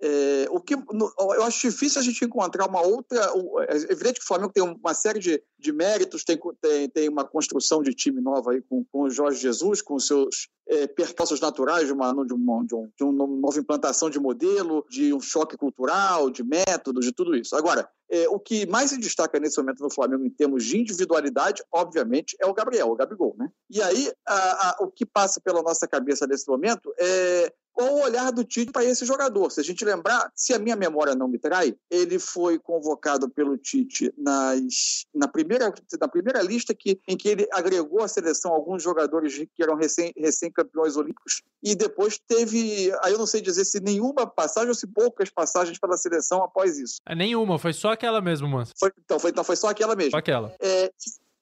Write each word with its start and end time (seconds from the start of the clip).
é, 0.02 0.48
o 0.50 0.62
que 0.62 0.76
eu 0.76 1.44
acho 1.44 1.70
difícil 1.70 2.00
a 2.00 2.04
gente 2.04 2.24
encontrar 2.24 2.68
uma 2.68 2.82
outra. 2.82 3.20
É 3.68 3.76
evidente 3.92 4.20
que 4.20 4.26
o 4.26 4.28
Flamengo 4.28 4.54
tem 4.54 4.64
uma 4.64 4.94
série 4.94 5.20
de, 5.20 5.44
de 5.58 5.72
méritos, 5.74 6.24
tem, 6.24 6.40
tem, 6.62 6.90
tem 6.90 7.10
uma 7.10 7.26
construção 7.26 7.82
de 7.82 7.94
time 7.94 8.22
nova 8.22 8.52
aí 8.52 8.62
com, 8.62 8.86
com 8.86 9.02
o 9.04 9.10
Jorge 9.10 9.42
Jesus, 9.42 9.82
com 9.82 9.96
os 9.96 10.08
seus 10.08 10.48
é, 10.70 10.88
percalços 10.88 11.42
naturais 11.42 11.88
de 11.88 11.94
uma, 11.94 12.14
de, 12.26 12.34
uma, 12.34 12.66
de, 12.66 12.76
um, 12.76 12.90
de 12.96 13.04
uma 13.04 13.28
nova 13.28 13.60
implantação 13.60 14.10
de 14.10 14.20
modelo, 14.20 14.86
de 14.90 15.14
um 15.14 15.20
choque 15.20 15.58
cultural, 15.58 16.30
de 16.30 16.44
métodos, 16.44 17.06
de 17.06 17.12
tudo 17.12 17.36
isso. 17.36 17.56
Agora, 17.56 17.90
é, 18.10 18.30
o 18.30 18.40
que 18.40 18.66
mais 18.68 18.92
se 18.92 18.98
destaca 18.98 19.40
nesse 19.40 19.58
momento 19.60 19.84
no 19.84 19.92
Flamengo 19.92 20.26
em 20.26 20.30
termos 20.30 20.64
de 20.64 20.78
individualidade, 20.78 21.64
obviamente, 21.72 22.38
é 22.40 22.46
o 22.46 22.54
Gabriel, 22.54 22.90
o 22.90 22.96
Gabigol. 22.96 23.36
Né? 23.38 23.50
E 23.70 23.82
aí, 23.82 24.12
a, 24.26 24.70
a, 24.70 24.78
o 24.82 24.88
que 24.92 25.06
passa 25.06 25.42
pela 25.42 25.62
nossa 25.62 25.88
cabeça 25.88 26.26
nesse 26.26 26.48
momento 26.48 26.94
é 26.98 27.52
qual 27.74 27.94
o 27.94 28.02
olhar 28.02 28.32
do 28.32 28.44
Tite 28.44 28.72
para 28.72 28.84
esse 28.84 29.06
jogador. 29.06 29.50
Se 29.50 29.60
a 29.60 29.64
gente 29.64 29.84
lembrar, 29.86 30.32
se 30.36 30.54
a 30.54 30.60
minha 30.60 30.76
memória 30.76 31.16
não 31.16 31.28
me 31.28 31.38
trai, 31.38 31.76
ele 31.90 32.20
foi 32.20 32.60
convocado 32.60 33.30
pelo 33.30 33.58
Tite 33.58 34.14
nas, 34.18 35.06
na, 35.14 35.28
primeira, 35.28 35.74
na 36.00 36.08
primeira 36.08 36.42
lista 36.42 36.74
que, 36.74 37.00
em 37.08 37.18
que 37.18 37.30
ele 37.30 37.48
agregou 37.52 38.04
à 38.04 38.08
seleção 38.08 38.52
alguns 38.52 38.84
jogadores 38.84 39.36
que 39.36 39.64
eram 39.64 39.76
recém, 39.76 40.14
recém-campeões 40.18 40.96
olímpicos 40.96 41.42
e 41.64 41.76
depois 41.76 42.20
teve, 42.28 42.92
aí 43.02 43.12
eu 43.12 43.18
não 43.18 43.26
sei 43.26 43.42
dizer 43.42 43.66
se 43.66 43.80
nenhuma 43.80 44.26
passagem 44.26 44.70
ou 44.70 44.76
se 44.76 44.88
poucas 44.88 45.30
passagens 45.30 45.78
pela 45.78 45.98
seleção 45.98 46.44
após 46.44 46.78
isso. 46.78 46.98
É 47.06 47.16
nenhuma, 47.16 47.60
foi 47.60 47.74
só 47.74 47.92
aquela 47.92 48.22
mesmo, 48.22 48.48
mano. 48.48 48.68
então, 49.04 49.20
foi, 49.20 49.32
então 49.32 49.44
foi 49.44 49.56
só 49.56 49.68
aquela 49.68 49.96
mesmo. 49.96 50.12
Só 50.12 50.18
aquela. 50.18 50.54
É, 50.60 50.92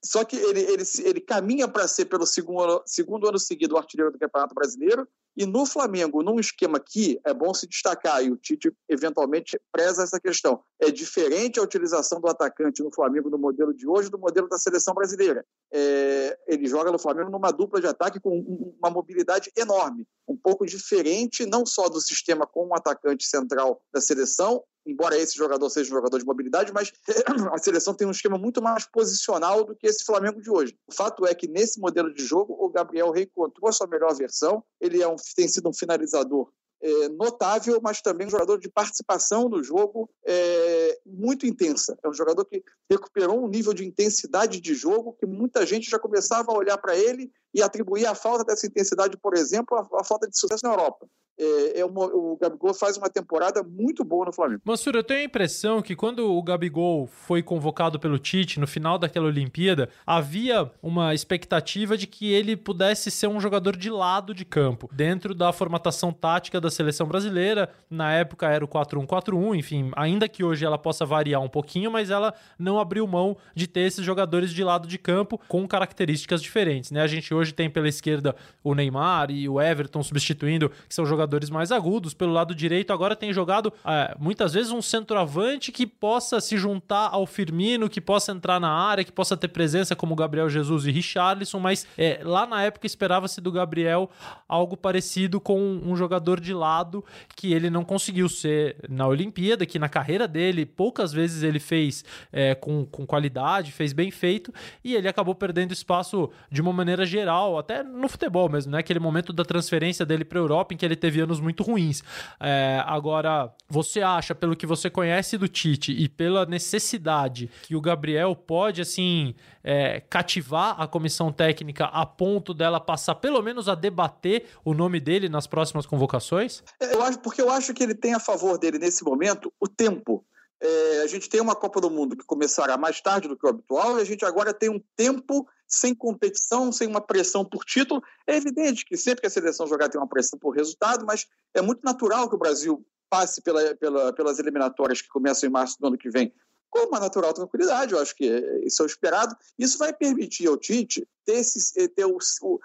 só 0.08 0.24
que 0.24 0.38
ele, 0.38 0.62
ele, 0.62 0.84
ele 1.04 1.20
caminha 1.20 1.68
para 1.68 1.88
ser, 1.88 2.06
pelo 2.06 2.26
segundo, 2.26 2.82
segundo 2.86 3.28
ano 3.28 3.38
seguido, 3.38 3.76
o 3.76 3.78
artilheiro 3.78 4.12
do 4.12 4.18
Campeonato 4.18 4.56
Brasileiro. 4.56 5.06
E 5.36 5.46
no 5.46 5.66
Flamengo, 5.66 6.24
num 6.24 6.40
esquema 6.40 6.80
que 6.80 7.20
é 7.24 7.34
bom 7.34 7.54
se 7.54 7.68
destacar, 7.68 8.24
e 8.24 8.32
o 8.32 8.38
Tite 8.38 8.74
eventualmente 8.90 9.60
preza 9.72 10.02
essa 10.02 10.20
questão, 10.20 10.64
é 10.82 10.90
diferente 10.90 11.60
a 11.60 11.64
utilização 11.64 12.20
do 12.20 12.28
atacante 12.28 12.82
no 12.82 12.92
Flamengo 12.92 13.30
no 13.30 13.38
modelo 13.38 13.72
de 13.72 13.88
hoje 13.88 14.10
do 14.10 14.18
modelo 14.18 14.48
da 14.48 14.58
seleção 14.58 14.96
brasileira. 14.96 15.46
É, 15.72 16.40
ele 16.48 16.66
joga 16.66 16.92
no 16.92 16.98
Flamengo 16.98 17.30
numa 17.30 17.52
dupla 17.52 17.80
de 17.80 17.86
ataque 17.86 18.20
com 18.20 18.40
uma 18.80 18.90
mobilidade 18.90 19.52
enorme, 19.56 20.08
um 20.28 20.36
pouco 20.36 20.66
diferente 20.66 21.46
não 21.46 21.66
só 21.66 21.88
do 21.88 22.02
sistema 22.02 22.48
com 22.48 22.68
um 22.68 22.74
atacante 22.74 23.26
central 23.26 23.80
da 23.94 24.02
seleção, 24.02 24.64
embora 24.88 25.18
esse 25.18 25.36
jogador 25.36 25.70
seja 25.70 25.92
um 25.92 25.96
jogador 25.96 26.18
de 26.18 26.26
mobilidade, 26.26 26.74
mas 26.74 26.92
a 27.54 27.58
seleção 27.58 27.94
tem 27.94 28.08
um 28.08 28.12
esquema 28.12 28.38
muito 28.38 28.62
mais 28.62 28.86
posicional 28.86 29.64
do 29.64 29.76
que 29.76 29.88
esse 29.88 30.04
Flamengo 30.04 30.42
de 30.42 30.50
hoje. 30.50 30.78
O 30.88 30.94
fato 30.94 31.26
é 31.26 31.36
que 31.36 31.48
nesse 31.48 31.80
modelo 31.80 32.14
de 32.14 32.24
jogo, 32.26 32.56
o 32.60 32.70
Gabriel 32.70 33.12
reencontrou 33.12 33.70
a 33.70 33.72
sua 33.72 33.88
melhor 33.88 34.14
versão, 34.16 34.64
ele 34.80 35.02
é 35.02 35.08
um, 35.08 35.16
tem 35.36 35.48
sido 35.48 35.70
um 35.70 35.74
finalizador 35.74 36.50
é, 36.82 37.10
notável, 37.10 37.80
mas 37.82 38.02
também 38.02 38.28
um 38.28 38.30
jogador 38.30 38.60
de 38.60 38.70
participação 38.70 39.50
no 39.50 39.64
jogo 39.64 40.10
é, 40.26 41.00
muito 41.06 41.46
intensa. 41.46 41.98
É 42.04 42.08
um 42.08 42.14
jogador 42.14 42.46
que 42.46 42.64
recuperou 42.90 43.44
um 43.44 43.48
nível 43.48 43.74
de 43.74 43.86
intensidade 43.86 44.62
de 44.62 44.76
jogo 44.76 45.14
que 45.14 45.26
muita 45.26 45.66
gente 45.66 45.90
já 45.90 45.98
começava 45.98 46.52
a 46.52 46.58
olhar 46.58 46.78
para 46.78 46.96
ele 46.96 47.32
e 47.54 47.62
atribuir 47.62 48.06
a 48.06 48.16
falta 48.16 48.44
dessa 48.44 48.68
intensidade, 48.68 49.18
por 49.18 49.36
exemplo, 49.36 49.78
à 49.94 50.04
falta 50.04 50.28
de 50.28 50.38
sucesso 50.38 50.66
na 50.66 50.72
Europa 50.72 51.08
é, 51.40 51.82
é 51.82 51.86
uma, 51.86 52.06
o 52.06 52.38
Gabigol 52.38 52.74
faz 52.74 52.98
uma 52.98 53.10
temporada 53.10 53.64
muito 53.64 54.04
boa 54.04 54.26
no 54.26 54.34
Flamengo. 54.34 54.62
Mansur, 54.66 54.96
eu 54.96 55.04
tenho 55.04 55.22
a 55.22 55.24
impressão 55.24 55.82
que 55.82 55.96
quando 55.96 56.32
o 56.32 56.42
Gabigol 56.42 57.08
foi 57.08 57.44
convocado 57.44 58.00
pelo 58.00 58.18
Tite 58.18 58.60
no 58.60 58.68
final 58.68 58.98
daquela 58.98 59.28
Olimpíada, 59.28 59.90
havia 60.06 60.72
uma 60.82 61.14
expectativa 61.14 61.98
de 61.98 62.08
que 62.08 62.32
ele 62.34 62.58
pudesse 62.58 63.12
ser 63.12 63.28
um 63.28 63.40
jogador 63.40 63.78
de 63.78 63.90
lado 63.90 64.34
de 64.34 64.44
campo, 64.44 64.90
dentro 64.92 65.36
da 65.36 65.54
formatação 65.54 66.12
tática 66.12 66.60
da 66.60 66.72
seleção 66.72 67.08
brasileira. 67.08 67.70
Na 67.90 68.12
época 68.14 68.50
era 68.50 68.66
o 68.66 68.68
4-1-4-1, 68.68 69.56
enfim, 69.56 69.92
ainda 69.96 70.28
que 70.28 70.44
hoje 70.44 70.66
ela 70.66 70.78
possa 70.78 71.06
variar 71.06 71.42
um 71.42 71.50
pouquinho, 71.50 71.92
mas 71.92 72.10
ela 72.10 72.34
não 72.58 72.80
abriu 72.80 73.06
mão 73.06 73.38
de 73.54 73.68
ter 73.68 73.82
esses 73.82 74.04
jogadores 74.04 74.52
de 74.52 74.64
lado 74.64 74.88
de 74.88 74.98
campo 74.98 75.40
com 75.48 75.68
características 75.68 76.42
diferentes, 76.42 76.90
né? 76.90 77.02
A 77.02 77.08
gente 77.08 77.34
hoje 77.38 77.54
tem 77.54 77.70
pela 77.70 77.88
esquerda 77.88 78.36
o 78.64 78.76
Neymar 78.76 79.32
e 79.32 79.48
o 79.48 79.62
Everton 79.62 80.04
substituindo, 80.04 80.70
que 80.70 80.94
são 80.94 81.06
jogadores 81.06 81.50
mais 81.50 81.72
agudos. 81.72 82.14
Pelo 82.14 82.34
lado 82.34 82.54
direito, 82.54 82.92
agora 82.92 83.16
tem 83.16 83.32
jogado 83.32 83.72
é, 83.86 84.16
muitas 84.20 84.54
vezes 84.54 84.72
um 84.72 84.82
centroavante 84.82 85.72
que 85.72 85.86
possa 85.86 86.42
se 86.42 86.58
juntar 86.58 87.10
ao 87.12 87.26
Firmino, 87.26 87.90
que 87.90 88.02
possa 88.02 88.32
entrar 88.32 88.60
na 88.60 88.72
área, 88.72 89.04
que 89.04 89.12
possa 89.12 89.38
ter 89.38 89.48
presença 89.48 89.96
como 89.96 90.16
Gabriel 90.16 90.50
Jesus 90.50 90.86
e 90.86 90.92
Richarlison, 90.92 91.60
mas 91.60 91.88
é, 91.98 92.20
lá 92.24 92.46
na 92.46 92.64
época 92.64 92.86
esperava-se 92.86 93.40
do 93.40 93.52
Gabriel 93.52 94.10
algo 94.48 94.76
parecido 94.76 95.40
com 95.40 95.60
um 95.60 95.96
jogador 95.96 96.40
de 96.40 96.54
lado 96.54 97.04
que 97.36 97.54
ele 97.54 97.70
não 97.70 97.84
conseguiu 97.84 98.30
ser 98.30 98.78
na 98.90 99.08
Olimpíada, 99.08 99.66
que 99.66 99.80
na 99.80 99.90
carreira 99.90 100.28
dele 100.28 100.66
poucas 100.66 101.12
vezes 101.14 101.44
ele 101.44 101.60
fez 101.60 102.04
é, 102.32 102.56
com, 102.56 102.86
com 102.86 103.06
qualidade, 103.06 103.72
fez 103.72 103.94
bem 103.94 104.12
feito, 104.12 104.54
e 104.84 104.96
ele 104.96 105.08
acabou 105.08 105.36
perdendo 105.36 105.74
espaço 105.74 106.30
de 106.52 106.62
uma 106.62 106.74
maneira 106.74 107.06
geral, 107.06 107.27
até 107.30 107.84
no 107.84 108.08
futebol 108.08 108.50
mesmo, 108.50 108.72
né? 108.72 108.80
Aquele 108.80 109.00
momento 109.00 109.34
da 109.34 109.44
transferência 109.44 110.06
dele 110.06 110.26
para 110.26 110.40
a 110.40 110.42
Europa 110.42 110.74
em 110.74 110.78
que 110.78 110.86
ele 110.86 110.96
teve 110.96 111.20
anos 111.20 111.40
muito 111.40 111.64
ruins. 111.64 112.04
É, 112.40 112.82
agora, 112.86 113.54
você 113.70 114.02
acha, 114.02 114.34
pelo 114.34 114.56
que 114.56 114.66
você 114.66 114.90
conhece 114.90 115.38
do 115.38 115.48
Tite 115.48 115.92
e 115.92 116.08
pela 116.08 116.46
necessidade 116.46 117.50
que 117.64 117.76
o 117.76 117.82
Gabriel 117.82 118.36
pode, 118.36 118.82
assim, 118.82 119.36
é, 119.64 120.00
cativar 120.00 120.80
a 120.80 120.88
comissão 120.88 121.32
técnica 121.32 121.86
a 121.86 122.06
ponto 122.06 122.54
dela 122.54 122.80
passar 122.80 123.16
pelo 123.16 123.42
menos 123.42 123.68
a 123.68 123.76
debater 123.76 124.46
o 124.64 124.74
nome 124.74 125.00
dele 125.00 125.28
nas 125.28 125.46
próximas 125.46 125.86
convocações? 125.86 126.64
Eu 126.80 127.02
acho, 127.04 127.20
porque 127.20 127.42
eu 127.42 127.52
acho 127.52 127.74
que 127.74 127.84
ele 127.84 127.96
tem 127.96 128.14
a 128.14 128.20
favor 128.20 128.58
dele 128.58 128.80
nesse 128.80 129.04
momento 129.04 129.52
o 129.60 129.68
tempo. 129.68 130.24
É, 130.62 131.02
a 131.02 131.08
gente 131.08 131.30
tem 131.30 131.40
uma 131.40 131.56
Copa 131.56 131.80
do 131.80 131.90
Mundo 131.90 132.16
que 132.16 132.26
começará 132.26 132.78
mais 132.78 133.00
tarde 133.00 133.28
do 133.28 133.38
que 133.38 133.46
o 133.46 133.50
habitual 133.50 133.98
e 133.98 134.02
a 134.02 134.06
gente 134.06 134.26
agora 134.26 134.54
tem 134.54 134.70
um 134.70 134.82
tempo 134.96 135.48
sem 135.68 135.94
competição, 135.94 136.72
sem 136.72 136.88
uma 136.88 137.02
pressão 137.02 137.46
por 137.46 137.64
título. 137.64 138.02
É 138.26 138.36
evidente 138.36 138.86
que 138.86 138.98
sempre 138.98 139.22
que 139.22 139.28
a 139.28 139.30
seleção 139.30 139.68
jogar 139.68 139.90
tem 139.90 140.00
uma 140.00 140.08
pressão 140.08 140.40
por 140.40 140.56
resultado, 140.56 141.06
mas 141.06 141.26
é 141.54 141.62
muito 141.62 141.82
natural 141.84 142.30
que 142.30 142.36
o 142.36 142.40
Brasil 142.40 142.86
passe 143.10 143.42
pela, 143.42 143.76
pela, 143.76 144.14
pelas 144.14 144.40
eliminatórias 144.40 145.02
que 145.02 145.08
começam 145.08 145.48
em 145.48 145.52
março 145.52 145.78
do 145.80 145.88
ano 145.88 145.98
que 145.98 146.10
vem 146.10 146.34
com 146.70 146.88
uma 146.88 147.00
natural 147.00 147.34
tranquilidade, 147.34 147.94
eu 147.94 148.00
acho 148.00 148.16
que 148.16 148.26
isso 148.64 148.82
é 148.82 148.86
o 148.86 148.88
esperado. 148.88 149.36
Isso 149.58 149.78
vai 149.78 149.94
permitir 149.94 150.48
ao 150.48 150.58
Tite 150.58 151.08
ter, 151.26 151.34
esse, 151.34 151.88
ter 151.90 152.06
o, 152.06 152.18
o, 152.42 152.60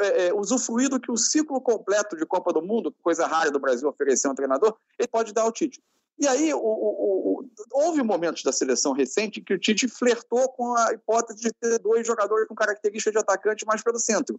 é, 0.00 0.30
que 1.00 1.10
o 1.10 1.16
ciclo 1.16 1.60
completo 1.60 2.16
de 2.16 2.24
Copa 2.24 2.52
do 2.52 2.62
Mundo, 2.62 2.94
coisa 3.02 3.26
rara 3.26 3.50
do 3.50 3.60
Brasil 3.60 3.88
oferecer 3.88 4.28
um 4.28 4.34
treinador, 4.34 4.76
ele 4.98 5.08
pode 5.08 5.32
dar 5.32 5.42
ao 5.42 5.52
Tite. 5.52 5.82
E 6.20 6.28
aí, 6.28 6.52
o, 6.52 6.58
o, 6.58 7.40
o, 7.40 7.50
houve 7.72 8.02
momentos 8.02 8.42
da 8.42 8.52
seleção 8.52 8.92
recente 8.92 9.40
que 9.40 9.54
o 9.54 9.58
Tite 9.58 9.88
flertou 9.88 10.50
com 10.50 10.76
a 10.76 10.92
hipótese 10.92 11.40
de 11.40 11.50
ter 11.50 11.78
dois 11.78 12.06
jogadores 12.06 12.46
com 12.46 12.54
característica 12.54 13.10
de 13.10 13.18
atacante 13.18 13.64
mais 13.64 13.82
pelo 13.82 13.98
centro. 13.98 14.38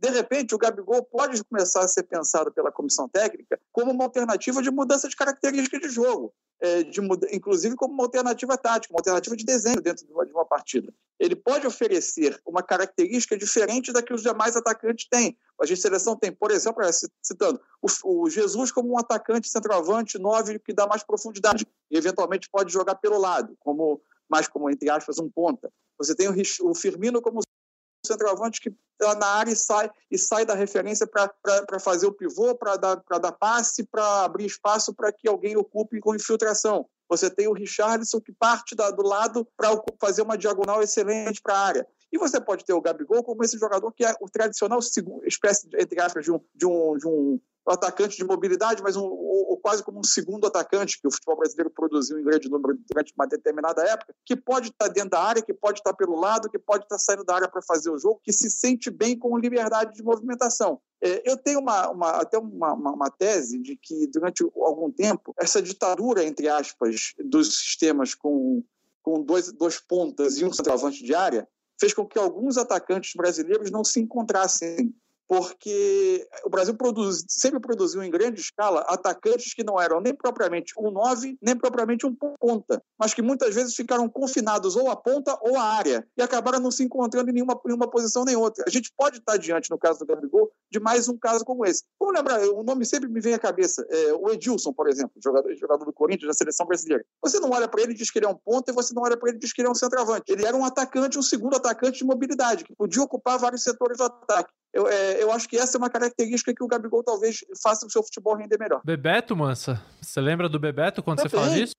De 0.00 0.08
repente, 0.08 0.54
o 0.54 0.58
Gabigol 0.58 1.02
pode 1.04 1.44
começar 1.44 1.84
a 1.84 1.88
ser 1.88 2.04
pensado 2.04 2.50
pela 2.50 2.72
comissão 2.72 3.06
técnica 3.06 3.60
como 3.70 3.92
uma 3.92 4.04
alternativa 4.04 4.62
de 4.62 4.70
mudança 4.70 5.06
de 5.06 5.14
característica 5.14 5.78
de 5.78 5.90
jogo 5.90 6.32
é, 6.58 6.82
de, 6.82 7.00
inclusive 7.32 7.76
como 7.76 7.92
uma 7.92 8.04
alternativa 8.04 8.56
tática, 8.56 8.94
uma 8.94 9.00
alternativa 9.00 9.36
de 9.36 9.44
desenho 9.44 9.78
dentro 9.82 10.06
de 10.06 10.12
uma, 10.12 10.24
de 10.24 10.32
uma, 10.32 10.46
partida. 10.46 10.90
Ele 11.18 11.36
pode 11.36 11.66
oferecer 11.66 12.40
uma 12.46 12.62
característica 12.62 13.36
diferente 13.36 13.92
da 13.92 14.02
que 14.02 14.14
os 14.14 14.22
demais 14.22 14.56
atacantes 14.56 15.06
têm. 15.06 15.36
A 15.60 15.66
gente 15.66 15.82
seleção 15.82 16.16
tem, 16.16 16.32
por 16.32 16.50
exemplo, 16.50 16.82
citando, 17.22 17.60
o, 17.82 18.22
o 18.22 18.30
Jesus 18.30 18.72
como 18.72 18.92
um 18.94 18.98
atacante 18.98 19.50
centroavante, 19.50 20.18
nove, 20.18 20.58
que 20.58 20.72
dá 20.72 20.86
mais 20.86 21.02
profundidade 21.02 21.66
e 21.90 21.96
eventualmente 21.98 22.48
pode 22.50 22.72
jogar 22.72 22.94
pelo 22.94 23.18
lado, 23.18 23.54
como 23.60 24.00
mais 24.30 24.48
como, 24.48 24.70
entre 24.70 24.88
aspas, 24.88 25.18
um 25.18 25.28
ponta. 25.28 25.70
Você 25.98 26.14
tem 26.14 26.28
o, 26.28 26.70
o 26.70 26.74
Firmino 26.74 27.20
como 27.20 27.40
centroavante 28.04 28.60
que 28.60 28.74
está 29.00 29.14
na 29.14 29.26
área 29.26 29.52
e 29.52 29.56
sai, 29.56 29.90
e 30.10 30.18
sai 30.18 30.44
da 30.44 30.54
referência 30.54 31.06
para 31.06 31.80
fazer 31.80 32.06
o 32.06 32.12
pivô, 32.12 32.54
para 32.54 32.76
dar, 32.76 33.02
dar 33.20 33.32
passe, 33.32 33.84
para 33.84 34.24
abrir 34.24 34.46
espaço 34.46 34.94
para 34.94 35.12
que 35.12 35.28
alguém 35.28 35.56
ocupe 35.56 36.00
com 36.00 36.14
infiltração. 36.14 36.86
Você 37.08 37.28
tem 37.28 37.48
o 37.48 37.52
Richardson 37.52 38.20
que 38.20 38.32
parte 38.32 38.74
da, 38.74 38.90
do 38.90 39.02
lado 39.02 39.46
para 39.56 39.70
fazer 40.00 40.22
uma 40.22 40.38
diagonal 40.38 40.82
excelente 40.82 41.40
para 41.42 41.54
a 41.54 41.66
área. 41.66 41.86
E 42.12 42.18
você 42.18 42.40
pode 42.40 42.64
ter 42.64 42.72
o 42.72 42.80
Gabigol 42.80 43.22
como 43.22 43.44
esse 43.44 43.58
jogador 43.58 43.92
que 43.92 44.04
é 44.04 44.14
o 44.20 44.28
tradicional 44.28 44.80
espécie, 45.24 45.68
entre 45.78 46.00
aspas, 46.00 46.24
de 46.24 46.32
um, 46.32 46.40
de 46.54 46.66
um, 46.66 46.96
de 46.96 47.06
um 47.06 47.40
atacante 47.66 48.16
de 48.16 48.24
mobilidade, 48.24 48.82
mas 48.82 48.96
um, 48.96 49.04
ou, 49.04 49.50
ou, 49.50 49.56
quase 49.58 49.82
como 49.82 50.00
um 50.00 50.04
segundo 50.04 50.46
atacante 50.46 51.00
que 51.00 51.06
o 51.06 51.10
futebol 51.10 51.36
brasileiro 51.36 51.70
produziu 51.70 52.18
em 52.18 52.24
grande 52.24 52.48
número 52.48 52.78
durante 52.88 53.12
uma 53.14 53.26
determinada 53.26 53.82
época, 53.82 54.14
que 54.24 54.34
pode 54.34 54.68
estar 54.68 54.88
dentro 54.88 55.10
da 55.10 55.22
área, 55.22 55.42
que 55.42 55.54
pode 55.54 55.78
estar 55.78 55.94
pelo 55.94 56.18
lado, 56.18 56.50
que 56.50 56.58
pode 56.58 56.84
estar 56.84 56.98
saindo 56.98 57.24
da 57.24 57.34
área 57.34 57.48
para 57.48 57.62
fazer 57.62 57.90
o 57.90 57.98
jogo, 57.98 58.20
que 58.22 58.32
se 58.32 58.50
sente 58.50 58.90
bem 58.90 59.16
com 59.16 59.38
liberdade 59.38 59.94
de 59.94 60.02
movimentação. 60.02 60.80
É, 61.02 61.30
eu 61.30 61.36
tenho 61.36 61.60
uma, 61.60 61.90
uma 61.90 62.10
até 62.10 62.38
uma, 62.38 62.74
uma, 62.74 62.92
uma, 62.92 63.10
tese 63.10 63.58
de 63.58 63.76
que, 63.76 64.06
durante 64.08 64.42
algum 64.42 64.90
tempo, 64.90 65.34
essa 65.38 65.62
ditadura, 65.62 66.24
entre 66.24 66.48
aspas, 66.48 67.14
dos 67.24 67.58
sistemas 67.58 68.14
com, 68.14 68.62
com 69.02 69.22
dois, 69.22 69.52
dois 69.52 69.78
pontas 69.78 70.38
e 70.38 70.44
um 70.44 70.52
centroavante 70.52 71.02
de 71.02 71.14
área, 71.14 71.48
fez 71.80 71.94
com 71.94 72.06
que 72.06 72.18
alguns 72.18 72.58
atacantes 72.58 73.14
brasileiros 73.16 73.70
não 73.70 73.82
se 73.82 74.00
encontrassem 74.00 74.94
porque 75.30 76.26
o 76.44 76.50
Brasil 76.50 76.74
produz, 76.74 77.24
sempre 77.28 77.60
produziu 77.60 78.02
em 78.02 78.10
grande 78.10 78.40
escala 78.40 78.80
atacantes 78.88 79.54
que 79.54 79.62
não 79.62 79.80
eram 79.80 80.00
nem 80.00 80.12
propriamente 80.12 80.74
um 80.76 80.90
9, 80.90 81.38
nem 81.40 81.56
propriamente 81.56 82.04
um 82.04 82.12
ponta, 82.12 82.82
mas 82.98 83.14
que 83.14 83.22
muitas 83.22 83.54
vezes 83.54 83.76
ficaram 83.76 84.08
confinados 84.08 84.74
ou 84.74 84.90
à 84.90 84.96
ponta 84.96 85.38
ou 85.40 85.56
à 85.56 85.62
área 85.62 86.04
e 86.18 86.22
acabaram 86.22 86.58
não 86.58 86.72
se 86.72 86.82
encontrando 86.82 87.30
em 87.30 87.32
nenhuma, 87.32 87.56
nenhuma 87.64 87.88
posição 87.88 88.24
nem 88.24 88.34
outra. 88.34 88.64
A 88.66 88.70
gente 88.70 88.92
pode 88.98 89.18
estar 89.18 89.36
diante, 89.36 89.70
no 89.70 89.78
caso 89.78 90.00
do 90.00 90.06
Gabigol, 90.06 90.50
de 90.68 90.80
mais 90.80 91.08
um 91.08 91.16
caso 91.16 91.44
como 91.44 91.64
esse. 91.64 91.84
Vamos 92.00 92.16
lembrar, 92.16 92.40
o 92.48 92.64
nome 92.64 92.84
sempre 92.84 93.08
me 93.08 93.20
vem 93.20 93.34
à 93.34 93.38
cabeça, 93.38 93.86
é, 93.88 94.12
o 94.14 94.30
Edilson, 94.30 94.72
por 94.72 94.88
exemplo, 94.88 95.12
jogador, 95.22 95.54
jogador 95.54 95.84
do 95.84 95.92
Corinthians, 95.92 96.26
da 96.26 96.34
seleção 96.34 96.66
brasileira. 96.66 97.04
Você 97.22 97.38
não 97.38 97.50
olha 97.50 97.68
para 97.68 97.80
ele 97.82 97.92
e 97.92 97.96
diz 97.96 98.10
que 98.10 98.18
ele 98.18 98.26
é 98.26 98.28
um 98.28 98.34
ponta 98.34 98.72
e 98.72 98.74
você 98.74 98.92
não 98.92 99.04
olha 99.04 99.16
para 99.16 99.28
ele 99.28 99.38
e 99.38 99.40
diz 99.40 99.52
que 99.52 99.60
ele 99.60 99.68
é 99.68 99.70
um 99.70 99.76
centroavante. 99.76 100.24
Ele 100.26 100.44
era 100.44 100.56
um 100.56 100.64
atacante, 100.64 101.16
um 101.16 101.22
segundo 101.22 101.54
atacante 101.54 101.98
de 101.98 102.04
mobilidade, 102.04 102.64
que 102.64 102.74
podia 102.74 103.00
ocupar 103.00 103.38
vários 103.38 103.62
setores 103.62 103.98
do 103.98 104.02
ataque. 104.02 104.50
Eu, 104.72 104.86
é, 104.86 105.19
eu 105.20 105.30
acho 105.32 105.48
que 105.48 105.56
essa 105.56 105.76
é 105.76 105.78
uma 105.78 105.90
característica 105.90 106.54
que 106.54 106.64
o 106.64 106.66
Gabigol 106.66 107.02
talvez 107.02 107.44
faça 107.62 107.86
o 107.86 107.90
seu 107.90 108.02
futebol 108.02 108.34
render 108.34 108.58
melhor. 108.58 108.80
Bebeto, 108.84 109.36
Mansa, 109.36 109.82
você 110.00 110.20
lembra 110.20 110.48
do 110.48 110.58
Bebeto 110.58 111.02
quando 111.02 111.18
Também. 111.18 111.30
você 111.30 111.36
fala 111.36 111.50
disso? 111.50 111.74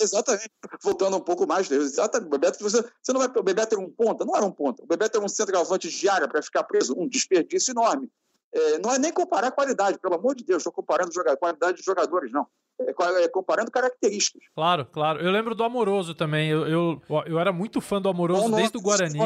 Exatamente. 0.00 0.50
Voltando 0.82 1.16
um 1.16 1.20
pouco 1.20 1.46
mais, 1.46 1.70
exatamente. 1.70 2.28
O 2.28 2.30
Bebeto, 2.30 2.62
você, 2.62 2.82
você 3.02 3.12
não 3.12 3.20
vai. 3.20 3.28
O 3.28 3.42
Bebeto 3.42 3.74
era 3.74 3.84
um 3.84 3.90
ponta? 3.90 4.24
Não 4.24 4.34
era 4.34 4.44
um 4.44 4.50
ponta. 4.50 4.82
O 4.82 4.86
Bebeto 4.86 5.18
era 5.18 5.24
um 5.24 5.28
centroavante 5.28 5.88
de 5.88 6.08
área 6.08 6.26
para 6.26 6.42
ficar 6.42 6.64
preso, 6.64 6.94
um 6.98 7.06
desperdício 7.06 7.72
enorme. 7.72 8.10
É, 8.52 8.78
não 8.78 8.92
é 8.92 8.98
nem 8.98 9.12
comparar 9.12 9.48
a 9.48 9.52
qualidade, 9.52 9.98
pelo 9.98 10.14
amor 10.14 10.34
de 10.34 10.44
Deus, 10.44 10.60
estou 10.60 10.72
comparando 10.72 11.12
a 11.20 11.36
qualidade 11.36 11.78
de 11.78 11.84
jogadores, 11.84 12.32
não. 12.32 12.46
É, 12.80 13.24
é, 13.24 13.28
comparando 13.28 13.70
características. 13.70 14.42
Claro, 14.54 14.86
claro. 14.86 15.20
Eu 15.20 15.30
lembro 15.30 15.54
do 15.54 15.62
Amoroso 15.62 16.14
também. 16.14 16.48
Eu, 16.48 16.66
eu, 16.66 17.02
eu 17.26 17.38
era 17.38 17.52
muito 17.52 17.80
fã 17.80 18.00
do 18.00 18.08
Amoroso 18.08 18.48
Bom, 18.48 18.56
desde 18.56 18.78
o 18.78 18.80
Guarani. 18.80 19.18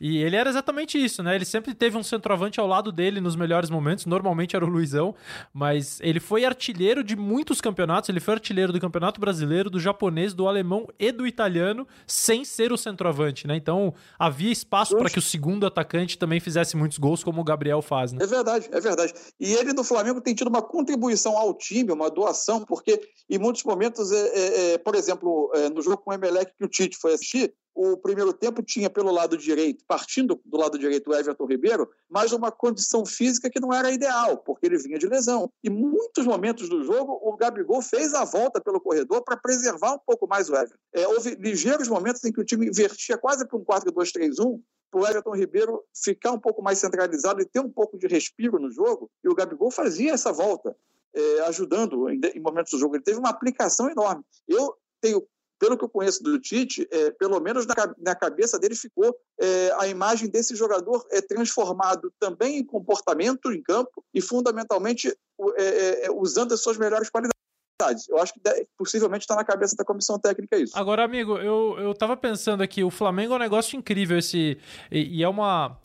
E 0.00 0.22
ele 0.22 0.36
era 0.36 0.50
exatamente 0.50 1.02
isso, 1.02 1.22
né? 1.22 1.34
Ele 1.34 1.46
sempre 1.46 1.74
teve 1.74 1.96
um 1.96 2.02
centroavante 2.02 2.60
ao 2.60 2.66
lado 2.66 2.92
dele 2.92 3.20
nos 3.20 3.36
melhores 3.36 3.70
momentos. 3.70 4.04
Normalmente 4.04 4.54
era 4.54 4.64
o 4.64 4.68
Luizão, 4.68 5.14
mas 5.52 5.98
ele 6.02 6.20
foi 6.20 6.44
artilheiro 6.44 7.02
de 7.02 7.16
muitos 7.16 7.60
campeonatos. 7.60 8.10
Ele 8.10 8.20
foi 8.20 8.34
artilheiro 8.34 8.72
do 8.72 8.80
Campeonato 8.80 9.18
Brasileiro, 9.18 9.70
do 9.70 9.80
japonês, 9.80 10.34
do 10.34 10.46
alemão 10.46 10.86
e 10.98 11.10
do 11.10 11.26
italiano, 11.26 11.88
sem 12.06 12.44
ser 12.44 12.70
o 12.70 12.76
centroavante, 12.76 13.46
né? 13.46 13.56
Então 13.56 13.94
havia 14.18 14.52
espaço 14.52 14.96
para 14.96 15.08
que 15.08 15.18
o 15.18 15.22
segundo 15.22 15.66
atacante 15.66 16.18
também 16.18 16.38
fizesse 16.38 16.76
muitos 16.76 16.98
gols, 16.98 17.24
como 17.24 17.40
o 17.40 17.44
Gabriel 17.44 17.80
faz, 17.80 18.12
né? 18.12 18.22
É 18.22 18.26
verdade, 18.26 18.68
é 18.70 18.80
verdade. 18.80 19.14
E 19.38 19.54
ele 19.54 19.72
do 19.72 19.82
Flamengo 19.82 20.20
tem 20.20 20.34
tido 20.34 20.48
uma 20.48 20.62
contribuição 20.62 21.36
ao 21.38 21.54
time, 21.54 21.92
uma 21.92 22.10
doação, 22.10 22.64
porque 22.64 22.89
porque 22.90 23.10
em 23.28 23.38
muitos 23.38 23.62
momentos, 23.62 24.10
é, 24.10 24.28
é, 24.28 24.72
é, 24.72 24.78
por 24.78 24.94
exemplo, 24.94 25.50
é, 25.54 25.70
no 25.70 25.80
jogo 25.80 25.98
com 25.98 26.10
o 26.10 26.14
Emelec 26.14 26.52
que 26.56 26.64
o 26.64 26.68
Tite 26.68 26.96
foi 26.96 27.14
assistir, 27.14 27.54
o 27.72 27.96
primeiro 27.96 28.32
tempo 28.32 28.62
tinha 28.62 28.90
pelo 28.90 29.12
lado 29.12 29.38
direito, 29.38 29.84
partindo 29.86 30.40
do 30.44 30.58
lado 30.58 30.76
direito 30.76 31.08
o 31.08 31.14
Everton 31.14 31.46
Ribeiro, 31.46 31.88
mas 32.08 32.32
uma 32.32 32.50
condição 32.50 33.06
física 33.06 33.48
que 33.48 33.60
não 33.60 33.72
era 33.72 33.92
ideal, 33.92 34.38
porque 34.38 34.66
ele 34.66 34.76
vinha 34.76 34.98
de 34.98 35.06
lesão. 35.06 35.50
E 35.62 35.70
muitos 35.70 36.26
momentos 36.26 36.68
do 36.68 36.82
jogo, 36.82 37.18
o 37.22 37.36
Gabigol 37.36 37.80
fez 37.80 38.12
a 38.12 38.24
volta 38.24 38.60
pelo 38.60 38.80
corredor 38.80 39.22
para 39.22 39.36
preservar 39.36 39.94
um 39.94 40.00
pouco 40.04 40.26
mais 40.26 40.50
o 40.50 40.54
Everton. 40.56 40.74
É, 40.92 41.06
houve 41.06 41.36
ligeiros 41.36 41.86
momentos 41.86 42.24
em 42.24 42.32
que 42.32 42.40
o 42.40 42.44
time 42.44 42.66
invertia 42.66 43.16
quase 43.16 43.46
para 43.46 43.56
um 43.56 43.64
4-2-3-1, 43.64 44.60
para 44.90 45.00
o 45.00 45.06
Everton 45.06 45.36
Ribeiro 45.36 45.84
ficar 45.94 46.32
um 46.32 46.40
pouco 46.40 46.60
mais 46.60 46.78
centralizado 46.78 47.40
e 47.40 47.46
ter 47.46 47.60
um 47.60 47.70
pouco 47.70 47.96
de 47.96 48.08
respiro 48.08 48.58
no 48.58 48.72
jogo, 48.72 49.08
e 49.22 49.28
o 49.28 49.34
Gabigol 49.34 49.70
fazia 49.70 50.12
essa 50.12 50.32
volta 50.32 50.76
é, 51.14 51.40
ajudando 51.42 52.08
em, 52.08 52.20
em, 52.34 52.40
momentos 52.40 52.72
do 52.72 52.78
jogo. 52.78 52.96
Ele 52.96 53.02
teve 53.02 53.18
uma 53.18 53.30
aplicação 53.30 53.90
enorme. 53.90 54.22
Eu 54.48 54.74
tenho, 55.00 55.22
pelo 55.58 55.76
que 55.76 55.84
eu 55.84 55.88
conheço 55.88 56.22
do 56.22 56.40
Tite, 56.40 56.86
é, 56.90 57.10
pelo 57.12 57.38
menos 57.40 57.66
na, 57.66 57.74
na, 57.98 58.14
cabeça 58.14 58.58
dele 58.58 58.74
ficou 58.74 59.14
é, 59.38 59.72
a 59.78 59.86
imagem 59.86 60.28
desse 60.28 60.54
jogador 60.56 61.04
é 61.10 61.20
transformado 61.20 62.12
também 62.18 62.58
em 62.58 62.64
comportamento 62.64 63.52
em 63.52 63.62
campo 63.62 64.04
e, 64.14 64.20
fundamentalmente, 64.20 65.08
é, 65.56 65.62
é, 65.62 66.06
é, 66.06 66.10
usando 66.10 66.52
as 66.52 66.60
suas 66.60 66.78
melhores 66.78 67.10
qualidades. 67.10 68.08
Eu 68.08 68.18
acho 68.18 68.34
que 68.34 68.40
possivelmente 68.76 69.22
está 69.22 69.34
na 69.34 69.44
cabeça 69.44 69.74
da 69.74 69.84
comissão 69.84 70.18
técnica 70.18 70.58
isso. 70.58 70.76
Agora, 70.76 71.02
amigo, 71.02 71.38
eu, 71.38 71.78
eu 71.78 71.94
tava 71.94 72.14
pensando 72.14 72.62
aqui, 72.62 72.84
o 72.84 72.90
Flamengo 72.90 73.32
é 73.32 73.36
um 73.36 73.40
negócio 73.40 73.76
incrível 73.76 74.18
esse. 74.18 74.58
E, 74.90 75.18
e 75.18 75.22
é 75.22 75.28
uma. 75.28 75.78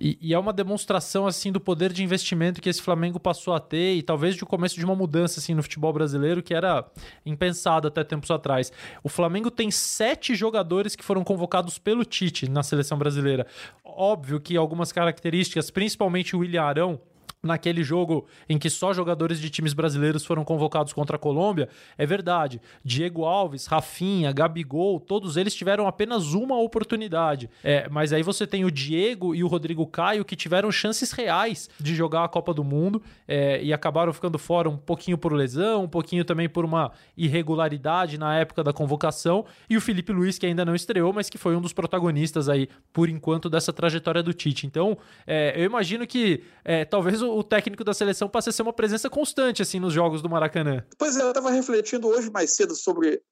E, 0.00 0.16
e, 0.18 0.32
é 0.32 0.38
uma 0.38 0.52
demonstração 0.52 1.26
assim 1.26 1.52
do 1.52 1.60
poder 1.60 1.92
de 1.92 2.02
investimento 2.02 2.62
que 2.62 2.70
esse 2.70 2.80
Flamengo 2.80 3.20
passou 3.20 3.52
a 3.52 3.60
ter 3.60 3.96
e 3.96 4.02
talvez 4.02 4.34
de 4.34 4.46
começo 4.46 4.76
de 4.76 4.84
uma 4.84 4.96
mudança 4.96 5.40
assim 5.40 5.52
no 5.52 5.62
futebol 5.62 5.92
brasileiro 5.92 6.42
que 6.42 6.54
era 6.54 6.86
impensado 7.26 7.86
até 7.86 8.02
tempos 8.02 8.30
atrás. 8.30 8.72
O 9.04 9.10
Flamengo 9.10 9.50
tem 9.50 9.70
sete 9.70 10.34
jogadores 10.34 10.96
que 10.96 11.04
foram 11.04 11.22
convocados 11.22 11.78
pelo 11.78 12.02
Tite 12.02 12.48
na 12.48 12.62
seleção 12.62 12.96
brasileira. 12.96 13.46
Óbvio 13.84 14.40
que 14.40 14.56
algumas 14.56 14.90
características, 14.90 15.70
principalmente 15.70 16.34
o 16.34 16.38
William 16.38 16.62
Arão, 16.62 17.00
naquele 17.42 17.82
jogo 17.82 18.26
em 18.48 18.58
que 18.58 18.68
só 18.68 18.92
jogadores 18.92 19.40
de 19.40 19.48
times 19.48 19.72
brasileiros 19.72 20.24
foram 20.24 20.44
convocados 20.44 20.92
contra 20.92 21.16
a 21.16 21.18
Colômbia, 21.18 21.68
é 21.96 22.04
verdade. 22.04 22.60
Diego 22.84 23.24
Alves, 23.24 23.66
Rafinha, 23.66 24.32
Gabigol, 24.32 25.00
todos 25.00 25.36
eles 25.36 25.54
tiveram 25.54 25.86
apenas 25.86 26.34
uma 26.34 26.58
oportunidade. 26.60 27.48
É, 27.64 27.88
mas 27.88 28.12
aí 28.12 28.22
você 28.22 28.46
tem 28.46 28.64
o 28.64 28.70
Diego 28.70 29.34
e 29.34 29.42
o 29.42 29.46
Rodrigo 29.48 29.86
Caio 29.86 30.24
que 30.24 30.36
tiveram 30.36 30.70
chances 30.70 31.12
reais 31.12 31.70
de 31.78 31.94
jogar 31.94 32.24
a 32.24 32.28
Copa 32.28 32.52
do 32.52 32.62
Mundo 32.62 33.02
é, 33.26 33.62
e 33.62 33.72
acabaram 33.72 34.12
ficando 34.12 34.38
fora 34.38 34.68
um 34.68 34.76
pouquinho 34.76 35.16
por 35.16 35.32
lesão, 35.32 35.84
um 35.84 35.88
pouquinho 35.88 36.24
também 36.24 36.48
por 36.48 36.64
uma 36.64 36.92
irregularidade 37.16 38.18
na 38.18 38.36
época 38.36 38.62
da 38.62 38.72
convocação. 38.72 39.46
E 39.68 39.76
o 39.76 39.80
Felipe 39.80 40.12
Luiz, 40.12 40.38
que 40.38 40.46
ainda 40.46 40.64
não 40.64 40.74
estreou, 40.74 41.12
mas 41.12 41.30
que 41.30 41.38
foi 41.38 41.56
um 41.56 41.60
dos 41.60 41.72
protagonistas 41.72 42.48
aí, 42.48 42.68
por 42.92 43.08
enquanto, 43.08 43.48
dessa 43.48 43.72
trajetória 43.72 44.22
do 44.22 44.34
Tite. 44.34 44.66
Então, 44.66 44.98
é, 45.26 45.54
eu 45.56 45.64
imagino 45.64 46.06
que 46.06 46.42
é, 46.64 46.84
talvez 46.84 47.22
o 47.22 47.29
o, 47.38 47.44
técnico 47.44 47.84
da 47.84 47.94
seleção 47.94 48.28
passa 48.28 48.50
a 48.50 48.52
ser 48.52 48.62
uma 48.62 48.72
presença 48.72 49.08
constante 49.10 49.62
assim 49.62 49.80
nos 49.80 49.92
jogos 49.92 50.22
do 50.22 50.28
Maracanã. 50.28 50.84
Pois 50.98 51.16
é, 51.16 51.22
eu 51.22 51.28
estava 51.28 51.50
refletindo 51.50 52.08
hoje 52.08 52.30
mais 52.30 52.54
cedo 52.54 52.74
sobre 52.74 53.22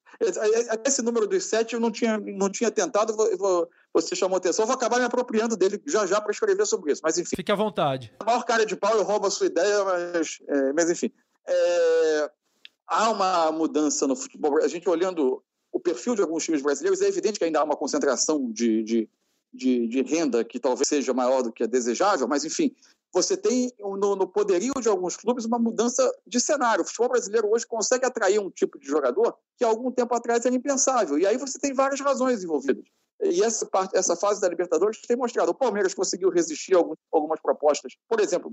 esse 0.84 1.02
número 1.02 1.26
dos 1.26 1.44
sete 1.44 1.74
eu 1.74 1.80
não 1.80 1.92
tinha, 1.92 2.18
não 2.18 2.50
tinha 2.50 2.70
tentado, 2.70 3.14
você 3.94 4.16
chamou 4.16 4.36
atenção, 4.36 4.64
eu 4.64 4.66
vou 4.66 4.76
acabar 4.76 4.98
me 4.98 5.04
apropriando 5.04 5.56
dele 5.56 5.80
já 5.86 6.06
já 6.06 6.20
para 6.20 6.32
escrever 6.32 6.66
sobre 6.66 6.92
isso, 6.92 7.02
mas 7.04 7.18
enfim. 7.18 7.36
Fique 7.36 7.52
à 7.52 7.54
vontade. 7.54 8.12
A 8.20 8.24
maior 8.24 8.44
cara 8.44 8.66
de 8.66 8.74
pau, 8.74 8.96
eu 8.96 9.04
roubo 9.04 9.26
a 9.26 9.30
sua 9.30 9.46
ideia, 9.46 9.84
mas, 9.84 10.38
é, 10.48 10.72
mas 10.72 10.90
enfim. 10.90 11.12
É, 11.46 12.30
há 12.86 13.10
uma 13.10 13.52
mudança 13.52 14.06
no 14.06 14.16
futebol. 14.16 14.58
A 14.62 14.68
gente 14.68 14.88
olhando 14.88 15.42
o 15.70 15.78
perfil 15.78 16.14
de 16.14 16.22
alguns 16.22 16.44
times 16.44 16.62
brasileiros, 16.62 17.00
é 17.00 17.08
evidente 17.08 17.38
que 17.38 17.44
ainda 17.44 17.60
há 17.60 17.64
uma 17.64 17.76
concentração 17.76 18.50
de, 18.50 18.82
de, 18.82 19.08
de, 19.52 19.86
de 19.86 20.02
renda 20.02 20.44
que 20.44 20.58
talvez 20.58 20.88
seja 20.88 21.12
maior 21.12 21.42
do 21.42 21.52
que 21.52 21.62
é 21.62 21.66
desejável, 21.66 22.26
mas 22.26 22.44
enfim, 22.44 22.74
você 23.12 23.36
tem 23.36 23.72
no, 23.78 24.16
no, 24.16 24.26
poderio 24.26 24.74
de 24.80 24.88
alguns 24.88 25.16
clubes 25.16 25.44
uma 25.44 25.58
mudança 25.58 26.10
de 26.26 26.40
cenário. 26.40 26.82
O 26.82 26.86
futebol 26.86 27.08
brasileiro 27.08 27.50
hoje 27.50 27.66
consegue 27.66 28.04
atrair 28.04 28.38
um 28.38 28.50
tipo 28.50 28.78
de 28.78 28.86
jogador 28.86 29.36
que 29.56 29.64
há 29.64 29.68
algum 29.68 29.90
tempo 29.90 30.14
atrás 30.14 30.44
era 30.44 30.54
impensável. 30.54 31.18
E 31.18 31.26
aí 31.26 31.36
você 31.36 31.58
tem 31.58 31.72
várias 31.72 32.00
razões 32.00 32.44
envolvidas. 32.44 32.84
E 33.20 33.42
essa, 33.42 33.66
parte, 33.66 33.96
essa 33.96 34.14
fase 34.14 34.40
da 34.40 34.48
Libertadores 34.48 35.00
tem 35.00 35.16
mostrado. 35.16 35.50
O 35.50 35.54
Palmeiras 35.54 35.92
conseguiu 35.92 36.30
resistir 36.30 36.76
a 36.76 36.84
algumas 37.12 37.40
propostas, 37.40 37.96
por 38.08 38.20
exemplo, 38.20 38.52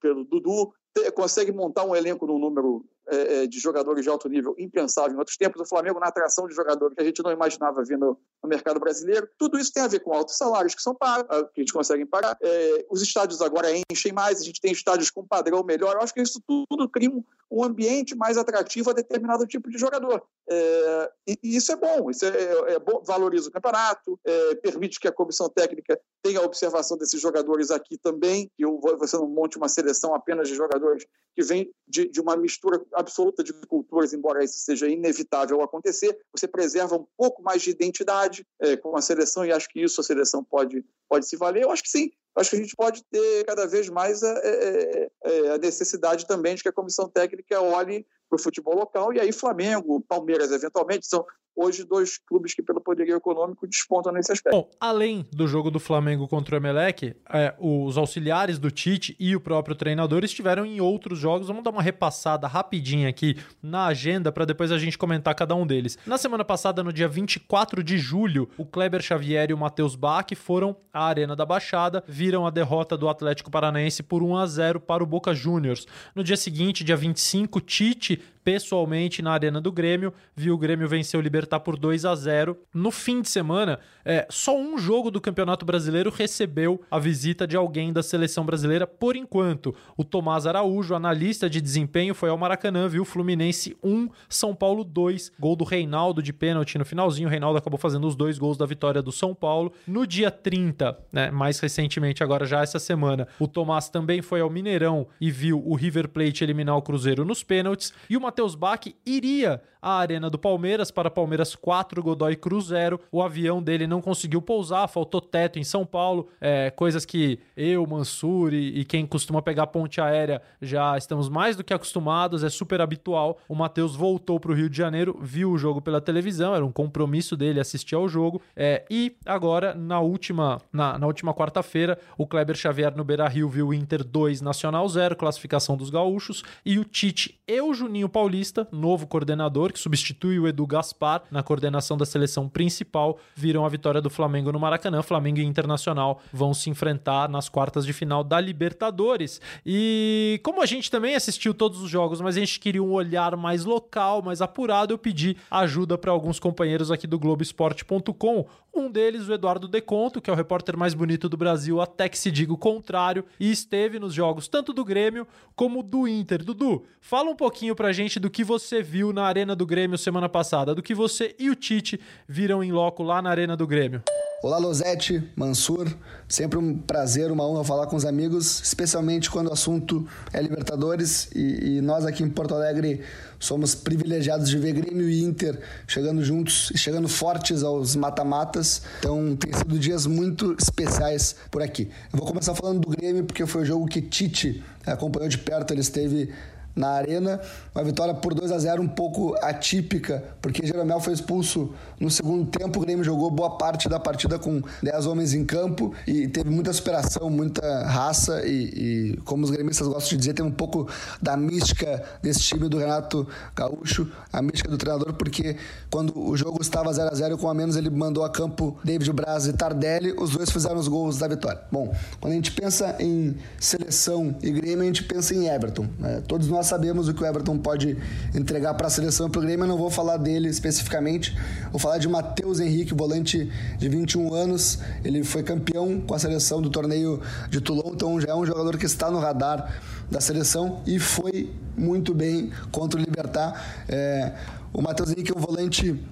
pelo 0.00 0.24
Dudu, 0.24 0.72
consegue 1.14 1.50
montar 1.50 1.84
um 1.84 1.96
elenco 1.96 2.24
num 2.26 2.38
número 2.38 2.84
é, 3.06 3.42
é, 3.42 3.46
de 3.46 3.58
jogadores 3.58 4.02
de 4.02 4.08
alto 4.08 4.28
nível 4.28 4.54
impensável 4.58 5.14
em 5.14 5.18
outros 5.18 5.36
tempos. 5.36 5.60
O 5.60 5.66
Flamengo, 5.66 6.00
na 6.00 6.06
atração 6.06 6.46
de 6.46 6.54
jogadores 6.54 6.94
que 6.94 7.02
a 7.02 7.04
gente 7.04 7.22
não 7.22 7.30
imaginava 7.30 7.84
vir 7.84 7.98
no, 7.98 8.18
mercado 8.46 8.78
brasileiro. 8.78 9.28
Tudo 9.38 9.58
isso 9.58 9.72
tem 9.72 9.82
a 9.82 9.88
ver 9.88 10.00
com 10.00 10.12
altos 10.12 10.36
salários 10.36 10.74
que 10.74 10.82
são 10.82 10.94
pagos, 10.94 11.26
ah, 11.30 11.44
que 11.44 11.60
a 11.60 11.64
gente 11.64 11.72
consegue 11.72 12.04
pagar. 12.06 12.36
É, 12.42 12.86
os 12.90 13.02
estádios 13.02 13.40
agora 13.40 13.68
enchem 13.90 14.12
mais, 14.12 14.40
a 14.40 14.44
gente 14.44 14.60
tem 14.60 14.72
estádios 14.72 15.10
com 15.10 15.26
padrão 15.26 15.62
melhor. 15.62 15.94
Eu 15.94 16.02
acho 16.02 16.12
que 16.12 16.20
isso 16.20 16.40
tudo 16.46 16.88
cria 16.88 17.10
um, 17.10 17.22
um 17.50 17.64
ambiente 17.64 18.14
mais 18.14 18.36
atrativo 18.36 18.90
a 18.90 18.92
determinado 18.92 19.46
tipo 19.46 19.70
de 19.70 19.78
jogador. 19.78 20.22
É, 20.48 21.10
e, 21.26 21.38
e, 21.42 21.56
isso 21.56 21.72
é 21.72 21.76
bom, 21.76 22.10
isso 22.10 22.24
é, 22.24 22.28
é, 22.28 22.72
é 22.74 22.78
bom, 22.78 23.02
valoriza 23.02 23.48
o 23.48 23.52
campeonato, 23.52 24.18
permite 24.62 25.00
que 25.00 25.08
a 25.08 25.12
comissão 25.12 25.48
técnica 25.48 25.98
tenha 26.22 26.40
a 26.40 26.44
observação 26.44 26.96
desses 26.96 27.20
jogadores 27.20 27.70
aqui 27.70 27.96
também, 27.98 28.50
que 28.56 28.64
você 28.98 29.16
não 29.16 29.26
monte 29.26 29.56
uma 29.56 29.68
seleção 29.68 30.14
apenas 30.14 30.48
de 30.48 30.54
jogadores 30.54 31.06
que 31.34 31.42
vem 31.42 31.70
de, 31.86 32.08
de, 32.08 32.20
uma 32.20 32.36
mistura 32.36 32.80
absoluta 32.94 33.42
de 33.42 33.52
culturas, 33.66 34.12
embora 34.12 34.44
isso 34.44 34.58
seja 34.58 34.88
inevitável 34.88 35.62
acontecer, 35.62 36.18
você 36.34 36.46
preserva 36.46 36.96
um 36.96 37.06
pouco 37.16 37.42
mais 37.42 37.62
de 37.62 37.70
identidade 37.70 38.46
é, 38.60 38.76
com 38.76 38.96
a 38.96 39.02
seleção 39.02 39.44
e 39.44 39.52
acho 39.52 39.68
que 39.68 39.82
isso 39.82 40.00
a 40.00 40.04
seleção 40.04 40.42
pode, 40.42 40.84
pode 41.08 41.28
se 41.28 41.36
valer. 41.36 41.64
Eu 41.64 41.70
acho 41.70 41.82
que 41.82 41.90
sim, 41.90 42.10
acho 42.36 42.50
que 42.50 42.56
a 42.56 42.60
gente 42.60 42.76
pode 42.76 43.04
ter 43.10 43.44
cada 43.44 43.66
vez 43.66 43.88
mais 43.88 44.22
a, 44.22 44.32
a, 44.32 45.54
a 45.54 45.58
necessidade 45.58 46.26
também 46.26 46.54
de 46.54 46.62
que 46.62 46.68
a 46.68 46.72
comissão 46.72 47.08
técnica 47.08 47.60
olhe 47.60 48.06
para 48.28 48.36
o 48.36 48.42
futebol 48.42 48.74
local, 48.74 49.12
e 49.12 49.20
aí 49.20 49.32
Flamengo, 49.32 50.00
Palmeiras, 50.08 50.50
eventualmente, 50.50 51.06
são 51.06 51.24
hoje 51.56 51.84
dois 51.84 52.18
clubes 52.18 52.54
que, 52.54 52.62
pelo 52.62 52.80
poderio 52.80 53.16
econômico, 53.16 53.66
despontam 53.66 54.12
nesse 54.12 54.32
aspecto. 54.32 54.56
Bom, 54.56 54.70
além 54.80 55.26
do 55.32 55.46
jogo 55.46 55.70
do 55.70 55.78
Flamengo 55.78 56.26
contra 56.26 56.54
o 56.54 56.58
Emelec, 56.58 57.14
é, 57.30 57.54
os 57.58 57.96
auxiliares 57.96 58.58
do 58.58 58.70
Tite 58.70 59.16
e 59.18 59.36
o 59.36 59.40
próprio 59.40 59.76
treinador 59.76 60.24
estiveram 60.24 60.66
em 60.66 60.80
outros 60.80 61.18
jogos. 61.18 61.48
Vamos 61.48 61.62
dar 61.62 61.70
uma 61.70 61.82
repassada 61.82 62.46
rapidinha 62.46 63.08
aqui 63.08 63.36
na 63.62 63.86
agenda 63.86 64.32
para 64.32 64.44
depois 64.44 64.72
a 64.72 64.78
gente 64.78 64.98
comentar 64.98 65.34
cada 65.34 65.54
um 65.54 65.66
deles. 65.66 65.98
Na 66.06 66.18
semana 66.18 66.44
passada, 66.44 66.82
no 66.82 66.92
dia 66.92 67.08
24 67.08 67.82
de 67.82 67.98
julho, 67.98 68.48
o 68.56 68.64
Kleber 68.64 69.02
Xavier 69.02 69.50
e 69.50 69.54
o 69.54 69.58
Matheus 69.58 69.94
Bach 69.94 70.26
foram 70.34 70.76
à 70.92 71.06
Arena 71.06 71.36
da 71.36 71.46
Baixada, 71.46 72.02
viram 72.06 72.46
a 72.46 72.50
derrota 72.50 72.96
do 72.96 73.08
Atlético 73.08 73.50
Paranaense 73.50 74.02
por 74.02 74.22
1 74.22 74.36
a 74.36 74.46
0 74.46 74.80
para 74.80 75.02
o 75.02 75.06
Boca 75.06 75.34
Juniors. 75.34 75.86
No 76.14 76.24
dia 76.24 76.36
seguinte, 76.36 76.84
dia 76.84 76.96
25, 76.96 77.60
Tite 77.60 78.22
pessoalmente 78.44 79.22
na 79.22 79.32
Arena 79.32 79.60
do 79.60 79.72
Grêmio, 79.72 80.12
viu 80.36 80.54
o 80.54 80.58
Grêmio 80.58 80.86
vencer 80.86 81.18
o 81.18 81.22
Libertar 81.44 81.60
por 81.60 81.76
2 81.76 82.06
a 82.06 82.14
0. 82.14 82.56
No 82.72 82.90
fim 82.90 83.20
de 83.20 83.28
semana, 83.28 83.78
é, 84.02 84.26
só 84.30 84.58
um 84.58 84.78
jogo 84.78 85.10
do 85.10 85.20
Campeonato 85.20 85.66
Brasileiro 85.66 86.10
recebeu 86.10 86.80
a 86.90 86.98
visita 86.98 87.46
de 87.46 87.54
alguém 87.54 87.92
da 87.92 88.02
seleção 88.02 88.46
brasileira 88.46 88.86
por 88.86 89.14
enquanto. 89.14 89.74
O 89.94 90.02
Tomás 90.02 90.46
Araújo, 90.46 90.94
analista 90.94 91.48
de 91.48 91.60
desempenho, 91.60 92.14
foi 92.14 92.30
ao 92.30 92.38
Maracanã, 92.38 92.88
viu 92.88 93.04
Fluminense 93.04 93.76
1, 93.82 94.08
São 94.28 94.54
Paulo 94.54 94.84
2, 94.84 95.32
gol 95.38 95.54
do 95.54 95.64
Reinaldo 95.64 96.22
de 96.22 96.32
pênalti 96.32 96.78
no 96.78 96.84
finalzinho. 96.84 97.28
O 97.28 97.30
Reinaldo 97.30 97.58
acabou 97.58 97.78
fazendo 97.78 98.06
os 98.06 98.16
dois 98.16 98.38
gols 98.38 98.56
da 98.56 98.64
vitória 98.64 99.02
do 99.02 99.12
São 99.12 99.34
Paulo. 99.34 99.72
No 99.86 100.06
dia 100.06 100.30
30, 100.30 100.98
né, 101.12 101.30
mais 101.30 101.60
recentemente, 101.60 102.22
agora 102.22 102.46
já 102.46 102.62
essa 102.62 102.78
semana, 102.78 103.28
o 103.38 103.46
Tomás 103.46 103.90
também 103.90 104.22
foi 104.22 104.40
ao 104.40 104.48
Mineirão 104.48 105.06
e 105.20 105.30
viu 105.30 105.62
o 105.64 105.74
River 105.74 106.08
Plate 106.08 106.42
eliminar 106.42 106.76
o 106.76 106.82
Cruzeiro 106.82 107.24
nos 107.24 107.42
pênaltis. 107.42 107.92
E 108.08 108.16
o 108.16 108.20
Matheus 108.20 108.54
Bach 108.54 108.80
iria 109.04 109.60
à 109.84 109.98
Arena 109.98 110.30
do 110.30 110.38
Palmeiras 110.38 110.90
para 110.90 111.10
Palmeiras 111.10 111.33
4, 111.56 112.02
Godoy 112.02 112.36
Cruz 112.36 112.66
0. 112.66 113.00
O 113.10 113.22
avião 113.22 113.62
dele 113.62 113.86
não 113.86 114.00
conseguiu 114.00 114.40
pousar, 114.40 114.86
faltou 114.88 115.20
teto 115.20 115.58
em 115.58 115.64
São 115.64 115.84
Paulo, 115.84 116.28
é, 116.40 116.70
coisas 116.70 117.04
que 117.04 117.38
eu, 117.56 117.86
Mansur 117.86 118.52
e, 118.52 118.80
e, 118.80 118.84
quem 118.84 119.06
costuma 119.06 119.42
pegar 119.42 119.66
ponte 119.68 120.00
aérea 120.00 120.40
já 120.60 120.96
estamos 120.96 121.28
mais 121.28 121.56
do 121.56 121.64
que 121.64 121.74
acostumados, 121.74 122.44
é 122.44 122.48
super 122.48 122.80
habitual. 122.80 123.38
O 123.48 123.54
Matheus 123.54 123.96
voltou 123.96 124.38
para 124.38 124.52
o 124.52 124.54
Rio 124.54 124.68
de 124.68 124.76
Janeiro, 124.76 125.18
viu 125.20 125.50
o 125.50 125.58
jogo 125.58 125.80
pela 125.80 126.00
televisão, 126.00 126.54
era 126.54 126.64
um 126.64 126.72
compromisso 126.72 127.36
dele 127.36 127.60
assistir 127.60 127.94
ao 127.94 128.08
jogo. 128.08 128.40
É, 128.54 128.84
e 128.90 129.16
agora, 129.26 129.74
na 129.74 130.00
última, 130.00 130.60
na, 130.72 130.98
na 130.98 131.06
última 131.06 131.34
quarta-feira, 131.34 131.98
o 132.16 132.26
Kleber 132.26 132.56
Xavier 132.56 132.94
no 132.96 133.04
Beira 133.04 133.26
Rio 133.28 133.48
viu 133.48 133.68
o 133.68 133.74
Inter 133.74 134.04
2, 134.04 134.40
Nacional 134.40 134.88
0, 134.88 135.16
classificação 135.16 135.76
dos 135.76 135.90
gaúchos, 135.90 136.42
e 136.64 136.78
o 136.78 136.84
Tite 136.84 137.40
e 137.46 137.60
o 137.60 137.74
Juninho 137.74 138.08
Paulista, 138.08 138.66
novo 138.72 139.06
coordenador, 139.06 139.72
que 139.72 139.78
substitui 139.78 140.38
o 140.38 140.48
Edu 140.48 140.66
Gaspar 140.66 141.23
na 141.30 141.42
coordenação 141.42 141.96
da 141.96 142.06
seleção 142.06 142.48
principal, 142.48 143.18
viram 143.34 143.64
a 143.64 143.68
vitória 143.68 144.00
do 144.00 144.10
Flamengo 144.10 144.52
no 144.52 144.60
Maracanã. 144.60 145.02
Flamengo 145.02 145.38
e 145.38 145.44
Internacional 145.44 146.20
vão 146.32 146.52
se 146.54 146.70
enfrentar 146.70 147.28
nas 147.28 147.48
quartas 147.48 147.86
de 147.86 147.92
final 147.92 148.24
da 148.24 148.40
Libertadores. 148.40 149.40
E 149.64 150.40
como 150.42 150.62
a 150.62 150.66
gente 150.66 150.90
também 150.90 151.14
assistiu 151.14 151.54
todos 151.54 151.80
os 151.80 151.90
jogos, 151.90 152.20
mas 152.20 152.36
a 152.36 152.40
gente 152.40 152.58
queria 152.58 152.82
um 152.82 152.92
olhar 152.92 153.36
mais 153.36 153.64
local, 153.64 154.22
mais 154.22 154.40
apurado, 154.40 154.92
eu 154.92 154.98
pedi 154.98 155.36
ajuda 155.50 155.96
para 155.96 156.10
alguns 156.10 156.38
companheiros 156.40 156.90
aqui 156.90 157.06
do 157.06 157.18
Globoesporte.com. 157.18 158.46
Um 158.76 158.90
deles, 158.90 159.28
o 159.28 159.32
Eduardo 159.32 159.68
Deconto, 159.68 160.20
que 160.20 160.28
é 160.28 160.32
o 160.32 160.36
repórter 160.36 160.76
mais 160.76 160.94
bonito 160.94 161.28
do 161.28 161.36
Brasil, 161.36 161.80
até 161.80 162.08
que 162.08 162.18
se 162.18 162.28
diga 162.28 162.52
o 162.52 162.58
contrário, 162.58 163.24
e 163.38 163.48
esteve 163.48 164.00
nos 164.00 164.12
jogos 164.12 164.48
tanto 164.48 164.72
do 164.72 164.84
Grêmio 164.84 165.28
como 165.54 165.80
do 165.80 166.08
Inter. 166.08 166.42
Dudu, 166.42 166.84
fala 167.00 167.30
um 167.30 167.36
pouquinho 167.36 167.76
pra 167.76 167.92
gente 167.92 168.18
do 168.18 168.28
que 168.28 168.42
você 168.42 168.82
viu 168.82 169.12
na 169.12 169.22
Arena 169.22 169.54
do 169.54 169.64
Grêmio 169.64 169.96
semana 169.96 170.28
passada, 170.28 170.74
do 170.74 170.82
que 170.82 170.92
você 170.92 171.13
e 171.38 171.50
o 171.50 171.54
Tite 171.54 172.00
viram 172.28 172.62
em 172.64 172.72
loco 172.72 173.02
lá 173.02 173.20
na 173.22 173.30
Arena 173.30 173.56
do 173.56 173.66
Grêmio. 173.66 174.02
Olá, 174.44 174.58
Losete, 174.58 175.26
Mansur. 175.34 175.88
Sempre 176.28 176.58
um 176.58 176.76
prazer, 176.76 177.32
uma 177.32 177.48
honra 177.48 177.64
falar 177.64 177.86
com 177.86 177.96
os 177.96 178.04
amigos, 178.04 178.60
especialmente 178.60 179.30
quando 179.30 179.48
o 179.48 179.52
assunto 179.54 180.06
é 180.34 180.42
Libertadores. 180.42 181.30
E, 181.34 181.78
e, 181.78 181.80
nós 181.80 182.04
aqui 182.04 182.22
em 182.22 182.28
Porto 182.28 182.54
Alegre 182.54 183.00
somos 183.40 183.74
privilegiados 183.74 184.50
de 184.50 184.58
ver 184.58 184.74
Grêmio 184.74 185.08
e 185.08 185.22
Inter 185.22 185.58
chegando 185.86 186.22
juntos 186.22 186.70
e 186.74 186.76
chegando 186.76 187.08
fortes 187.08 187.62
aos 187.62 187.96
mata-matas. 187.96 188.82
Então, 188.98 189.34
tem 189.34 189.50
sido 189.50 189.78
dias 189.78 190.06
muito 190.06 190.54
especiais 190.60 191.36
por 191.50 191.62
aqui. 191.62 191.90
Eu 192.12 192.18
vou 192.18 192.28
começar 192.28 192.54
falando 192.54 192.80
do 192.80 192.90
Grêmio, 192.90 193.24
porque 193.24 193.46
foi 193.46 193.62
o 193.62 193.64
jogo 193.64 193.86
que 193.86 194.02
Tite 194.02 194.62
acompanhou 194.84 195.30
de 195.30 195.38
perto. 195.38 195.72
Ele 195.72 195.80
esteve 195.80 196.34
na 196.74 196.90
arena. 196.90 197.40
Uma 197.74 197.84
vitória 197.84 198.14
por 198.14 198.34
2 198.34 198.50
a 198.50 198.58
0 198.58 198.82
um 198.82 198.88
pouco 198.88 199.34
atípica, 199.42 200.22
porque 200.40 200.66
Jeromel 200.66 201.00
foi 201.00 201.12
expulso 201.12 201.72
no 201.98 202.10
segundo 202.10 202.46
tempo. 202.46 202.78
O 202.78 202.82
Grêmio 202.82 203.04
jogou 203.04 203.30
boa 203.30 203.56
parte 203.56 203.88
da 203.88 204.00
partida 204.00 204.38
com 204.38 204.62
10 204.82 205.06
homens 205.06 205.34
em 205.34 205.44
campo 205.44 205.94
e 206.06 206.28
teve 206.28 206.50
muita 206.50 206.72
superação, 206.72 207.30
muita 207.30 207.84
raça. 207.86 208.46
E, 208.46 209.14
e 209.14 209.16
como 209.24 209.44
os 209.44 209.50
gremistas 209.50 209.86
gostam 209.86 210.10
de 210.10 210.16
dizer, 210.16 210.34
tem 210.34 210.44
um 210.44 210.50
pouco 210.50 210.88
da 211.20 211.36
mística 211.36 212.02
desse 212.22 212.40
time 212.40 212.68
do 212.68 212.78
Renato 212.78 213.26
Gaúcho, 213.54 214.10
a 214.32 214.42
mística 214.42 214.70
do 214.70 214.78
treinador, 214.78 215.14
porque 215.14 215.56
quando 215.90 216.18
o 216.18 216.36
jogo 216.36 216.60
estava 216.60 216.92
0 216.92 217.10
a 217.10 217.14
0 217.14 217.38
com 217.38 217.48
a 217.48 217.54
menos, 217.54 217.76
ele 217.76 217.90
mandou 217.90 218.24
a 218.24 218.30
campo 218.30 218.76
David 218.84 219.12
Braz 219.12 219.46
e 219.46 219.52
Tardelli. 219.52 220.12
Os 220.18 220.30
dois 220.30 220.50
fizeram 220.50 220.76
os 220.76 220.88
gols 220.88 221.18
da 221.18 221.28
vitória. 221.28 221.60
Bom, 221.70 221.94
quando 222.20 222.32
a 222.32 222.36
gente 222.36 222.52
pensa 222.52 222.96
em 222.98 223.36
seleção 223.58 224.36
e 224.42 224.50
Grêmio, 224.50 224.82
a 224.82 224.86
gente 224.86 225.04
pensa 225.04 225.34
em 225.34 225.48
Everton. 225.48 225.86
Né? 225.98 226.22
Todos 226.26 226.48
nós 226.48 226.63
nós 226.64 226.68
sabemos 226.70 227.08
o 227.08 227.12
que 227.14 227.22
o 227.22 227.26
Everton 227.26 227.58
pode 227.58 227.94
entregar 228.34 228.72
para 228.72 228.86
a 228.86 228.90
seleção 228.90 229.26
e 229.26 229.30
para 229.30 229.38
o 229.38 229.42
Grêmio, 229.42 229.64
eu 229.64 229.68
não 229.68 229.76
vou 229.76 229.90
falar 229.90 230.16
dele 230.16 230.48
especificamente. 230.48 231.36
Vou 231.70 231.78
falar 231.78 231.98
de 231.98 232.08
Matheus 232.08 232.58
Henrique, 232.58 232.94
volante 232.94 233.52
de 233.76 233.86
21 233.86 234.32
anos. 234.32 234.78
Ele 235.04 235.22
foi 235.22 235.42
campeão 235.42 236.00
com 236.00 236.14
a 236.14 236.18
seleção 236.18 236.62
do 236.62 236.70
torneio 236.70 237.20
de 237.50 237.60
Toulon, 237.60 237.92
então 237.92 238.18
já 238.18 238.30
é 238.30 238.34
um 238.34 238.46
jogador 238.46 238.78
que 238.78 238.86
está 238.86 239.10
no 239.10 239.18
radar 239.18 239.78
da 240.10 240.22
seleção 240.22 240.80
e 240.86 240.98
foi 240.98 241.52
muito 241.76 242.14
bem 242.14 242.50
contra 242.72 242.98
o 242.98 243.02
Libertar. 243.02 243.84
É, 243.86 244.32
o 244.72 244.80
Matheus 244.80 245.10
Henrique 245.10 245.32
é 245.32 245.36
um 245.36 245.42
volante 245.42 246.02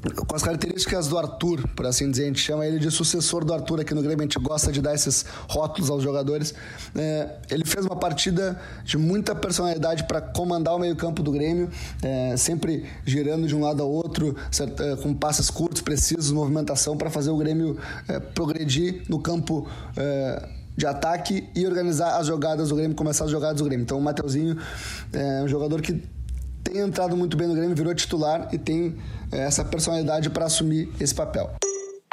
com 0.00 0.34
as 0.34 0.42
características 0.42 1.08
do 1.08 1.18
Arthur, 1.18 1.68
por 1.76 1.86
assim 1.86 2.10
dizer, 2.10 2.24
a 2.24 2.26
gente 2.26 2.40
chama 2.40 2.66
ele 2.66 2.78
de 2.78 2.90
sucessor 2.90 3.44
do 3.44 3.52
Arthur 3.52 3.80
aqui 3.80 3.94
no 3.94 4.00
Grêmio, 4.00 4.20
a 4.20 4.22
gente 4.22 4.38
gosta 4.38 4.72
de 4.72 4.80
dar 4.80 4.94
esses 4.94 5.26
rótulos 5.48 5.90
aos 5.90 6.02
jogadores. 6.02 6.54
É, 6.94 7.36
ele 7.50 7.64
fez 7.66 7.84
uma 7.84 7.96
partida 7.96 8.58
de 8.82 8.96
muita 8.96 9.34
personalidade 9.34 10.04
para 10.04 10.20
comandar 10.20 10.74
o 10.74 10.78
meio-campo 10.78 11.22
do 11.22 11.30
Grêmio, 11.30 11.68
é, 12.02 12.34
sempre 12.36 12.86
girando 13.04 13.46
de 13.46 13.54
um 13.54 13.60
lado 13.60 13.82
ao 13.82 13.90
outro, 13.90 14.34
certo, 14.50 14.82
é, 14.82 14.96
com 14.96 15.12
passes 15.12 15.50
curtos, 15.50 15.82
precisos, 15.82 16.30
movimentação 16.30 16.96
para 16.96 17.10
fazer 17.10 17.30
o 17.30 17.36
Grêmio 17.36 17.78
é, 18.08 18.18
progredir 18.18 19.02
no 19.08 19.20
campo 19.20 19.68
é, 19.96 20.48
de 20.76 20.86
ataque 20.86 21.46
e 21.54 21.66
organizar 21.66 22.16
as 22.16 22.26
jogadas 22.26 22.70
do 22.70 22.76
Grêmio, 22.76 22.96
começar 22.96 23.24
as 23.24 23.30
jogadas 23.30 23.58
do 23.58 23.64
Grêmio. 23.64 23.84
Então 23.84 23.98
o 23.98 24.02
Mateuzinho 24.02 24.56
é 25.12 25.42
um 25.42 25.48
jogador 25.48 25.82
que 25.82 26.02
tem 26.70 26.80
entrado 26.80 27.16
muito 27.16 27.36
bem 27.36 27.48
no 27.48 27.54
Grêmio, 27.54 27.74
virou 27.74 27.94
titular 27.94 28.48
e 28.52 28.58
tem 28.58 28.96
é, 29.32 29.40
essa 29.40 29.64
personalidade 29.64 30.30
para 30.30 30.46
assumir 30.46 30.88
esse 31.00 31.14
papel. 31.14 31.50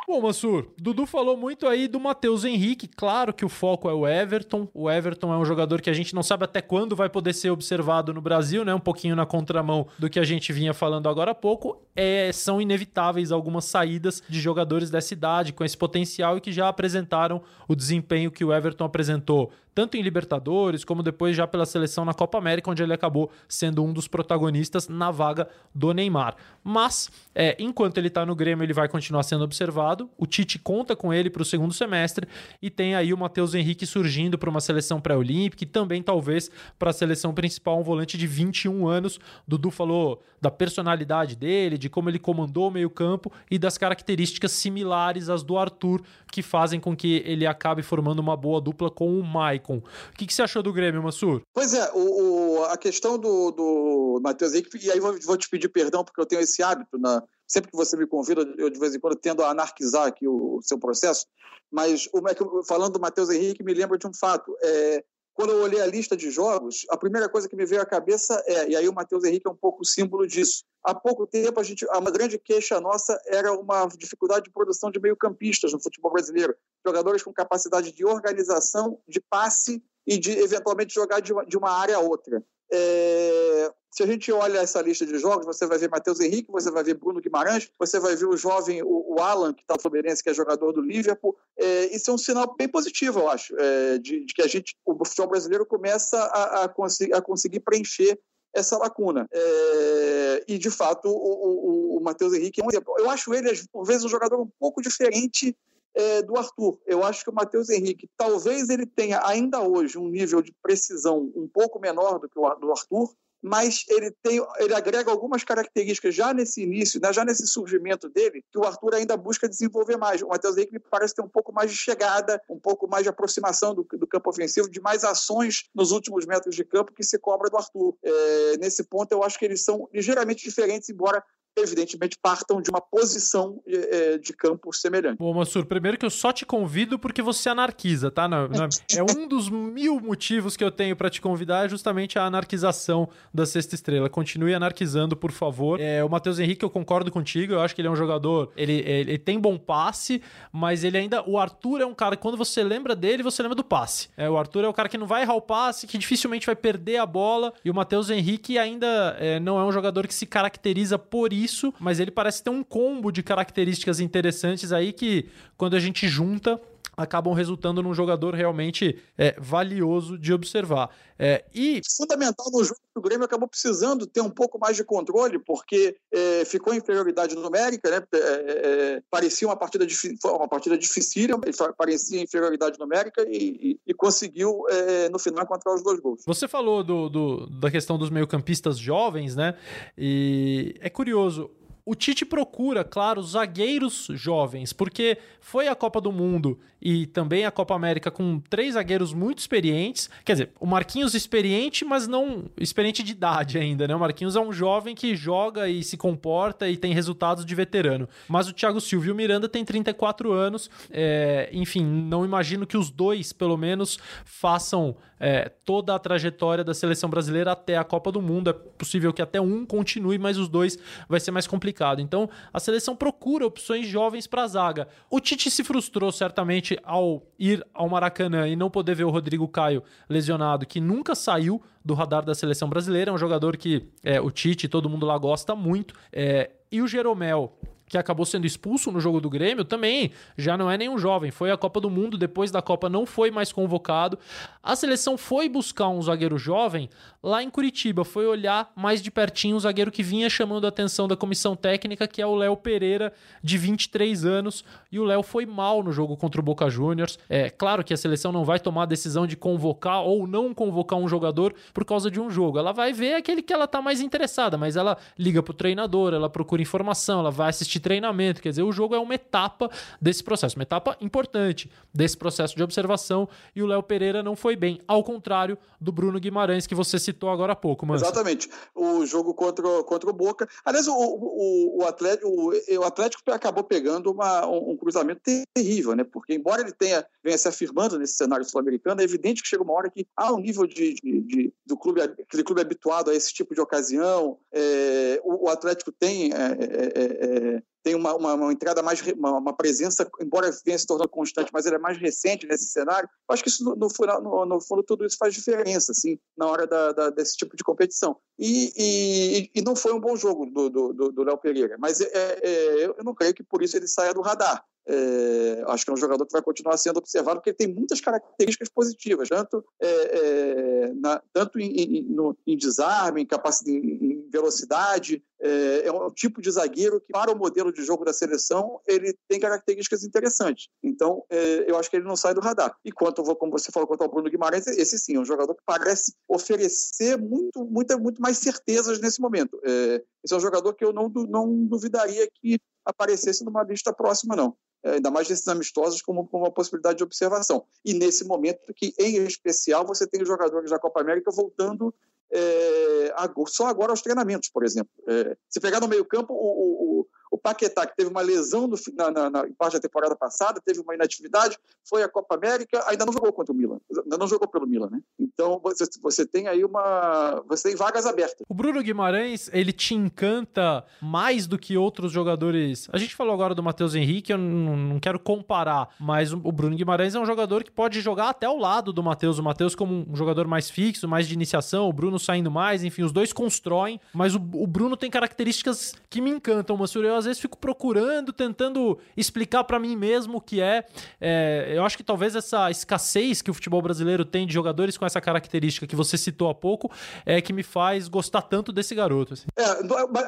Bom, 0.09 0.21
Mansur, 0.21 0.67
Dudu 0.77 1.05
falou 1.05 1.35
muito 1.35 1.67
aí 1.67 1.85
do 1.85 1.99
Matheus 1.99 2.45
Henrique. 2.45 2.87
Claro 2.87 3.33
que 3.33 3.43
o 3.43 3.49
foco 3.49 3.89
é 3.89 3.93
o 3.93 4.07
Everton. 4.07 4.65
O 4.73 4.89
Everton 4.89 5.33
é 5.33 5.37
um 5.37 5.43
jogador 5.43 5.81
que 5.81 5.89
a 5.89 5.93
gente 5.93 6.15
não 6.15 6.23
sabe 6.23 6.45
até 6.45 6.61
quando 6.61 6.95
vai 6.95 7.09
poder 7.09 7.33
ser 7.33 7.49
observado 7.49 8.13
no 8.13 8.21
Brasil, 8.21 8.63
né? 8.63 8.73
Um 8.73 8.79
pouquinho 8.79 9.17
na 9.17 9.25
contramão 9.25 9.85
do 9.99 10.09
que 10.09 10.17
a 10.17 10.23
gente 10.23 10.53
vinha 10.53 10.73
falando 10.73 11.09
agora 11.09 11.31
há 11.31 11.35
pouco. 11.35 11.81
É, 11.93 12.31
são 12.31 12.61
inevitáveis 12.61 13.33
algumas 13.33 13.65
saídas 13.65 14.23
de 14.29 14.39
jogadores 14.39 14.89
dessa 14.89 15.13
idade 15.13 15.51
com 15.51 15.65
esse 15.65 15.75
potencial 15.75 16.37
e 16.37 16.41
que 16.41 16.53
já 16.53 16.69
apresentaram 16.69 17.41
o 17.67 17.75
desempenho 17.75 18.31
que 18.31 18.45
o 18.45 18.53
Everton 18.53 18.85
apresentou 18.85 19.51
tanto 19.77 19.95
em 19.95 20.01
Libertadores 20.01 20.83
como 20.83 21.03
depois 21.03 21.35
já 21.35 21.45
pela 21.45 21.63
seleção 21.63 22.03
na 22.03 22.11
Copa 22.11 22.39
América, 22.39 22.71
onde 22.71 22.81
ele 22.81 22.93
acabou 22.93 23.29
sendo 23.47 23.83
um 23.83 23.93
dos 23.93 24.07
protagonistas 24.07 24.87
na 24.87 25.11
vaga 25.11 25.47
do 25.71 25.93
Neymar. 25.93 26.35
Mas, 26.63 27.11
é, 27.35 27.55
enquanto 27.59 27.99
ele 27.99 28.07
está 28.07 28.25
no 28.25 28.35
Grêmio, 28.35 28.63
ele 28.63 28.73
vai 28.73 28.89
continuar 28.89 29.21
sendo 29.21 29.43
observado. 29.43 30.09
O 30.17 30.25
Tite 30.25 30.57
conta 30.57 30.95
com 30.95 31.13
ele 31.13 31.29
para 31.29 31.43
o 31.43 31.45
segundo 31.45 31.75
semestre 31.75 32.27
e 32.59 32.71
tem 32.71 32.95
aí 32.95 33.13
o 33.13 33.17
Matheus 33.17 33.53
Henrique 33.53 33.85
surgindo 33.85 34.35
para 34.35 34.49
uma 34.49 34.59
seleção 34.59 34.99
pré-olímpica 34.99 35.63
e 35.63 35.67
também 35.67 36.01
talvez 36.01 36.49
para 36.79 36.89
a 36.89 36.93
seleção 36.93 37.31
principal, 37.31 37.79
um 37.79 37.83
volante 37.83 38.17
de 38.17 38.25
21 38.25 38.87
anos. 38.87 39.19
Dudu 39.47 39.69
falou 39.69 40.23
da 40.41 40.51
personalidade 40.51 41.35
dele, 41.35 41.77
de 41.77 41.89
como 41.89 42.09
ele 42.09 42.19
comandou 42.19 42.67
o 42.67 42.71
meio-campo 42.71 43.31
e 43.49 43.57
das 43.57 43.77
características 43.77 44.51
similares 44.51 45.29
às 45.29 45.43
do 45.43 45.57
Arthur, 45.57 46.01
que 46.31 46.41
fazem 46.41 46.79
com 46.79 46.95
que 46.95 47.23
ele 47.25 47.45
acabe 47.45 47.81
formando 47.81 48.19
uma 48.19 48.35
boa 48.35 48.61
dupla 48.61 48.89
com 48.89 49.19
o 49.19 49.23
Maicon. 49.23 49.66
Maicon. 49.67 49.77
O 49.77 50.17
que, 50.17 50.25
que 50.25 50.33
você 50.33 50.41
achou 50.41 50.63
do 50.63 50.73
Grêmio, 50.73 51.03
Mansur? 51.03 51.41
Pois 51.53 51.73
é, 51.73 51.91
o, 51.93 52.59
o 52.59 52.63
a 52.65 52.77
questão 52.77 53.17
do, 53.17 53.51
do 53.51 54.19
Matheus 54.23 54.53
Henrique, 54.53 54.85
e 54.85 54.91
aí 54.91 54.99
vou, 54.99 55.17
vou, 55.21 55.37
te 55.37 55.49
pedir 55.49 55.69
perdão 55.69 56.03
porque 56.03 56.19
eu 56.19 56.25
tenho 56.25 56.41
esse 56.41 56.63
hábito, 56.63 56.97
na, 56.97 57.21
sempre 57.47 57.69
que 57.71 57.77
você 57.77 57.97
me 57.97 58.07
convida, 58.07 58.41
eu 58.57 58.69
de 58.69 58.79
vez 58.79 58.95
em 58.95 58.99
quando 58.99 59.15
tendo 59.15 59.43
a 59.43 59.49
anarquizar 59.49 60.07
aqui 60.07 60.27
o, 60.27 60.57
o 60.57 60.61
seu 60.61 60.79
processo, 60.79 61.25
mas 61.71 62.07
o, 62.13 62.63
falando 62.63 62.93
do 62.93 62.99
Matheus 62.99 63.29
Henrique, 63.29 63.63
me 63.63 63.73
lembra 63.73 63.97
de 63.97 64.07
um 64.07 64.13
fato. 64.13 64.55
É, 64.63 65.03
quando 65.37 65.51
eu 65.51 65.61
olhei 65.61 65.79
a 65.79 65.85
lista 65.85 66.17
de 66.17 66.31
jogos, 66.31 66.83
a 66.89 66.97
primeira 66.97 67.29
coisa 67.29 67.47
que 67.47 67.55
me 67.55 67.63
veio 67.63 67.79
à 67.79 67.85
cabeça 67.85 68.43
é, 68.47 68.69
e 68.69 68.75
aí 68.75 68.89
o 68.89 68.93
Matheus 68.93 69.23
Henrique 69.23 69.47
é 69.47 69.51
um 69.51 69.55
pouco 69.55 69.85
símbolo 69.85 70.25
disso. 70.25 70.63
Há 70.83 70.95
pouco 70.95 71.27
tempo, 71.27 71.59
a 71.59 71.63
gente, 71.63 71.85
uma 71.85 72.09
grande 72.09 72.39
queixa 72.39 72.81
nossa 72.81 73.15
era 73.27 73.53
uma 73.53 73.85
dificuldade 73.85 74.45
de 74.45 74.51
produção 74.51 74.89
de 74.89 74.99
meio-campistas 74.99 75.71
no 75.71 75.79
futebol 75.79 76.11
brasileiro. 76.11 76.55
Jogadores 76.83 77.21
com 77.21 77.31
capacidade 77.31 77.91
de 77.91 78.03
organização, 78.03 78.99
de 79.07 79.21
passe 79.21 79.83
e 80.07 80.17
de 80.17 80.31
eventualmente 80.31 80.95
jogar 80.95 81.19
de 81.19 81.31
uma, 81.31 81.45
de 81.45 81.55
uma 81.55 81.69
área 81.69 81.97
a 81.97 81.99
outra. 81.99 82.43
É, 82.71 83.71
se 83.89 84.03
a 84.03 84.05
gente 84.05 84.31
olha 84.31 84.59
essa 84.59 84.81
lista 84.81 85.05
de 85.05 85.17
jogos, 85.17 85.45
você 85.45 85.65
vai 85.65 85.77
ver 85.77 85.89
Matheus 85.89 86.19
Henrique, 86.19 86.51
você 86.51 86.69
vai 86.69 86.83
ver 86.83 86.93
Bruno 86.93 87.19
Guimarães, 87.19 87.71
você 87.79 87.99
vai 87.99 88.15
ver 88.15 88.27
o 88.27 88.37
jovem, 88.37 88.83
o, 88.83 89.15
o 89.15 89.21
Alan, 89.21 89.53
que 89.53 89.61
está 89.61 89.73
no 89.75 89.81
Fluminense, 89.81 90.21
que 90.21 90.29
é 90.29 90.33
jogador 90.33 90.71
do 90.71 90.81
Liverpool. 90.81 91.35
É, 91.57 91.95
isso 91.95 92.11
é 92.11 92.13
um 92.13 92.17
sinal 92.17 92.55
bem 92.55 92.67
positivo, 92.67 93.19
eu 93.19 93.29
acho, 93.29 93.55
é, 93.57 93.97
de, 93.97 94.25
de, 94.25 94.33
que 94.33 94.41
a 94.41 94.47
gente, 94.47 94.75
o 94.85 95.03
futebol 95.03 95.29
brasileiro 95.29 95.65
começa 95.65 96.17
a, 96.17 96.63
a, 96.63 96.63
a 96.65 97.21
conseguir 97.21 97.61
preencher 97.61 98.19
essa 98.53 98.77
lacuna. 98.77 99.27
É, 99.31 100.43
e, 100.47 100.57
de 100.57 100.69
fato, 100.69 101.09
o, 101.09 101.95
o, 101.95 101.97
o 101.97 102.03
Matheus 102.03 102.33
Henrique 102.33 102.61
é 102.61 102.63
um 102.63 102.69
exemplo. 102.69 102.93
Eu 102.97 103.09
acho 103.09 103.33
ele, 103.33 103.49
por 103.71 103.85
vezes, 103.85 104.03
um 104.03 104.09
jogador 104.09 104.39
um 104.39 104.49
pouco 104.59 104.81
diferente 104.81 105.55
é, 105.97 106.21
do 106.21 106.37
Arthur. 106.37 106.79
Eu 106.85 107.03
acho 107.03 107.23
que 107.23 107.29
o 107.31 107.33
Matheus 107.33 107.69
Henrique, 107.69 108.07
talvez 108.15 108.69
ele 108.69 108.85
tenha 108.85 109.19
ainda 109.25 109.61
hoje 109.61 109.97
um 109.97 110.07
nível 110.07 110.43
de 110.43 110.53
precisão 110.61 111.31
um 111.35 111.47
pouco 111.51 111.79
menor 111.79 112.19
do 112.19 112.29
que 112.29 112.37
o 112.37 112.53
do 112.55 112.71
Arthur, 112.71 113.11
mas 113.41 113.83
ele 113.89 114.11
tem, 114.21 114.39
ele 114.59 114.73
agrega 114.75 115.09
algumas 115.09 115.43
características 115.43 116.13
já 116.13 116.33
nesse 116.33 116.61
início, 116.61 116.99
né, 117.01 117.11
já 117.11 117.23
nesse 117.23 117.47
surgimento 117.47 118.09
dele, 118.09 118.43
que 118.51 118.59
o 118.59 118.63
Arthur 118.63 118.95
ainda 118.95 119.17
busca 119.17 119.49
desenvolver 119.49 119.97
mais. 119.97 120.21
O 120.21 120.27
Matheus 120.27 120.55
Henrique 120.57 120.73
me 120.73 120.79
parece 120.79 121.15
ter 121.15 121.21
um 121.21 121.29
pouco 121.29 121.51
mais 121.51 121.71
de 121.71 121.77
chegada, 121.77 122.39
um 122.49 122.59
pouco 122.59 122.87
mais 122.87 123.03
de 123.03 123.09
aproximação 123.09 123.73
do, 123.73 123.83
do 123.83 124.07
campo 124.07 124.29
ofensivo, 124.29 124.69
de 124.69 124.81
mais 124.81 125.03
ações 125.03 125.69
nos 125.73 125.91
últimos 125.91 126.25
metros 126.25 126.55
de 126.55 126.63
campo 126.63 126.93
que 126.93 127.03
se 127.03 127.17
cobra 127.17 127.49
do 127.49 127.57
Arthur. 127.57 127.95
É, 128.03 128.57
nesse 128.59 128.83
ponto, 128.83 129.11
eu 129.11 129.23
acho 129.23 129.37
que 129.39 129.45
eles 129.45 129.63
são 129.63 129.87
ligeiramente 129.93 130.43
diferentes, 130.43 130.89
embora 130.89 131.23
evidentemente 131.57 132.17
partam 132.21 132.61
de 132.61 132.69
uma 132.69 132.79
posição 132.79 133.61
é, 133.67 134.17
de 134.17 134.33
campo 134.33 134.71
semelhante. 134.73 135.17
Bom, 135.17 135.33
Mansur, 135.33 135.65
primeiro 135.65 135.97
que 135.97 136.05
eu 136.05 136.09
só 136.09 136.31
te 136.31 136.45
convido 136.45 136.99
porque 136.99 137.21
você 137.21 137.49
anarquiza, 137.49 138.11
tá? 138.11 138.27
Não, 138.27 138.47
não, 138.47 138.69
é 138.95 139.03
um 139.17 139.27
dos 139.27 139.49
mil 139.49 139.99
motivos 139.99 140.55
que 140.55 140.63
eu 140.63 140.71
tenho 140.71 140.95
para 140.95 141.09
te 141.09 141.19
convidar, 141.19 141.65
é 141.65 141.69
justamente 141.69 142.19
a 142.19 142.25
anarquização 142.25 143.09
da 143.33 143.45
Sexta 143.45 143.75
Estrela. 143.75 144.09
Continue 144.09 144.53
anarquizando, 144.53 145.15
por 145.15 145.31
favor. 145.31 145.79
É, 145.79 146.03
o 146.03 146.09
Matheus 146.09 146.39
Henrique, 146.39 146.63
eu 146.63 146.69
concordo 146.69 147.11
contigo, 147.11 147.53
eu 147.53 147.61
acho 147.61 147.73
que 147.73 147.81
ele 147.81 147.87
é 147.87 147.91
um 147.91 147.95
jogador, 147.95 148.51
ele, 148.55 148.73
ele, 148.73 149.17
tem 149.17 149.39
bom 149.39 149.57
passe, 149.57 150.21
mas 150.51 150.83
ele 150.83 150.97
ainda, 150.97 151.27
o 151.27 151.37
Arthur 151.37 151.81
é 151.81 151.85
um 151.85 151.93
cara 151.93 152.15
quando 152.15 152.37
você 152.37 152.63
lembra 152.63 152.95
dele, 152.95 153.23
você 153.23 153.41
lembra 153.41 153.55
do 153.55 153.63
passe. 153.63 154.09
É, 154.15 154.29
o 154.29 154.37
Arthur 154.37 154.63
é 154.63 154.67
o 154.67 154.73
cara 154.73 154.87
que 154.87 154.97
não 154.97 155.07
vai 155.07 155.23
errar 155.23 155.35
o 155.35 155.41
passe, 155.41 155.87
que 155.87 155.97
dificilmente 155.97 156.45
vai 156.45 156.55
perder 156.55 156.97
a 156.97 157.05
bola, 157.05 157.53
e 157.65 157.71
o 157.71 157.73
Matheus 157.73 158.09
Henrique 158.09 158.57
ainda 158.57 159.15
é, 159.19 159.39
não 159.39 159.59
é 159.59 159.63
um 159.63 159.71
jogador 159.71 160.07
que 160.07 160.13
se 160.13 160.25
caracteriza 160.25 160.99
por 160.99 161.33
isso 161.33 161.46
isso, 161.47 161.73
mas 161.79 161.99
ele 161.99 162.11
parece 162.11 162.43
ter 162.43 162.49
um 162.49 162.63
combo 162.63 163.11
de 163.11 163.23
características 163.23 163.99
interessantes 163.99 164.71
aí 164.73 164.91
que, 164.91 165.29
quando 165.57 165.75
a 165.75 165.79
gente 165.79 166.07
junta, 166.07 166.61
acabam 166.97 167.33
resultando 167.33 167.83
num 167.83 167.93
jogador 167.93 168.33
realmente 168.33 168.99
é, 169.15 169.35
valioso 169.39 170.17
de 170.17 170.33
observar. 170.33 170.89
É, 171.19 171.45
e 171.53 171.81
fundamental 171.95 172.47
no 172.51 172.63
jogo 172.63 172.79
que 172.93 172.99
o 172.99 173.01
Grêmio 173.01 173.25
acabou 173.25 173.47
precisando 173.47 174.05
ter 174.05 174.21
um 174.21 174.29
pouco 174.29 174.59
mais 174.59 174.75
de 174.75 174.83
controle, 174.83 175.39
porque 175.39 175.95
é, 176.11 176.43
ficou 176.45 176.73
em 176.73 176.77
inferioridade 176.77 177.35
numérica, 177.35 177.89
né? 177.89 178.03
É, 178.13 178.17
é, 178.17 179.01
parecia 179.09 179.47
uma 179.47 179.55
partida, 179.55 179.85
uma 180.25 180.47
partida 180.47 180.77
difícil, 180.77 181.39
parecia 181.77 182.21
inferioridade 182.21 182.79
numérica 182.79 183.23
e, 183.27 183.71
e, 183.71 183.79
e 183.85 183.93
conseguiu 183.93 184.63
é, 184.69 185.09
no 185.09 185.19
final 185.19 185.43
encontrar 185.43 185.75
os 185.75 185.83
dois 185.83 185.99
gols. 185.99 186.23
Você 186.25 186.47
falou 186.47 186.83
do, 186.83 187.09
do 187.09 187.47
da 187.47 187.69
questão 187.69 187.97
dos 187.97 188.09
meio-campistas 188.09 188.77
jovens, 188.77 189.35
né? 189.35 189.55
E 189.97 190.75
é 190.79 190.89
curioso 190.89 191.49
o 191.87 191.95
Tite 191.95 192.25
procura, 192.25 192.83
claro, 192.83 193.23
zagueiros 193.23 194.07
jovens, 194.11 194.73
porque 194.73 195.17
foi 195.39 195.69
a 195.69 195.75
Copa 195.75 196.01
do 196.01 196.11
Mundo 196.11 196.59
e 196.81 197.05
também 197.05 197.45
a 197.45 197.51
Copa 197.51 197.73
América 197.73 198.11
com 198.11 198.41
três 198.49 198.73
zagueiros 198.73 199.13
muito 199.13 199.39
experientes. 199.39 200.09
Quer 200.25 200.33
dizer, 200.33 200.51
o 200.59 200.65
Marquinhos 200.65 201.13
experiente, 201.13 201.85
mas 201.85 202.05
não 202.05 202.51
experiente 202.59 203.01
de 203.01 203.13
idade 203.13 203.57
ainda, 203.57 203.87
né? 203.87 203.95
O 203.95 203.99
Marquinhos 203.99 204.35
é 204.35 204.39
um 204.41 204.51
jovem 204.51 204.93
que 204.93 205.15
joga 205.15 205.69
e 205.69 205.81
se 205.81 205.95
comporta 205.95 206.69
e 206.69 206.75
tem 206.75 206.93
resultados 206.93 207.45
de 207.45 207.55
veterano. 207.55 208.07
Mas 208.27 208.49
o 208.49 208.53
Thiago 208.53 208.81
Silva 208.81 209.07
e 209.07 209.11
o 209.11 209.15
Miranda 209.15 209.47
têm 209.47 209.63
34 209.63 210.33
anos. 210.33 210.69
É, 210.91 211.49
enfim, 211.53 211.85
não 211.85 212.25
imagino 212.25 212.67
que 212.67 212.77
os 212.77 212.89
dois, 212.89 213.31
pelo 213.31 213.55
menos, 213.55 213.97
façam 214.25 214.97
é, 215.19 215.49
toda 215.65 215.95
a 215.95 215.99
trajetória 215.99 216.63
da 216.63 216.73
seleção 216.73 217.09
brasileira 217.09 217.53
até 217.53 217.77
a 217.77 217.83
Copa 217.83 218.11
do 218.11 218.21
Mundo. 218.21 218.49
É 218.49 218.53
possível 218.53 219.13
que 219.13 219.21
até 219.21 219.41
um 219.41 219.65
continue, 219.65 220.17
mas 220.17 220.37
os 220.37 220.47
dois 220.47 220.77
vai 221.07 221.19
ser 221.19 221.31
mais 221.31 221.47
complicado. 221.47 221.76
Então 222.01 222.29
a 222.51 222.59
seleção 222.59 222.95
procura 222.95 223.45
opções 223.45 223.87
jovens 223.87 224.27
para 224.27 224.43
a 224.43 224.47
zaga. 224.47 224.87
O 225.09 225.19
Tite 225.19 225.51
se 225.51 225.63
frustrou 225.63 226.11
certamente 226.11 226.77
ao 226.83 227.23
ir 227.37 227.65
ao 227.73 227.87
Maracanã 227.87 228.47
e 228.47 228.55
não 228.55 228.69
poder 228.69 228.95
ver 228.95 229.03
o 229.03 229.09
Rodrigo 229.09 229.47
Caio 229.47 229.83
lesionado, 230.09 230.65
que 230.65 230.81
nunca 230.81 231.15
saiu 231.15 231.61
do 231.83 231.93
radar 231.93 232.25
da 232.25 232.35
seleção 232.35 232.67
brasileira. 232.67 233.11
É 233.11 233.13
um 233.13 233.17
jogador 233.17 233.55
que 233.55 233.87
é, 234.03 234.19
o 234.19 234.31
Tite, 234.31 234.67
todo 234.67 234.89
mundo 234.89 235.05
lá 235.05 235.17
gosta 235.17 235.55
muito. 235.55 235.93
É, 236.11 236.51
e 236.71 236.81
o 236.81 236.87
Jeromel, 236.87 237.57
que 237.87 237.97
acabou 237.97 238.25
sendo 238.25 238.45
expulso 238.45 238.91
no 238.91 238.99
jogo 238.99 239.21
do 239.21 239.29
Grêmio, 239.29 239.63
também 239.63 240.11
já 240.37 240.57
não 240.57 240.69
é 240.69 240.77
nenhum 240.77 240.97
jovem. 240.97 241.31
Foi 241.31 241.51
a 241.51 241.57
Copa 241.57 241.79
do 241.79 241.89
Mundo, 241.89 242.17
depois 242.17 242.51
da 242.51 242.61
Copa 242.61 242.89
não 242.89 243.05
foi 243.05 243.31
mais 243.31 243.51
convocado. 243.51 244.19
A 244.61 244.75
seleção 244.75 245.17
foi 245.17 245.47
buscar 245.47 245.87
um 245.87 246.01
zagueiro 246.01 246.37
jovem 246.37 246.89
lá 247.23 247.41
em 247.41 247.49
Curitiba, 247.49 248.03
foi 248.03 248.25
olhar 248.25 248.71
mais 248.75 249.01
de 249.01 249.09
pertinho 249.09 249.55
o 249.55 249.59
zagueiro 249.59 249.91
que 249.91 250.03
vinha 250.03 250.29
chamando 250.29 250.65
a 250.65 250.69
atenção 250.69 251.07
da 251.07 251.15
comissão 251.15 251.55
técnica, 251.55 252.07
que 252.07 252.21
é 252.21 252.25
o 252.25 252.35
Léo 252.35 252.55
Pereira, 252.57 253.13
de 253.41 253.57
23 253.57 254.25
anos. 254.25 254.63
E 254.91 254.99
o 254.99 255.03
Léo 255.03 255.23
foi 255.23 255.45
mal 255.45 255.81
no 255.83 255.91
jogo 255.91 256.15
contra 256.17 256.39
o 256.39 256.43
Boca 256.43 256.69
Juniors. 256.69 257.17
É 257.29 257.49
claro 257.49 257.83
que 257.83 257.93
a 257.93 257.97
seleção 257.97 258.31
não 258.31 258.43
vai 258.43 258.59
tomar 258.59 258.83
a 258.83 258.85
decisão 258.85 259.25
de 259.25 259.35
convocar 259.35 260.01
ou 260.01 260.27
não 260.27 260.53
convocar 260.53 260.99
um 260.99 261.07
jogador 261.07 261.53
por 261.73 261.85
causa 261.85 262.11
de 262.11 262.19
um 262.19 262.29
jogo. 262.29 262.59
Ela 262.59 262.71
vai 262.71 262.93
ver 262.93 263.15
aquele 263.15 263.41
que 263.41 263.53
ela 263.53 263.67
tá 263.67 263.81
mais 263.81 264.01
interessada, 264.01 264.57
mas 264.57 264.75
ela 264.75 264.97
liga 265.17 265.41
pro 265.41 265.53
treinador, 265.53 266.13
ela 266.13 266.29
procura 266.29 266.61
informação, 266.61 267.19
ela 267.19 267.31
vai 267.31 267.49
assistir 267.49 267.76
existe 267.77 267.79
treinamento. 267.79 268.41
Quer 268.41 268.49
dizer, 268.49 268.63
o 268.63 268.71
jogo 268.71 268.95
é 268.95 268.99
uma 268.99 269.15
etapa 269.15 269.69
desse 270.01 270.23
processo, 270.23 270.57
uma 270.57 270.63
etapa 270.63 270.97
importante 270.99 271.71
desse 271.93 272.17
processo 272.17 272.55
de 272.55 272.63
observação. 272.63 273.29
E 273.55 273.61
o 273.61 273.65
Léo 273.65 273.83
Pereira 273.83 274.21
não 274.21 274.35
foi 274.35 274.55
bem, 274.55 274.81
ao 274.87 275.03
contrário 275.03 275.57
do 275.79 275.91
Bruno 275.91 276.19
Guimarães, 276.19 276.67
que 276.67 276.75
você 276.75 276.99
citou 276.99 277.29
agora 277.29 277.53
há 277.53 277.55
pouco, 277.55 277.85
mano. 277.85 277.99
Exatamente. 277.99 278.49
O 278.75 279.05
jogo 279.05 279.33
contra, 279.33 279.83
contra 279.83 280.09
o 280.09 280.13
Boca. 280.13 280.47
Aliás, 280.65 280.87
o, 280.87 280.93
o, 280.93 281.81
o, 281.81 281.85
Atlético, 281.85 282.27
o, 282.27 282.79
o 282.79 282.83
Atlético 282.83 283.31
acabou 283.31 283.63
pegando 283.63 284.11
uma, 284.11 284.45
um, 284.47 284.71
um 284.71 284.77
cruzamento 284.77 285.21
terrível, 285.53 285.95
né? 285.95 286.03
Porque, 286.03 286.33
embora 286.33 286.61
ele 286.61 286.71
tenha 286.71 287.05
venha 287.23 287.37
se 287.37 287.47
afirmando 287.47 287.99
nesse 287.99 288.15
cenário 288.15 288.45
sul-americano, 288.45 289.01
é 289.01 289.03
evidente 289.03 289.41
que 289.41 289.49
chega 289.49 289.61
uma 289.61 289.73
hora 289.73 289.89
que 289.89 290.07
há 290.15 290.33
um 290.33 290.39
nível 290.39 290.65
de, 290.65 290.93
de, 290.93 291.21
de 291.21 291.53
do 291.65 291.75
clube, 291.75 292.01
aquele 292.01 292.43
clube 292.43 292.61
habituado 292.61 293.11
a 293.11 293.15
esse 293.15 293.33
tipo 293.33 293.53
de 293.53 293.59
ocasião. 293.59 294.39
É, 294.51 295.19
o, 295.23 295.45
o, 295.45 295.49
Atlético 295.49 295.91
tem, 295.91 296.31
é, 296.33 296.37
é, 296.37 296.77
é, 296.95 297.55
é 297.57 297.63
tem 297.87 297.95
uma, 297.95 298.13
uma, 298.13 298.33
uma, 298.33 298.51
entrada 298.51 298.83
mais, 298.83 299.01
uma, 299.13 299.37
uma, 299.37 299.53
presença, 299.53 300.05
embora 300.19 300.51
venha 300.65 300.77
se 300.77 300.85
tornando 300.85 301.07
constante, 301.07 301.49
mas 301.53 301.65
ele 301.65 301.77
é 301.77 301.79
mais 301.79 301.97
recente 301.97 302.45
nesse 302.45 302.65
cenário. 302.65 303.07
Eu 303.29 303.33
acho 303.33 303.41
que 303.41 303.47
isso, 303.47 303.63
no, 303.63 303.77
no, 303.77 304.45
no, 304.45 304.59
fundo, 304.59 304.83
tudo 304.83 305.05
isso 305.05 305.15
faz 305.17 305.33
diferença, 305.33 305.93
assim, 305.93 306.19
na 306.37 306.47
hora 306.47 306.67
da, 306.67 306.91
da, 306.91 307.09
desse 307.09 307.37
tipo 307.37 307.55
de 307.55 307.63
competição. 307.63 308.17
E, 308.37 308.73
e, 308.75 309.51
e, 309.55 309.61
não 309.61 309.73
foi 309.73 309.93
um 309.93 310.01
bom 310.01 310.17
jogo 310.17 310.45
do 310.47 311.23
Léo 311.23 311.37
Pereira, 311.37 311.77
mas 311.79 312.01
é, 312.01 312.39
é, 312.43 312.85
eu 312.87 313.03
não 313.05 313.15
creio 313.15 313.33
que 313.33 313.41
por 313.41 313.63
isso 313.63 313.77
ele 313.77 313.87
saia 313.87 314.13
do 314.13 314.19
radar. 314.21 314.61
É, 314.89 315.63
acho 315.67 315.83
que 315.83 315.91
é 315.91 315.93
um 315.93 315.97
jogador 315.97 316.25
que 316.25 316.31
vai 316.31 316.41
continuar 316.41 316.77
sendo 316.77 316.97
observado 316.97 317.39
porque 317.39 317.49
ele 317.49 317.57
tem 317.57 317.67
muitas 317.67 317.99
características 317.99 318.69
positivas, 318.69 319.27
tanto, 319.27 319.63
é, 319.81 319.87
é, 319.87 320.93
na, 320.93 321.21
tanto 321.33 321.59
em, 321.59 321.71
em, 321.71 322.03
no, 322.03 322.37
em, 322.47 322.55
desarme, 322.55 323.21
em 323.21 323.25
capacidade, 323.25 323.77
em 323.77 324.29
velocidade. 324.29 325.21
É, 325.39 325.87
é, 325.87 325.91
um 325.91 326.09
tipo 326.09 326.41
de 326.41 326.49
zagueiro 326.49 326.99
que, 326.99 327.11
para 327.11 327.31
o 327.31 327.37
modelo 327.37 327.71
de 327.71 327.83
jogo 327.83 328.03
da 328.03 328.13
seleção, 328.13 328.79
ele 328.87 329.13
tem 329.27 329.39
características 329.39 330.03
interessantes. 330.03 330.69
Então, 330.81 331.23
é, 331.29 331.69
eu 331.69 331.77
acho 331.77 331.89
que 331.89 331.97
ele 331.97 332.07
não 332.07 332.15
sai 332.15 332.33
do 332.33 332.41
radar. 332.41 332.75
E 332.83 332.91
quanto, 332.91 333.21
como 333.35 333.51
você 333.51 333.71
falou, 333.71 333.87
quanto 333.87 334.01
ao 334.01 334.09
Bruno 334.09 334.29
Guimarães, 334.29 334.65
esse 334.67 334.97
sim, 334.97 335.15
é 335.15 335.19
um 335.19 335.25
jogador 335.25 335.53
que 335.53 335.61
parece 335.65 336.13
oferecer 336.27 337.17
muito, 337.17 337.63
muito, 337.65 337.99
muito 337.99 338.21
mais 338.21 338.37
certezas 338.37 338.99
nesse 338.99 339.21
momento. 339.21 339.59
É, 339.63 340.03
esse 340.23 340.33
é 340.33 340.37
um 340.37 340.41
jogador 340.41 340.73
que 340.73 340.83
eu 340.83 340.91
não, 340.91 341.07
não 341.09 341.65
duvidaria 341.65 342.27
que 342.33 342.57
aparecesse 342.85 343.43
numa 343.43 343.63
lista 343.63 343.93
próxima, 343.93 344.35
não. 344.35 344.55
É, 344.83 344.95
ainda 344.95 345.09
mais 345.09 345.27
nesses 345.29 345.47
amistosos, 345.47 346.01
como, 346.01 346.27
como 346.27 346.43
uma 346.43 346.51
possibilidade 346.51 346.97
de 346.97 347.03
observação. 347.03 347.65
E 347.83 347.93
nesse 347.93 348.25
momento 348.25 348.73
que, 348.75 348.93
em 348.99 349.25
especial, 349.25 349.85
você 349.85 350.07
tem 350.07 350.21
os 350.21 350.27
jogadores 350.27 350.69
da 350.69 350.79
Copa 350.79 351.01
América 351.01 351.31
voltando 351.31 351.93
é, 352.31 353.13
só 353.47 353.67
agora 353.67 353.91
aos 353.91 354.01
treinamentos, 354.01 354.49
por 354.49 354.63
exemplo. 354.63 354.91
É, 355.07 355.35
se 355.49 355.59
pegar 355.59 355.79
no 355.79 355.87
meio 355.87 356.05
campo, 356.05 356.33
o, 356.33 356.96
o, 356.96 356.96
o 357.31 357.37
Paquetá, 357.37 357.85
que 357.85 357.95
teve 357.95 358.09
uma 358.09 358.21
lesão 358.21 358.67
no, 358.67 358.77
na, 358.95 359.11
na, 359.11 359.29
na, 359.29 359.47
em 359.47 359.53
parte 359.53 359.73
da 359.73 359.79
temporada 359.79 360.15
passada, 360.15 360.61
teve 360.63 360.79
uma 360.79 360.95
inatividade, 360.95 361.57
foi 361.87 362.03
à 362.03 362.09
Copa 362.09 362.35
América, 362.35 362.83
ainda 362.87 363.05
não 363.05 363.13
jogou 363.13 363.31
contra 363.33 363.53
o 363.53 363.55
Milan, 363.55 363.79
ainda 364.03 364.17
não 364.17 364.27
jogou 364.27 364.47
pelo 364.47 364.67
Milan, 364.67 364.89
né? 364.89 365.01
Então 365.19 365.59
você, 365.63 365.85
você 366.01 366.25
tem 366.25 366.47
aí 366.47 366.63
uma. 366.63 367.43
Você 367.47 367.69
tem 367.69 367.77
vagas 367.77 368.05
abertas. 368.05 368.45
O 368.47 368.53
Bruno 368.53 368.81
Guimarães, 368.81 369.49
ele 369.53 369.71
te 369.71 369.93
encanta 369.93 370.85
mais 371.01 371.47
do 371.47 371.57
que 371.57 371.77
outros 371.77 372.11
jogadores. 372.11 372.87
A 372.91 372.97
gente 372.97 373.15
falou 373.15 373.33
agora 373.33 373.53
do 373.53 373.63
Matheus 373.63 373.95
Henrique, 373.95 374.31
eu 374.31 374.37
não, 374.37 374.99
quero 374.99 375.19
comparar, 375.19 375.89
mas 375.99 376.33
o 376.33 376.51
Bruno 376.51 376.75
Guimarães 376.75 377.15
é 377.15 377.19
um 377.19 377.25
jogador 377.25 377.63
que 377.63 377.71
pode 377.71 378.01
jogar 378.01 378.29
até 378.29 378.45
ao 378.45 378.57
lado 378.57 378.93
do 378.93 379.03
Matheus. 379.03 379.37
O 379.37 379.43
Matheus, 379.43 379.75
como 379.75 380.05
um 380.09 380.15
jogador 380.15 380.47
mais 380.47 380.69
fixo, 380.69 381.07
mais 381.07 381.27
de 381.27 381.33
iniciação, 381.33 381.87
o 381.87 381.93
Bruno 381.93 382.17
saindo 382.17 382.49
mais, 382.49 382.83
enfim, 382.83 383.03
os 383.03 383.11
dois 383.11 383.33
constroem, 383.33 383.99
mas 384.13 384.35
o, 384.35 384.37
o 384.37 384.65
Bruno 384.65 384.97
tem 384.97 385.09
características 385.09 385.93
que 386.09 386.21
me 386.21 386.29
encantam, 386.29 386.77
Mansur. 386.77 387.03
Eu 387.03 387.16
às 387.17 387.25
vezes 387.25 387.41
fico 387.41 387.57
procurando, 387.57 388.31
tentando 388.31 388.97
explicar 389.15 389.63
para 389.63 389.79
mim 389.79 389.95
mesmo 389.95 390.37
o 390.37 390.41
que 390.41 390.61
é. 390.61 390.85
é. 391.19 391.73
Eu 391.75 391.83
acho 391.83 391.97
que 391.97 392.03
talvez 392.03 392.35
essa 392.35 392.69
escassez 392.69 393.41
que 393.41 393.51
o 393.51 393.53
futebol 393.53 393.81
brasileiro 393.81 394.23
tem 394.23 394.45
de 394.45 394.53
jogadores 394.53 394.97
com 394.97 395.05
essa 395.05 395.19
característica 395.19 395.87
que 395.87 395.95
você 395.95 396.17
citou 396.17 396.49
há 396.49 396.55
pouco 396.55 396.91
é 397.25 397.41
que 397.41 397.53
me 397.53 397.63
faz 397.63 398.07
gostar 398.07 398.41
tanto 398.43 398.71
desse 398.71 398.95
garoto. 398.95 399.33
Assim. 399.33 399.47
É, 399.57 399.63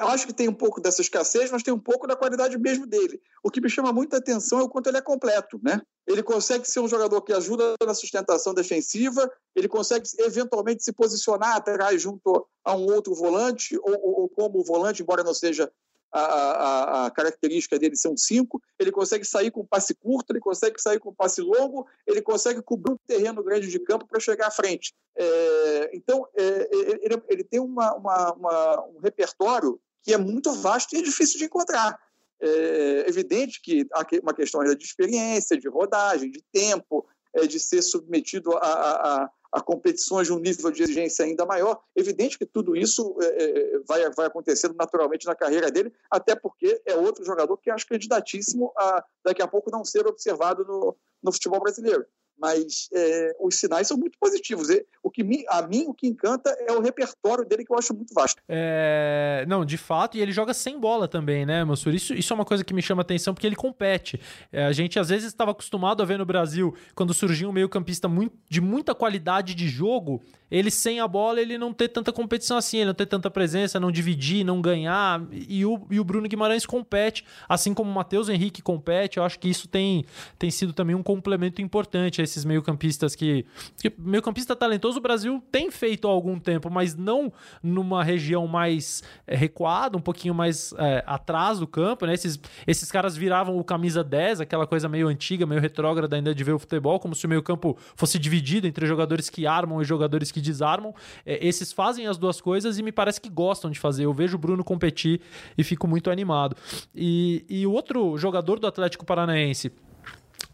acho 0.08 0.28
que 0.28 0.34
tem 0.34 0.48
um 0.48 0.54
pouco 0.54 0.82
dessa 0.82 1.02
escassez, 1.02 1.52
mas 1.52 1.64
tem 1.64 1.74
um 1.74 1.80
pouco 1.80 2.08
da 2.08 2.16
qualidade 2.16 2.58
mesmo 2.58 2.86
dele. 2.86 3.22
O 3.44 3.50
que 3.50 3.62
me 3.62 3.70
chama 3.70 3.94
muita 3.94 4.18
atenção 4.18 4.60
é 4.60 4.64
o 4.64 4.70
quanto 4.70 4.88
ele 4.88 4.98
é 4.98 5.02
completo, 5.02 5.60
né? 5.64 5.82
Ele 6.08 6.24
consegue 6.24 6.68
ser 6.68 6.80
um 6.80 6.88
jogador 6.88 7.22
que 7.22 7.32
ajuda 7.32 7.76
na 7.86 7.94
sustentação 7.94 8.54
defensiva, 8.54 9.30
ele 9.56 9.68
consegue 9.68 10.08
eventualmente 10.20 10.84
se 10.84 10.92
posicionar 10.92 11.56
atrás 11.56 12.02
junto 12.02 12.48
a 12.66 12.76
um 12.76 12.86
outro 12.92 13.14
volante, 13.14 13.78
ou, 13.78 13.94
ou, 14.02 14.22
ou 14.22 14.30
como 14.30 14.64
volante, 14.64 15.04
embora 15.04 15.24
não 15.24 15.34
seja 15.34 15.72
a, 16.12 16.22
a, 16.22 17.06
a, 17.06 17.12
característica 17.12 17.78
dele 17.78 17.96
ser 17.96 18.10
um 18.10 18.18
5, 18.18 18.62
ele 18.80 18.92
consegue 18.92 19.26
sair 19.26 19.52
com 19.52 19.66
passe 19.66 19.94
curto, 19.94 20.32
ele 20.32 20.40
consegue 20.40 20.82
sair 20.82 21.00
com 21.00 21.14
passe 21.14 21.42
longo, 21.42 21.88
ele 22.06 22.22
consegue 22.22 22.62
cobrir 22.62 22.94
um 22.94 22.98
terreno 23.08 23.44
grande 23.44 23.68
de 23.68 23.80
campo 23.80 24.08
para 24.08 24.20
chegar 24.20 24.48
à 24.48 24.52
frente. 24.52 24.94
É, 25.16 25.92
então, 25.94 26.26
é, 26.36 26.44
é, 26.44 26.70
ele, 27.02 27.22
ele, 27.28 27.44
tem 27.44 27.60
uma, 27.60 27.94
uma, 27.96 28.34
uma, 28.34 28.86
um 28.88 29.00
repertório 29.00 29.80
que 30.02 30.14
é 30.14 30.18
muito 30.18 30.52
vasto 30.54 30.96
e 30.96 31.00
é 31.00 31.02
difícil 31.02 31.38
de 31.38 31.46
encontrar. 31.46 32.00
É 32.42 33.06
evidente 33.08 33.62
que 33.62 33.86
há 33.92 34.06
uma 34.24 34.34
questão 34.34 34.64
de 34.64 34.86
experiência, 34.86 35.58
de 35.58 35.68
rodagem, 35.68 36.32
de 36.32 36.42
tempo, 36.54 37.06
é, 37.34 37.46
de 37.46 37.60
ser 37.60 37.82
submetido 37.82 38.56
a, 38.58 39.24
a 39.24 39.30
competições 39.66 40.28
de 40.28 40.34
um 40.34 40.40
nível 40.40 40.72
de 40.72 40.84
exigência 40.84 41.26
ainda 41.26 41.46
maior. 41.46 41.80
Evidente 41.96 42.38
que 42.38 42.46
tudo 42.46 42.76
isso 42.76 43.16
é, 43.22 43.26
é, 43.26 43.80
vai, 43.88 44.10
vai 44.12 44.28
acontecendo 44.28 44.76
naturalmente 44.76 45.26
na 45.26 45.36
carreira 45.36 45.72
dele, 45.72 45.92
até 46.10 46.36
porque 46.36 46.82
é 46.86 46.96
outro 46.96 47.26
jogador 47.26 47.58
que 47.58 47.70
acho 47.70 47.88
candidatíssimo 47.88 48.72
a 48.78 49.04
daqui 49.24 49.42
a 49.42 49.48
pouco 49.48 49.72
não 49.72 49.84
ser 49.84 50.06
observado 50.08 50.64
no, 50.66 50.96
no 51.24 51.32
futebol 51.32 51.60
brasileiro 51.60 52.06
mas 52.40 52.88
é, 52.94 53.36
os 53.40 53.56
sinais 53.56 53.88
são 53.88 53.98
muito 53.98 54.18
positivos. 54.20 54.68
O 55.04 55.10
que 55.10 55.24
me, 55.24 55.46
a 55.50 55.62
mim 55.62 55.86
o 55.88 55.94
que 55.94 56.08
encanta 56.08 56.50
é 56.68 56.72
o 56.72 56.82
repertório 56.82 57.46
dele 57.46 57.66
que 57.66 57.72
eu 57.72 57.78
acho 57.78 57.94
muito 57.94 58.14
vasto. 58.14 58.42
É, 58.48 59.46
não, 59.48 59.66
de 59.66 59.78
fato, 59.78 60.18
e 60.18 60.22
ele 60.22 60.32
joga 60.32 60.54
sem 60.54 60.80
bola 60.80 61.08
também, 61.08 61.46
né, 61.46 61.64
Mansur? 61.64 61.94
Isso, 61.94 62.14
isso 62.14 62.34
é 62.34 62.36
uma 62.36 62.46
coisa 62.46 62.64
que 62.64 62.74
me 62.74 62.82
chama 62.82 63.02
atenção 63.02 63.34
porque 63.34 63.48
ele 63.48 63.56
compete. 63.56 64.20
É, 64.52 64.66
a 64.66 64.72
gente 64.72 65.00
às 65.00 65.10
vezes 65.10 65.28
estava 65.28 65.52
acostumado 65.52 66.02
a 66.02 66.06
ver 66.06 66.18
no 66.18 66.26
Brasil 66.26 66.74
quando 66.96 67.14
surgia 67.14 67.48
um 67.48 67.52
meio-campista 67.52 68.10
de 68.50 68.62
muita 68.62 68.96
qualidade 68.96 69.54
de 69.56 69.68
jogo, 69.68 70.22
ele 70.50 70.72
sem 70.72 71.00
a 71.00 71.08
bola 71.08 71.42
ele 71.42 71.58
não 71.58 71.74
ter 71.74 71.90
tanta 71.90 72.12
competição 72.12 72.58
assim, 72.58 72.78
ele 72.78 72.88
não 72.88 72.94
ter 72.94 73.06
tanta 73.06 73.30
presença, 73.30 73.80
não 73.80 73.92
dividir, 73.92 74.44
não 74.44 74.62
ganhar. 74.62 75.22
E 75.32 75.66
o, 75.66 75.86
e 75.90 76.00
o 76.00 76.04
Bruno 76.04 76.28
Guimarães 76.28 76.66
compete, 76.66 77.24
assim 77.48 77.74
como 77.74 77.90
o 77.90 77.94
Matheus 77.94 78.30
Henrique 78.30 78.62
compete. 78.62 79.18
Eu 79.18 79.24
acho 79.24 79.40
que 79.40 79.48
isso 79.48 79.68
tem, 79.68 80.06
tem 80.38 80.50
sido 80.50 80.74
também 80.74 80.96
um 80.96 81.04
complemento 81.04 81.62
importante 81.62 82.22
esses 82.30 82.46
meio-campistas 82.46 83.16
que. 83.16 83.46
que 83.82 83.92
meio-campista 83.98 84.56
talentoso 84.56 85.00
o 85.00 85.02
Brasil 85.02 85.44
tem 85.52 85.72
feito 85.72 86.08
há 86.08 86.12
algum 86.12 86.40
tempo, 86.40 86.70
mas 86.70 86.96
não 86.96 87.32
numa 87.62 88.04
região 88.04 88.48
mais 88.48 89.04
é, 89.28 89.36
recuada, 89.36 89.98
um 89.98 90.02
pouquinho 90.02 90.34
mais 90.34 90.74
é, 90.78 91.04
atrás 91.06 91.60
do 91.60 91.68
campo, 91.68 92.06
né? 92.06 92.14
Esses, 92.14 92.40
esses 92.66 92.92
caras 92.92 93.16
viravam 93.16 93.58
o 93.58 93.64
camisa 93.64 94.04
10, 94.04 94.42
aquela 94.42 94.66
coisa 94.66 94.88
meio 94.88 95.08
antiga, 95.08 95.46
meio 95.46 95.62
retrógrada 95.62 96.16
ainda 96.16 96.34
de 96.34 96.44
ver 96.44 96.54
o 96.54 96.60
futebol, 96.60 97.00
como 97.00 97.16
se 97.16 97.26
o 97.26 97.30
meio-campo 97.30 97.78
fosse 97.96 98.18
dividido 98.18 98.68
entre 98.68 98.86
jogadores 98.86 99.30
que 99.30 99.46
armam 99.46 99.82
e 99.82 99.86
jogadores 99.86 100.32
que 100.32 100.42
desarmam. 100.42 100.94
É, 101.26 101.46
esses 101.46 101.72
fazem 101.72 102.08
as 102.08 102.18
duas 102.18 102.40
coisas 102.40 102.78
e 102.78 102.84
me 102.84 102.92
parece 102.92 103.20
que 103.20 103.30
gostam 103.30 103.72
de 103.72 103.80
fazer. 103.80 104.06
Eu 104.06 104.14
vejo 104.14 104.36
o 104.36 104.40
Bruno 104.40 104.64
competir 104.64 105.22
e 105.58 105.64
fico 105.64 105.88
muito 105.88 106.10
animado. 106.10 106.56
E, 106.96 107.46
e 107.50 107.66
o 107.66 107.72
outro 107.72 108.18
jogador 108.18 108.60
do 108.60 108.68
Atlético 108.68 109.06
Paranaense 109.06 109.72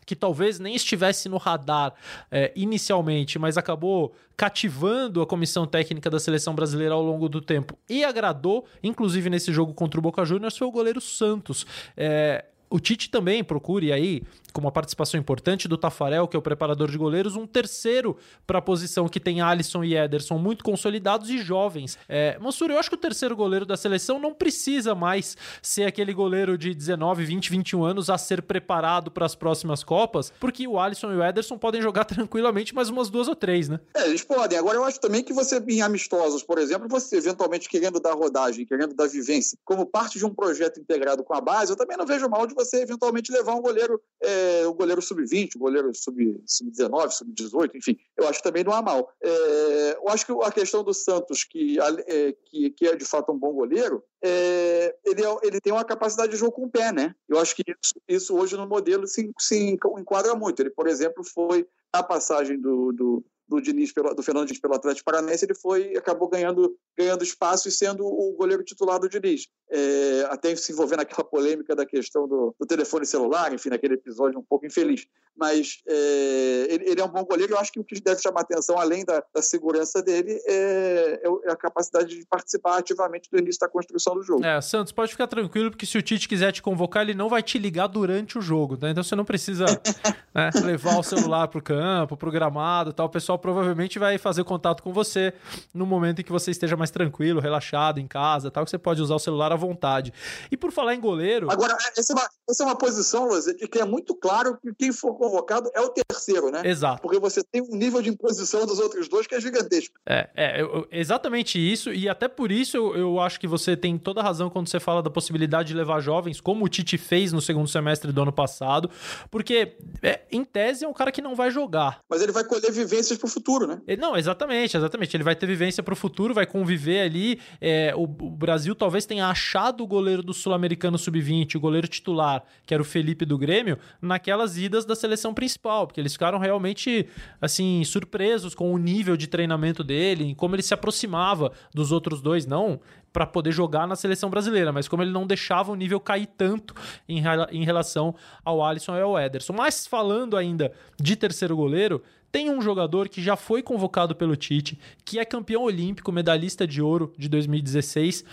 que 0.06 0.16
talvez 0.16 0.60
nem 0.60 0.76
estivesse 0.76 1.28
no 1.28 1.38
radar 1.38 1.94
é, 2.32 2.52
inicialmente, 2.56 3.40
mas 3.40 3.58
acabou 3.58 4.14
cativando 4.38 5.22
a 5.22 5.26
comissão 5.26 5.66
técnica 5.66 6.10
da 6.10 6.20
seleção 6.20 6.54
brasileira 6.54 6.94
ao 6.94 7.02
longo 7.02 7.30
do 7.30 7.42
tempo 7.42 7.78
e 7.90 8.04
agradou, 8.04 8.66
inclusive 8.84 9.30
nesse 9.30 9.52
jogo 9.52 9.74
contra 9.74 10.00
o 10.00 10.04
Boca 10.04 10.26
Juniors, 10.26 10.58
foi 10.58 10.68
o 10.68 10.72
goleiro 10.72 11.00
Santos. 11.00 11.66
É, 11.96 12.46
o 12.76 12.80
Tite 12.80 13.10
também 13.10 13.42
procure 13.42 13.94
aí 13.94 14.22
com 14.52 14.60
uma 14.60 14.72
participação 14.72 15.18
importante 15.18 15.66
do 15.66 15.78
Tafarel, 15.78 16.28
que 16.28 16.36
é 16.36 16.40
o 16.40 16.42
preparador 16.42 16.92
de 16.92 16.98
goleiros, 16.98 17.38
um 17.38 17.48
terceiro 17.48 18.18
para 18.46 18.60
a 18.60 18.62
posição 18.62 19.08
que 19.08 19.18
tem 19.18 19.40
Alisson 19.40 19.82
e 19.82 19.96
Ederson 19.96 20.38
muito 20.38 20.62
consolidados 20.62 21.30
e 21.30 21.38
jovens. 21.38 21.98
É, 22.08 22.38
Mansur, 22.38 22.72
eu 22.72 22.78
acho 22.78 22.90
que 22.90 22.96
o 22.96 23.00
terceiro 23.00 23.34
goleiro 23.34 23.66
da 23.66 23.78
seleção 23.78 24.20
não 24.20 24.34
precisa 24.34 24.94
mais 24.94 25.38
ser 25.62 25.86
aquele 25.86 26.14
goleiro 26.14 26.58
de 26.58 26.74
19, 26.74 27.24
20, 27.24 27.50
21 27.50 27.84
anos 27.86 28.10
a 28.10 28.18
ser 28.18 28.42
preparado 28.42 29.10
para 29.10 29.26
as 29.26 29.36
próximas 29.36 29.82
Copas, 29.82 30.34
porque 30.38 30.68
o 30.68 30.78
Alisson 30.78 31.14
e 31.14 31.16
o 31.16 31.24
Ederson 31.24 31.58
podem 31.58 31.82
jogar 31.82 32.04
tranquilamente 32.06 32.76
mais 32.76 32.90
umas 32.90 33.10
duas 33.10 33.30
ou 33.30 33.36
três, 33.36 33.70
né? 33.70 33.80
É, 33.94 34.08
eles 34.08 34.24
podem. 34.24 34.58
Agora, 34.58 34.78
eu 34.78 34.84
acho 34.84 35.00
também 35.00 35.24
que 35.24 35.32
você, 35.32 35.64
em 35.66 35.82
amistosos, 35.82 36.44
por 36.44 36.58
exemplo, 36.58 36.90
você 36.90 37.16
eventualmente 37.18 37.70
querendo 37.70 38.02
dar 38.02 38.14
rodagem, 38.14 38.66
querendo 38.66 38.94
dar 38.94 39.08
vivência, 39.08 39.58
como 39.64 39.86
parte 39.86 40.18
de 40.18 40.26
um 40.26 40.34
projeto 40.34 40.80
integrado 40.80 41.24
com 41.24 41.34
a 41.34 41.40
base, 41.40 41.72
eu 41.72 41.78
também 41.78 41.96
não 41.96 42.06
vejo 42.06 42.28
mal 42.28 42.46
de 42.46 42.54
você 42.54 42.65
você 42.66 42.82
eventualmente 42.82 43.32
levar 43.32 43.56
um 43.56 43.62
goleiro, 43.62 44.02
é, 44.22 44.68
um 44.68 44.74
goleiro 44.74 45.02
sub-20, 45.02 45.56
um 45.56 45.60
goleiro 45.60 45.92
sub-19, 45.94 47.12
sub-18, 47.12 47.76
enfim. 47.76 47.98
Eu 48.18 48.28
acho 48.28 48.40
que 48.40 48.44
também 48.44 48.64
não 48.64 48.74
há 48.74 48.82
mal. 48.82 49.12
É, 49.22 49.98
eu 49.98 50.10
acho 50.10 50.26
que 50.26 50.32
a 50.32 50.52
questão 50.52 50.84
do 50.84 50.94
Santos, 50.94 51.44
que, 51.44 51.78
é, 51.80 52.36
que, 52.46 52.70
que 52.72 52.88
é 52.88 52.96
de 52.96 53.06
fato 53.06 53.32
um 53.32 53.38
bom 53.38 53.54
goleiro, 53.54 54.04
é, 54.24 54.96
ele, 55.06 55.24
é, 55.24 55.38
ele 55.44 55.62
tem 55.62 55.72
uma 55.72 55.86
capacidade 55.86 56.32
de 56.32 56.38
jogo 56.38 56.54
com 56.54 56.66
o 56.66 56.70
pé, 56.70 56.92
né? 56.92 57.16
Eu 57.30 57.40
acho 57.40 57.56
que 57.56 57.64
isso, 57.68 57.94
isso 58.08 58.36
hoje 58.36 58.58
no 58.58 58.68
modelo 58.68 59.08
se, 59.08 59.32
se 59.40 59.78
enquadra 59.98 60.36
muito. 60.36 60.60
Ele, 60.60 60.70
por 60.70 60.88
exemplo, 60.88 61.24
foi 61.24 61.68
a 61.94 62.04
passagem 62.04 62.60
do, 62.60 62.92
do, 62.92 63.26
do 63.48 63.62
Diniz 63.62 63.92
pelo, 63.92 64.14
do 64.14 64.24
Fernando 64.24 64.48
Diniz 64.48 64.60
pelo 64.60 64.76
Atlético 64.76 65.06
Paranaense, 65.06 65.46
ele 65.46 65.56
foi 65.56 65.96
acabou 65.96 66.28
ganhando 66.28 66.76
ganhando 66.98 67.24
espaço 67.24 67.68
e 67.68 67.72
sendo 67.72 68.06
o 68.06 68.34
goleiro 68.38 68.64
titular 68.64 69.00
do 69.00 69.10
Diniz. 69.10 69.48
É, 69.70 70.28
até 70.30 70.56
se 70.56 70.72
envolvendo 70.72 71.00
naquela 71.00 71.28
polêmica 71.28 71.76
da 71.76 71.86
questão 71.86 72.28
do, 72.28 72.56
do, 72.60 72.68
telefone 72.68 73.06
celular, 73.06 73.52
enfim, 73.52 73.70
naquele 73.70 73.96
episódio 73.96 74.40
um 74.40 74.44
pouco 74.44 74.66
infeliz. 74.66 75.08
Mas 75.36 75.82
é, 75.88 76.68
ele, 76.70 76.92
ele, 76.92 77.02
é 77.02 77.04
um 77.04 77.10
bom 77.10 77.24
goleiro. 77.26 77.54
Eu 77.54 77.60
acho 77.60 77.72
que 77.72 77.80
o 77.80 77.84
que 77.84 78.00
deve 78.00 78.22
chamar 78.22 78.42
atenção, 78.42 78.78
além 78.78 79.04
da, 79.04 79.22
da 79.34 79.42
segurança 79.42 80.02
dele, 80.02 80.40
é, 80.48 81.22
é, 81.24 81.52
a 81.52 81.56
capacidade 81.56 82.16
de 82.16 82.26
participar 82.26 82.78
ativamente 82.78 83.30
do 83.30 83.38
início 83.38 83.60
da 83.60 83.68
construção 83.68 84.16
do 84.16 84.24
jogo. 84.24 84.46
É, 84.46 84.62
Santos, 84.62 84.94
pode 84.94 85.12
ficar 85.12 85.28
tranquilo, 85.28 85.72
porque 85.72 85.86
se 85.86 85.98
o 85.98 86.02
Tite 86.02 86.30
quiser 86.30 86.52
te 86.52 86.62
convocar, 86.62 87.04
ele 87.04 87.14
não 87.14 87.28
vai 87.28 87.44
te 87.44 87.58
ligar 87.58 87.88
durante 87.88 88.38
o 88.38 88.42
jogo, 88.42 88.78
tá? 88.78 88.90
Então 88.90 89.04
você 89.04 89.16
não 89.16 89.26
precisa 89.26 89.66
né, 90.34 90.52
levar 90.64 90.98
o 90.98 91.04
celular 91.04 91.48
pro 91.48 91.62
campo, 91.62 92.16
pro 92.16 92.32
gramado 92.32 92.94
tal. 92.94 93.08
O 93.08 93.12
pessoal 93.12 93.35
provavelmente 93.38 94.00
vai 94.00 94.18
fazer 94.18 94.44
contato 94.44 94.84
com 94.84 94.94
você 94.94 95.34
no 95.74 95.86
momento 95.86 96.22
em 96.22 96.24
que 96.24 96.32
você 96.32 96.52
esteja 96.52 96.76
mais 96.76 96.92
tranquilo, 96.92 97.40
relaxado 97.40 98.00
em 98.00 98.08
casa, 98.08 98.52
tal, 98.52 98.64
que 98.64 98.72
você 98.72 98.78
pode 98.78 99.02
usar 99.02 99.16
o 99.16 99.20
celular 99.20 99.52
à 99.52 99.56
vontade. 99.56 100.14
E 100.52 100.58
por 100.58 100.72
falar 100.72 100.96
em 100.96 101.00
goleiro. 101.00 101.52
Agora, 101.52 101.78
essa 101.98 102.14
é 102.14 102.16
uma, 102.16 102.30
essa 102.50 102.64
é 102.64 102.66
uma 102.66 102.76
posição, 102.76 103.28
Luzia, 103.28 103.54
de 103.54 103.68
que 103.68 103.80
é 103.80 103.86
muito 103.86 104.16
claro 104.16 104.58
que 104.62 104.74
quem 104.74 104.92
for 104.92 105.16
convocado 105.16 105.70
é 105.74 105.82
o 105.82 105.90
terceiro, 105.90 106.50
né? 106.50 106.62
Exato. 106.64 107.02
Porque 107.02 107.20
você 107.20 107.44
tem 107.44 107.62
um 107.62 107.76
nível 107.76 108.02
de 108.02 108.10
imposição 108.10 108.66
dos 108.66 108.80
outros 108.80 109.08
dois 109.08 109.28
que 109.28 109.36
é 109.36 109.42
gigantesco. 109.42 109.96
É, 110.06 110.30
é 110.36 110.62
eu, 110.62 110.88
exatamente 110.92 111.60
isso, 111.60 111.92
e 111.94 112.08
até 112.08 112.28
por 112.28 112.52
isso 112.52 112.78
eu, 112.78 112.96
eu 112.96 113.20
acho 113.20 113.40
que 113.40 113.48
você 113.48 113.76
tem 113.76 113.98
toda 113.98 114.22
a 114.22 114.24
razão 114.24 114.50
quando 114.50 114.68
você 114.68 114.80
fala 114.80 115.02
da 115.02 115.10
possibilidade 115.10 115.70
de 115.70 115.74
levar 115.74 116.00
jovens, 116.00 116.40
como 116.40 116.66
o 116.66 116.70
Tite 116.70 116.98
fez 116.98 117.32
no 117.32 117.42
segundo 117.42 117.68
semestre 117.68 118.12
do 118.12 118.22
ano 118.22 118.32
passado, 118.32 118.90
porque, 119.30 119.76
é, 120.02 120.22
em 120.32 120.44
tese, 120.44 120.86
é 120.86 120.88
um 120.88 120.94
cara 120.94 121.12
que 121.12 121.22
não 121.22 121.36
vai 121.36 121.52
jogar. 121.52 122.02
Mas 122.10 122.22
ele 122.22 122.32
vai 122.32 122.44
colher 122.44 122.72
vivências 122.72 123.18
pro 123.26 123.34
futuro, 123.34 123.68
né? 123.68 123.82
Não, 123.98 124.16
exatamente, 124.16 124.78
exatamente. 124.78 125.16
Ele 125.16 125.24
vai 125.24 125.36
ter 125.36 125.48
vivência 125.48 125.82
pro 125.82 125.96
futuro, 125.96 126.34
vai 126.34 126.46
conviver 126.46 127.02
ali. 127.02 127.40
É, 127.60 127.94
o, 127.96 128.04
o, 128.04 128.08
Brasil 128.32 128.76
talvez 128.76 129.06
tenha 129.06 129.28
achado 129.28 129.84
o 129.84 129.88
goleiro 129.88 130.22
do 130.22 130.34
Sul-Americano 130.34 130.98
Sub-20, 130.98 131.56
o 131.56 131.60
goleiro 131.60 131.88
titular, 131.88 132.44
que 132.66 132.74
era 132.74 132.82
o 132.82 132.86
Felipe 132.86 133.26
do 133.26 133.38
Grêmio, 133.38 133.78
naquelas 134.02 134.58
idas 134.58 134.86
da 134.86 134.96
seleção 134.96 135.34
principal, 135.34 135.88
porque 135.88 136.00
eles 136.00 136.14
ficaram 136.14 136.38
realmente 136.38 137.08
assim 137.42 137.84
surpresos 137.84 138.54
com 138.54 138.74
o 138.74 138.78
nível 138.78 139.18
de 139.18 139.28
treinamento 139.28 139.84
dele, 139.84 140.26
em 140.26 140.36
como 140.36 140.56
ele 140.56 140.64
se 140.64 140.74
aproximava 140.74 141.52
dos 141.74 141.92
outros 141.92 142.22
dois, 142.22 142.46
não 142.46 142.80
para 143.16 143.26
poder 143.26 143.54
jogar 143.54 143.88
na 143.88 143.96
seleção 143.96 144.30
brasileira, 144.30 144.74
mas 144.74 144.90
como 144.90 145.02
ele 145.02 145.12
não 145.12 145.26
deixava 145.26 145.72
o 145.72 145.76
nível 145.76 146.02
cair 146.02 146.28
tanto 146.38 146.76
em, 147.08 147.24
em 147.50 147.64
relação 147.64 148.14
ao 148.44 148.62
Alisson 148.62 148.98
e 148.98 149.00
ao 149.00 149.18
Ederson. 149.18 149.54
Mas 149.54 149.88
falando 149.88 150.36
ainda 150.36 150.74
de 151.00 151.16
terceiro 151.16 151.56
goleiro, 151.56 152.04
tem 152.36 152.50
um 152.50 152.62
jogador 152.62 153.08
que 153.08 153.22
já 153.22 153.38
foi 153.38 153.64
convocado 153.64 154.14
pelo 154.14 154.36
Tite, 154.36 154.78
que 155.06 155.20
é 155.20 155.24
campeão 155.24 155.64
olímpico, 155.64 156.12
medalhista 156.12 156.68
de 156.68 156.82
ouro 156.82 157.14
de 157.18 157.30
2016 157.30 158.26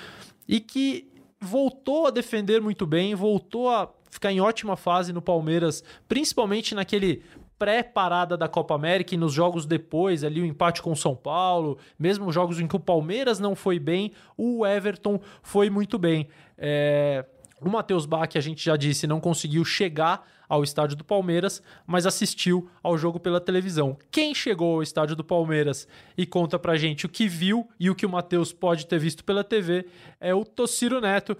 e 0.48 0.58
que 0.58 1.08
voltou 1.40 2.08
a 2.08 2.10
defender 2.10 2.60
muito 2.60 2.84
bem, 2.84 3.14
voltou 3.14 3.70
a 3.70 3.88
ficar 4.10 4.32
em 4.32 4.40
ótima 4.40 4.74
fase 4.74 5.12
no 5.12 5.22
Palmeiras, 5.22 5.84
principalmente 6.08 6.74
naquele 6.74 7.22
pré-parada 7.56 8.36
da 8.36 8.48
Copa 8.48 8.74
América 8.74 9.14
e 9.14 9.16
nos 9.16 9.32
jogos 9.32 9.66
depois, 9.66 10.24
ali 10.24 10.40
o 10.40 10.44
empate 10.44 10.82
com 10.82 10.90
o 10.90 10.96
São 10.96 11.14
Paulo, 11.14 11.78
mesmo 11.96 12.32
jogos 12.32 12.58
em 12.58 12.66
que 12.66 12.74
o 12.74 12.80
Palmeiras 12.80 13.38
não 13.38 13.54
foi 13.54 13.78
bem, 13.78 14.10
o 14.36 14.66
Everton 14.66 15.20
foi 15.44 15.70
muito 15.70 15.96
bem. 15.96 16.26
É... 16.58 17.24
O 17.60 17.70
Matheus 17.70 18.04
Bach, 18.04 18.28
a 18.34 18.40
gente 18.40 18.64
já 18.64 18.76
disse, 18.76 19.06
não 19.06 19.20
conseguiu 19.20 19.64
chegar 19.64 20.26
ao 20.52 20.62
estádio 20.62 20.98
do 20.98 21.02
Palmeiras, 21.02 21.62
mas 21.86 22.04
assistiu 22.04 22.68
ao 22.82 22.98
jogo 22.98 23.18
pela 23.18 23.40
televisão. 23.40 23.96
Quem 24.10 24.34
chegou 24.34 24.74
ao 24.74 24.82
estádio 24.82 25.16
do 25.16 25.24
Palmeiras 25.24 25.88
e 26.14 26.26
conta 26.26 26.58
pra 26.58 26.76
gente 26.76 27.06
o 27.06 27.08
que 27.08 27.26
viu 27.26 27.66
e 27.80 27.88
o 27.88 27.94
que 27.94 28.04
o 28.04 28.10
Matheus 28.10 28.52
pode 28.52 28.86
ter 28.86 28.98
visto 28.98 29.24
pela 29.24 29.42
TV 29.42 29.86
é 30.20 30.34
o 30.34 30.44
Tociro 30.44 31.00
Neto, 31.00 31.34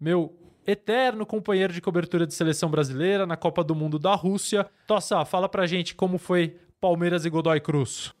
meu 0.00 0.34
eterno 0.66 1.26
companheiro 1.26 1.74
de 1.74 1.80
cobertura 1.82 2.26
de 2.26 2.32
seleção 2.32 2.70
brasileira 2.70 3.26
na 3.26 3.36
Copa 3.36 3.62
do 3.62 3.74
Mundo 3.74 3.98
da 3.98 4.14
Rússia. 4.14 4.66
Tossa, 4.86 5.22
fala 5.26 5.46
pra 5.46 5.66
gente 5.66 5.94
como 5.94 6.16
foi 6.16 6.56
Palmeiras 6.80 7.26
e 7.26 7.28
Godoy 7.28 7.60
Cruz. 7.60 8.14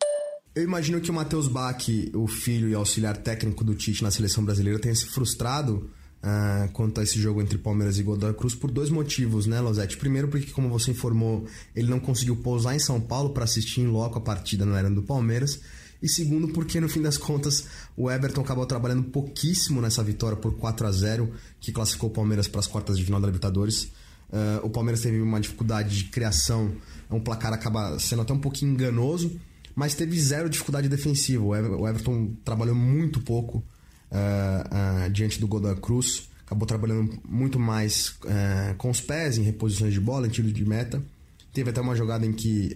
Eu 0.54 0.62
imagino 0.62 1.00
que 1.00 1.10
o 1.10 1.14
Matheus 1.14 1.48
Bach, 1.48 1.88
o 2.14 2.26
filho 2.26 2.68
e 2.68 2.74
auxiliar 2.74 3.16
técnico 3.16 3.64
do 3.64 3.74
Tite 3.74 4.02
na 4.02 4.10
seleção 4.10 4.44
brasileira, 4.44 4.78
tenha 4.78 4.94
se 4.94 5.06
frustrado 5.06 5.90
uh, 6.24 6.72
quanto 6.72 7.00
a 7.00 7.04
esse 7.04 7.20
jogo 7.20 7.42
entre 7.42 7.58
Palmeiras 7.58 7.98
e 7.98 8.02
Godoy 8.02 8.32
Cruz 8.32 8.54
por 8.54 8.70
dois 8.70 8.88
motivos, 8.88 9.46
né, 9.46 9.60
Lozete? 9.60 9.96
Primeiro, 9.96 10.28
porque, 10.28 10.50
como 10.50 10.68
você 10.68 10.90
informou, 10.90 11.46
ele 11.76 11.88
não 11.88 12.00
conseguiu 12.00 12.36
pousar 12.36 12.74
em 12.74 12.78
São 12.78 13.00
Paulo 13.00 13.30
para 13.30 13.44
assistir 13.44 13.82
em 13.82 13.86
loco 13.86 14.18
a 14.18 14.20
partida 14.20 14.64
no 14.64 14.74
Arena 14.74 14.94
do 14.94 15.02
Palmeiras. 15.02 15.60
E 16.02 16.08
segundo, 16.08 16.48
porque 16.48 16.80
no 16.80 16.88
fim 16.88 17.00
das 17.00 17.16
contas 17.16 17.66
o 17.96 18.10
Everton 18.10 18.42
acabou 18.42 18.66
trabalhando 18.66 19.04
pouquíssimo 19.04 19.80
nessa 19.80 20.02
vitória 20.02 20.36
por 20.36 20.54
4 20.56 20.86
a 20.86 20.92
0 20.92 21.32
que 21.60 21.72
classificou 21.72 22.10
o 22.10 22.12
Palmeiras 22.12 22.46
para 22.46 22.60
as 22.60 22.66
quartas 22.66 22.98
de 22.98 23.04
final 23.04 23.20
da 23.20 23.26
Libertadores. 23.26 23.84
Uh, 24.30 24.64
o 24.64 24.70
Palmeiras 24.70 25.00
teve 25.00 25.20
uma 25.20 25.40
dificuldade 25.40 25.96
de 25.96 26.04
criação, 26.04 26.74
um 27.10 27.20
placar 27.20 27.52
acaba 27.52 27.98
sendo 27.98 28.22
até 28.22 28.34
um 28.34 28.38
pouquinho 28.38 28.72
enganoso, 28.72 29.40
mas 29.74 29.94
teve 29.94 30.20
zero 30.20 30.50
dificuldade 30.50 30.88
defensiva. 30.88 31.42
O 31.42 31.88
Everton 31.88 32.34
trabalhou 32.44 32.74
muito 32.74 33.20
pouco 33.20 33.64
uh, 34.14 35.06
uh, 35.06 35.10
diante 35.10 35.40
do 35.40 35.46
Godoy 35.48 35.76
Cruz. 35.76 36.28
Acabou 36.46 36.66
trabalhando 36.66 37.18
muito 37.28 37.58
mais 37.58 38.08
uh, 38.24 38.74
com 38.78 38.90
os 38.90 39.00
pés 39.00 39.38
em 39.38 39.42
reposições 39.42 39.92
de 39.92 40.00
bola, 40.00 40.26
em 40.26 40.30
tiro 40.30 40.50
de 40.50 40.64
meta. 40.64 41.02
Teve 41.52 41.70
até 41.70 41.80
uma 41.80 41.94
jogada 41.94 42.26
em 42.26 42.32
que 42.32 42.74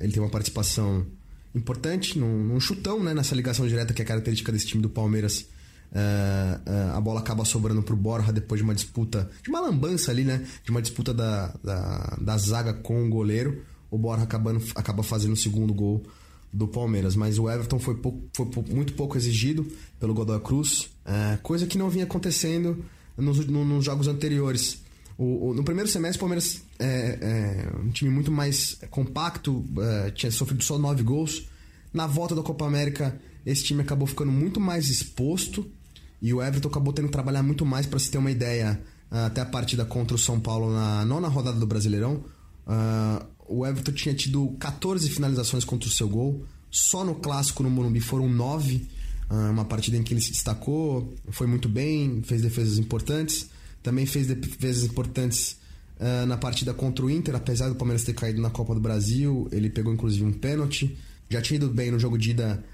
ele 0.00 0.12
tem 0.12 0.22
uma 0.22 0.30
participação 0.30 1.06
importante, 1.54 2.18
num, 2.18 2.42
num, 2.42 2.58
chutão, 2.58 3.02
né, 3.02 3.12
nessa 3.12 3.34
ligação 3.34 3.68
direta 3.68 3.92
que 3.92 4.00
é 4.00 4.04
característica 4.04 4.50
desse 4.50 4.66
time 4.66 4.82
do 4.82 4.88
Palmeiras. 4.88 5.46
a 6.94 6.98
bola 7.02 7.20
acaba 7.20 7.44
sobrando 7.44 7.82
pro 7.82 7.94
Borja 7.94 8.32
depois 8.32 8.60
de 8.60 8.64
uma 8.64 8.74
disputa, 8.74 9.30
de 9.42 9.50
uma 9.50 9.60
lambança 9.60 10.10
ali, 10.10 10.24
né? 10.24 10.42
De 10.64 10.70
uma 10.70 10.80
disputa 10.80 11.12
da, 11.12 11.54
da, 11.62 12.16
da 12.18 12.38
zaga 12.38 12.72
com 12.72 13.04
o 13.04 13.10
goleiro. 13.10 13.62
O 13.90 13.98
Borja 13.98 14.24
acabando, 14.24 14.64
acaba 14.74 15.02
fazendo 15.02 15.34
o 15.34 15.36
segundo 15.36 15.74
gol 15.74 16.02
do 16.52 16.68
Palmeiras, 16.68 17.16
mas 17.16 17.38
o 17.38 17.48
Everton 17.48 17.78
foi, 17.78 17.94
pouco, 17.94 18.28
foi 18.34 18.46
muito 18.68 18.92
pouco 18.92 19.16
exigido 19.16 19.66
pelo 19.98 20.12
Godoy 20.12 20.38
Cruz, 20.40 20.90
é, 21.04 21.38
coisa 21.42 21.66
que 21.66 21.78
não 21.78 21.88
vinha 21.88 22.04
acontecendo 22.04 22.84
nos, 23.16 23.46
nos 23.46 23.84
jogos 23.84 24.06
anteriores. 24.06 24.82
O, 25.16 25.48
o, 25.48 25.54
no 25.54 25.64
primeiro 25.64 25.88
semestre, 25.88 26.18
o 26.18 26.20
Palmeiras 26.20 26.62
é, 26.78 27.18
é 27.20 27.76
um 27.78 27.90
time 27.90 28.10
muito 28.10 28.30
mais 28.30 28.78
compacto, 28.90 29.64
é, 29.78 30.10
tinha 30.10 30.30
sofrido 30.30 30.62
só 30.62 30.78
nove 30.78 31.02
gols. 31.02 31.48
Na 31.92 32.06
volta 32.06 32.34
da 32.34 32.42
Copa 32.42 32.66
América, 32.66 33.18
esse 33.44 33.64
time 33.64 33.82
acabou 33.82 34.06
ficando 34.06 34.32
muito 34.32 34.60
mais 34.60 34.88
exposto 34.88 35.70
e 36.20 36.32
o 36.32 36.42
Everton 36.42 36.68
acabou 36.68 36.92
tendo 36.92 37.06
que 37.06 37.12
trabalhar 37.12 37.42
muito 37.42 37.64
mais 37.64 37.86
para 37.86 37.98
se 37.98 38.10
ter 38.10 38.18
uma 38.18 38.30
ideia 38.30 38.80
até 39.10 39.40
a 39.42 39.46
partida 39.46 39.84
contra 39.84 40.14
o 40.14 40.18
São 40.18 40.40
Paulo 40.40 40.72
na 40.72 41.04
nona 41.04 41.28
rodada 41.28 41.58
do 41.58 41.66
Brasileirão. 41.66 42.24
Uh, 42.66 43.26
o 43.52 43.66
Everton 43.66 43.92
tinha 43.92 44.14
tido 44.14 44.56
14 44.58 45.08
finalizações 45.10 45.64
contra 45.64 45.88
o 45.88 45.92
seu 45.92 46.08
gol. 46.08 46.44
Só 46.70 47.04
no 47.04 47.16
clássico 47.16 47.62
no 47.62 47.70
Morumbi 47.70 48.00
foram 48.00 48.28
9. 48.28 48.88
Uh, 49.30 49.50
uma 49.50 49.64
partida 49.64 49.96
em 49.96 50.02
que 50.02 50.12
ele 50.12 50.20
se 50.20 50.32
destacou, 50.32 51.14
foi 51.30 51.46
muito 51.46 51.68
bem, 51.68 52.22
fez 52.22 52.42
defesas 52.42 52.78
importantes. 52.78 53.48
Também 53.82 54.06
fez 54.06 54.26
defesas 54.26 54.84
importantes 54.84 55.56
uh, 56.00 56.26
na 56.26 56.36
partida 56.36 56.72
contra 56.72 57.04
o 57.04 57.10
Inter, 57.10 57.34
apesar 57.34 57.68
do 57.68 57.74
Palmeiras 57.74 58.04
ter 58.04 58.14
caído 58.14 58.40
na 58.40 58.50
Copa 58.50 58.74
do 58.74 58.80
Brasil. 58.80 59.48
Ele 59.52 59.68
pegou 59.68 59.92
inclusive 59.92 60.24
um 60.24 60.32
pênalti. 60.32 60.96
Já 61.28 61.42
tinha 61.42 61.56
ido 61.56 61.68
bem 61.68 61.90
no 61.90 61.98
jogo 61.98 62.16
de 62.16 62.30
ida 62.30 62.64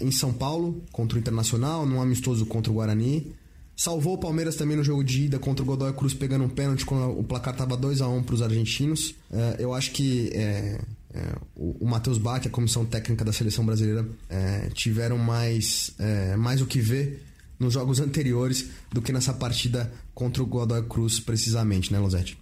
em 0.00 0.10
São 0.10 0.32
Paulo, 0.32 0.82
contra 0.90 1.18
o 1.18 1.20
Internacional, 1.20 1.84
num 1.84 2.00
amistoso 2.00 2.46
contra 2.46 2.72
o 2.72 2.76
Guarani. 2.76 3.34
Salvou 3.76 4.14
o 4.14 4.18
Palmeiras 4.18 4.54
também 4.54 4.76
no 4.76 4.84
jogo 4.84 5.02
de 5.02 5.24
ida 5.24 5.38
contra 5.38 5.62
o 5.62 5.66
Godoy 5.66 5.92
Cruz, 5.92 6.14
pegando 6.14 6.44
um 6.44 6.48
pênalti 6.48 6.84
quando 6.84 7.18
o 7.18 7.24
placar 7.24 7.54
estava 7.54 7.76
2 7.76 8.00
a 8.00 8.08
1 8.08 8.22
para 8.22 8.34
os 8.34 8.42
argentinos. 8.42 9.14
É, 9.30 9.56
eu 9.58 9.72
acho 9.74 9.92
que 9.92 10.30
é, 10.34 10.80
é, 11.14 11.34
o, 11.56 11.86
Matheus 11.86 12.18
Bach, 12.18 12.46
a 12.46 12.50
comissão 12.50 12.84
técnica 12.84 13.24
da 13.24 13.32
seleção 13.32 13.64
brasileira, 13.64 14.06
é, 14.28 14.68
tiveram 14.74 15.18
mais, 15.18 15.92
é, 15.98 16.36
mais 16.36 16.60
o 16.60 16.66
que 16.66 16.80
ver 16.80 17.24
nos 17.58 17.74
jogos 17.74 18.00
anteriores 18.00 18.70
do 18.90 19.00
que 19.00 19.12
nessa 19.12 19.32
partida 19.32 19.92
contra 20.14 20.42
o 20.42 20.46
Godoy 20.46 20.82
Cruz, 20.82 21.20
precisamente, 21.20 21.92
né, 21.92 21.98
Losete? 21.98 22.38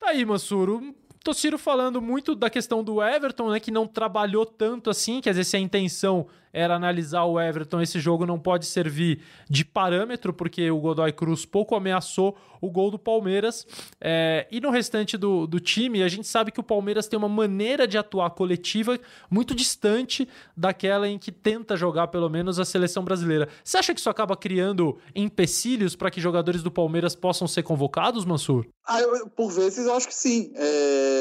Tá 0.00 0.08
aí, 0.08 0.24
Mansuro. 0.24 0.94
Tociro 1.22 1.58
falando 1.58 2.00
muito 2.00 2.34
da 2.34 2.50
questão 2.50 2.82
do 2.82 3.02
Everton, 3.02 3.50
né, 3.50 3.60
que 3.60 3.70
não 3.70 3.86
trabalhou 3.86 4.44
tanto 4.44 4.90
assim, 4.90 5.20
quer 5.20 5.30
dizer, 5.30 5.44
se 5.44 5.56
a 5.56 5.60
intenção 5.60 6.26
era 6.52 6.76
analisar 6.76 7.24
o 7.24 7.40
Everton, 7.40 7.80
esse 7.80 7.98
jogo 7.98 8.26
não 8.26 8.38
pode 8.38 8.66
servir 8.66 9.22
de 9.48 9.64
parâmetro, 9.64 10.32
porque 10.34 10.70
o 10.70 10.78
Godoy 10.78 11.12
Cruz 11.12 11.46
pouco 11.46 11.74
ameaçou 11.74 12.36
o 12.60 12.70
gol 12.70 12.90
do 12.90 12.98
Palmeiras. 12.98 13.66
É, 14.00 14.46
e 14.50 14.60
no 14.60 14.70
restante 14.70 15.16
do, 15.16 15.46
do 15.46 15.58
time, 15.58 16.02
a 16.02 16.08
gente 16.08 16.26
sabe 16.28 16.52
que 16.52 16.60
o 16.60 16.62
Palmeiras 16.62 17.08
tem 17.08 17.18
uma 17.18 17.28
maneira 17.28 17.88
de 17.88 17.96
atuar 17.96 18.30
coletiva 18.30 18.98
muito 19.30 19.54
distante 19.54 20.28
daquela 20.56 21.08
em 21.08 21.18
que 21.18 21.32
tenta 21.32 21.76
jogar, 21.76 22.08
pelo 22.08 22.28
menos, 22.28 22.60
a 22.60 22.64
seleção 22.64 23.02
brasileira. 23.02 23.48
Você 23.64 23.78
acha 23.78 23.94
que 23.94 24.00
isso 24.00 24.10
acaba 24.10 24.36
criando 24.36 24.98
empecilhos 25.14 25.96
para 25.96 26.10
que 26.10 26.20
jogadores 26.20 26.62
do 26.62 26.70
Palmeiras 26.70 27.16
possam 27.16 27.48
ser 27.48 27.62
convocados, 27.62 28.24
Mansur? 28.24 28.66
Ah, 28.86 29.00
eu, 29.00 29.28
por 29.30 29.50
vezes 29.50 29.86
eu 29.86 29.94
acho 29.94 30.06
que 30.06 30.14
sim. 30.14 30.52
É... 30.54 31.11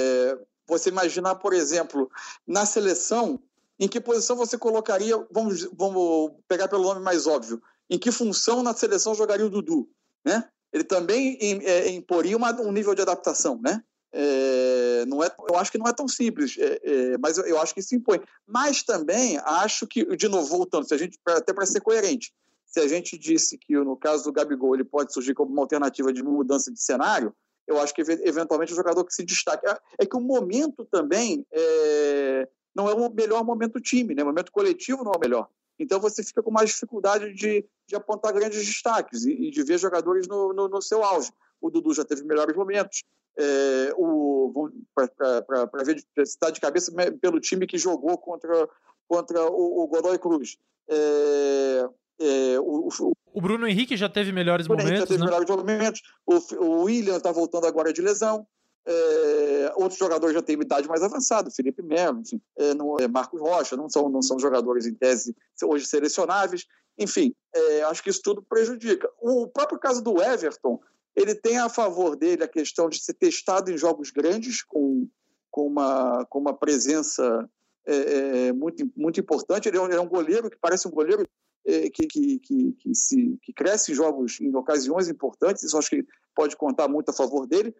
Você 0.68 0.90
imaginar, 0.90 1.36
por 1.36 1.54
exemplo, 1.54 2.10
na 2.48 2.66
seleção, 2.66 3.40
em 3.80 3.88
que 3.88 4.00
posição 4.00 4.36
você 4.36 4.58
colocaria, 4.58 5.18
vamos, 5.32 5.64
vamos 5.74 6.34
pegar 6.48 6.68
pelo 6.68 6.84
nome 6.84 7.02
mais 7.02 7.28
óbvio, 7.28 7.62
em 7.90 7.98
que 7.98 8.12
função 8.12 8.64
na 8.64 8.74
seleção 8.74 9.16
jogaria 9.16 9.46
o 9.46 9.50
Dudu, 9.50 9.90
né? 10.24 10.48
Ele 10.72 10.84
também 10.84 11.38
é, 11.42 11.90
imporia 11.90 12.38
uma, 12.38 12.54
um 12.62 12.72
nível 12.72 12.96
de 12.96 13.02
adaptação, 13.02 13.60
né? 13.62 13.84
É, 14.14 15.06
não 15.08 15.24
é, 15.24 15.34
eu 15.50 15.58
acho 15.58 15.72
que 15.72 15.78
não 15.78 15.88
é 15.88 15.94
tão 15.94 16.08
simples, 16.08 16.58
é, 16.58 16.82
é, 16.84 17.18
mas 17.18 17.38
eu, 17.38 17.46
eu, 17.46 17.60
acho 17.60 17.74
que 17.74 17.82
se 17.82 17.96
impõe. 17.96 18.22
Mas 18.46 18.84
também 18.84 19.38
acho 19.40 19.88
que, 19.88 20.16
de 20.16 20.28
novo, 20.28 20.48
voltando, 20.48 20.88
se 20.88 20.94
a 20.94 20.98
gente, 20.98 21.18
até 21.26 21.54
para 21.54 21.66
ser 21.66 21.82
coerente, 21.82 22.34
se 22.66 22.80
a 22.80 22.88
gente 22.88 23.18
disse 23.18 23.58
que 23.58 23.74
no 23.74 23.98
caso 23.98 24.24
do 24.26 24.32
Gabigol 24.32 24.76
ele 24.76 24.84
pode 24.84 25.14
surgir 25.14 25.34
como 25.34 25.52
uma 25.52 25.62
alternativa 25.62 26.14
de 26.14 26.24
mudança 26.24 26.72
de 26.72 26.82
cenário, 26.82 27.34
eu 27.68 27.80
acho 27.80 27.94
que 27.94 28.02
eventualmente 28.02 28.74
o 28.74 28.76
jogador 28.76 29.04
que 29.06 29.14
se 29.14 29.24
destaca. 29.24 29.82
É, 30.00 30.04
é 30.04 30.06
que 30.06 30.16
o 30.16 30.22
momento 30.22 30.86
também 30.86 31.46
é, 31.52 32.48
não 32.76 32.90
é 32.90 32.94
o 32.94 33.10
melhor 33.10 33.44
momento 33.44 33.74
do 33.74 33.82
time, 33.82 34.16
né? 34.16 34.24
o 34.24 34.28
momento 34.28 34.52
coletivo 34.52 35.04
não 35.04 35.12
é 35.14 35.18
o 35.18 35.20
melhor. 35.20 35.48
Então 35.80 36.00
você 36.00 36.24
fica 36.24 36.44
com 36.44 36.52
mais 36.52 36.70
dificuldade 36.70 37.34
de, 37.34 37.66
de 37.88 37.96
apontar 37.96 38.34
grandes 38.34 38.66
destaques 38.66 39.26
e, 39.26 39.50
de 39.50 39.64
ver 39.64 39.80
jogadores 39.80 40.28
no, 40.28 40.54
no, 40.54 40.68
no, 40.68 40.82
seu 40.82 41.04
auge. 41.04 41.32
O 41.60 41.70
Dudu 41.72 41.94
já 41.94 42.06
teve 42.06 42.24
melhores 42.24 42.56
momentos. 42.56 43.04
É, 43.38 43.94
para 44.94 45.84
ver 45.84 46.04
está 46.18 46.50
de 46.50 46.60
cabeça 46.60 46.92
pelo 47.22 47.40
time 47.40 47.66
que 47.66 47.78
jogou 47.78 48.18
contra, 48.18 48.70
contra 49.08 49.50
o, 49.50 49.84
o 49.84 49.88
Godoy 49.88 50.20
Cruz. 50.20 50.58
É, 50.88 51.90
é, 52.20 52.60
o, 52.60 52.88
o, 52.88 53.14
o, 53.34 53.42
Bruno 53.42 53.68
Henrique 53.68 53.98
já 53.98 54.10
teve 54.10 54.32
melhores 54.32 54.68
momentos. 54.68 55.00
Já 55.00 55.08
teve 55.08 55.20
né? 55.20 55.26
melhores 55.26 55.50
momentos. 55.50 56.02
O, 56.26 56.64
o 56.64 56.84
William 56.84 57.18
está 57.18 57.32
voltando 57.32 57.66
agora 57.66 57.92
de 57.92 58.02
lesão. 58.02 58.46
É, 58.86 59.74
outros 59.76 60.00
jogadores 60.00 60.34
já 60.34 60.42
têm 60.42 60.60
idade 60.60 60.88
mais 60.88 61.04
avançada, 61.04 61.52
Felipe 61.52 61.84
Melo, 61.84 62.20
enfim, 62.22 62.42
é, 62.58 62.74
não, 62.74 62.98
é, 62.98 63.08
Marcos 63.08 63.40
Rocha, 63.40 63.78
não 63.78 63.88
são, 63.88 64.10
não 64.10 64.24
são 64.24 64.40
jogadores 64.40 64.88
em 64.88 64.96
tese 64.96 65.36
hoje 65.64 65.86
selecionáveis. 65.86 66.66
Enfim, 66.98 67.34
é, 67.56 67.84
acho 67.84 68.02
que 68.04 68.10
isso 68.10 68.22
tudo 68.24 68.42
prejudica. 68.42 69.10
O 69.20 69.48
próprio 69.48 69.80
caso 69.80 70.04
do 70.04 70.22
Everton, 70.22 70.80
ele 71.16 71.36
tem 71.36 71.58
a 71.58 71.70
favor 71.70 72.16
dele 72.16 72.44
a 72.44 72.48
questão 72.48 72.90
de 72.90 73.02
ser 73.02 73.14
testado 73.14 73.72
em 73.72 73.78
jogos 73.78 74.12
grandes, 74.12 74.64
com, 74.64 75.08
com, 75.50 75.68
uma, 75.68 76.26
com 76.26 76.40
uma 76.40 76.54
presença 76.54 77.50
é, 77.86 78.48
é, 78.48 78.54
muito, 78.54 78.90
muito 78.96 79.20
importante. 79.20 79.68
Ele 79.68 79.78
é, 79.78 79.82
um, 79.82 79.86
ele 79.86 79.96
é 79.96 80.02
um 80.02 80.08
goleiro 80.08 80.50
que 80.50 80.58
parece 80.60 80.88
um 80.88 80.92
goleiro 80.92 81.28
que, 81.66 82.08
que, 82.08 82.40
que, 82.40 82.72
que, 82.74 82.96
se, 82.96 83.38
que 83.42 83.54
cresce 83.54 83.92
em 83.92 83.96
jogos, 83.96 84.40
em 84.42 84.56
ocasiões 84.56 85.08
importantes, 85.08 85.64
isso 85.64 85.78
acho 85.78 85.90
que 85.90 86.06
pode 86.36 86.56
contar 86.56 86.88
muito 86.88 87.10
a 87.10 87.14
favor 87.14 87.46
dele. 87.46 87.76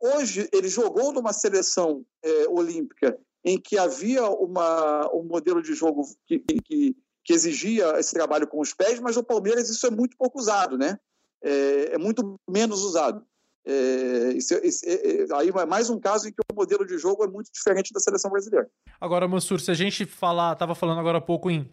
Hoje, 0.00 0.48
ele 0.52 0.68
jogou 0.68 1.12
numa 1.12 1.32
seleção 1.32 2.04
é, 2.22 2.48
olímpica 2.48 3.18
em 3.44 3.58
que 3.58 3.78
havia 3.78 4.28
uma, 4.28 5.08
um 5.14 5.22
modelo 5.22 5.62
de 5.62 5.74
jogo 5.74 6.02
que, 6.26 6.38
que, 6.38 6.96
que, 7.24 7.32
exigia 7.32 7.98
esse 7.98 8.12
trabalho 8.12 8.46
com 8.46 8.60
os 8.60 8.74
pés, 8.74 9.00
mas 9.00 9.16
no 9.16 9.22
Palmeiras 9.22 9.70
isso 9.70 9.86
é 9.86 9.90
muito 9.90 10.16
pouco 10.16 10.38
usado, 10.38 10.76
né? 10.76 10.98
É, 11.42 11.94
é 11.94 11.98
muito 11.98 12.38
menos 12.48 12.82
usado. 12.82 13.24
É, 13.64 14.32
isso, 14.34 14.54
isso, 14.62 14.84
é, 14.86 14.92
é, 14.92 15.26
aí 15.34 15.48
é 15.48 15.66
mais 15.66 15.90
um 15.90 15.98
caso 15.98 16.28
em 16.28 16.32
que 16.32 16.40
o 16.52 16.54
modelo 16.54 16.86
de 16.86 16.98
jogo 16.98 17.24
é 17.24 17.26
muito 17.26 17.50
diferente 17.52 17.92
da 17.92 18.00
seleção 18.00 18.30
brasileira. 18.30 18.68
Agora, 19.00 19.26
Mansur, 19.26 19.60
se 19.60 19.70
a 19.70 19.74
gente 19.74 20.04
falar, 20.04 20.52
estava 20.52 20.74
falando 20.74 21.00
agora 21.00 21.18
há 21.18 21.20
pouco 21.20 21.50
em 21.50 21.68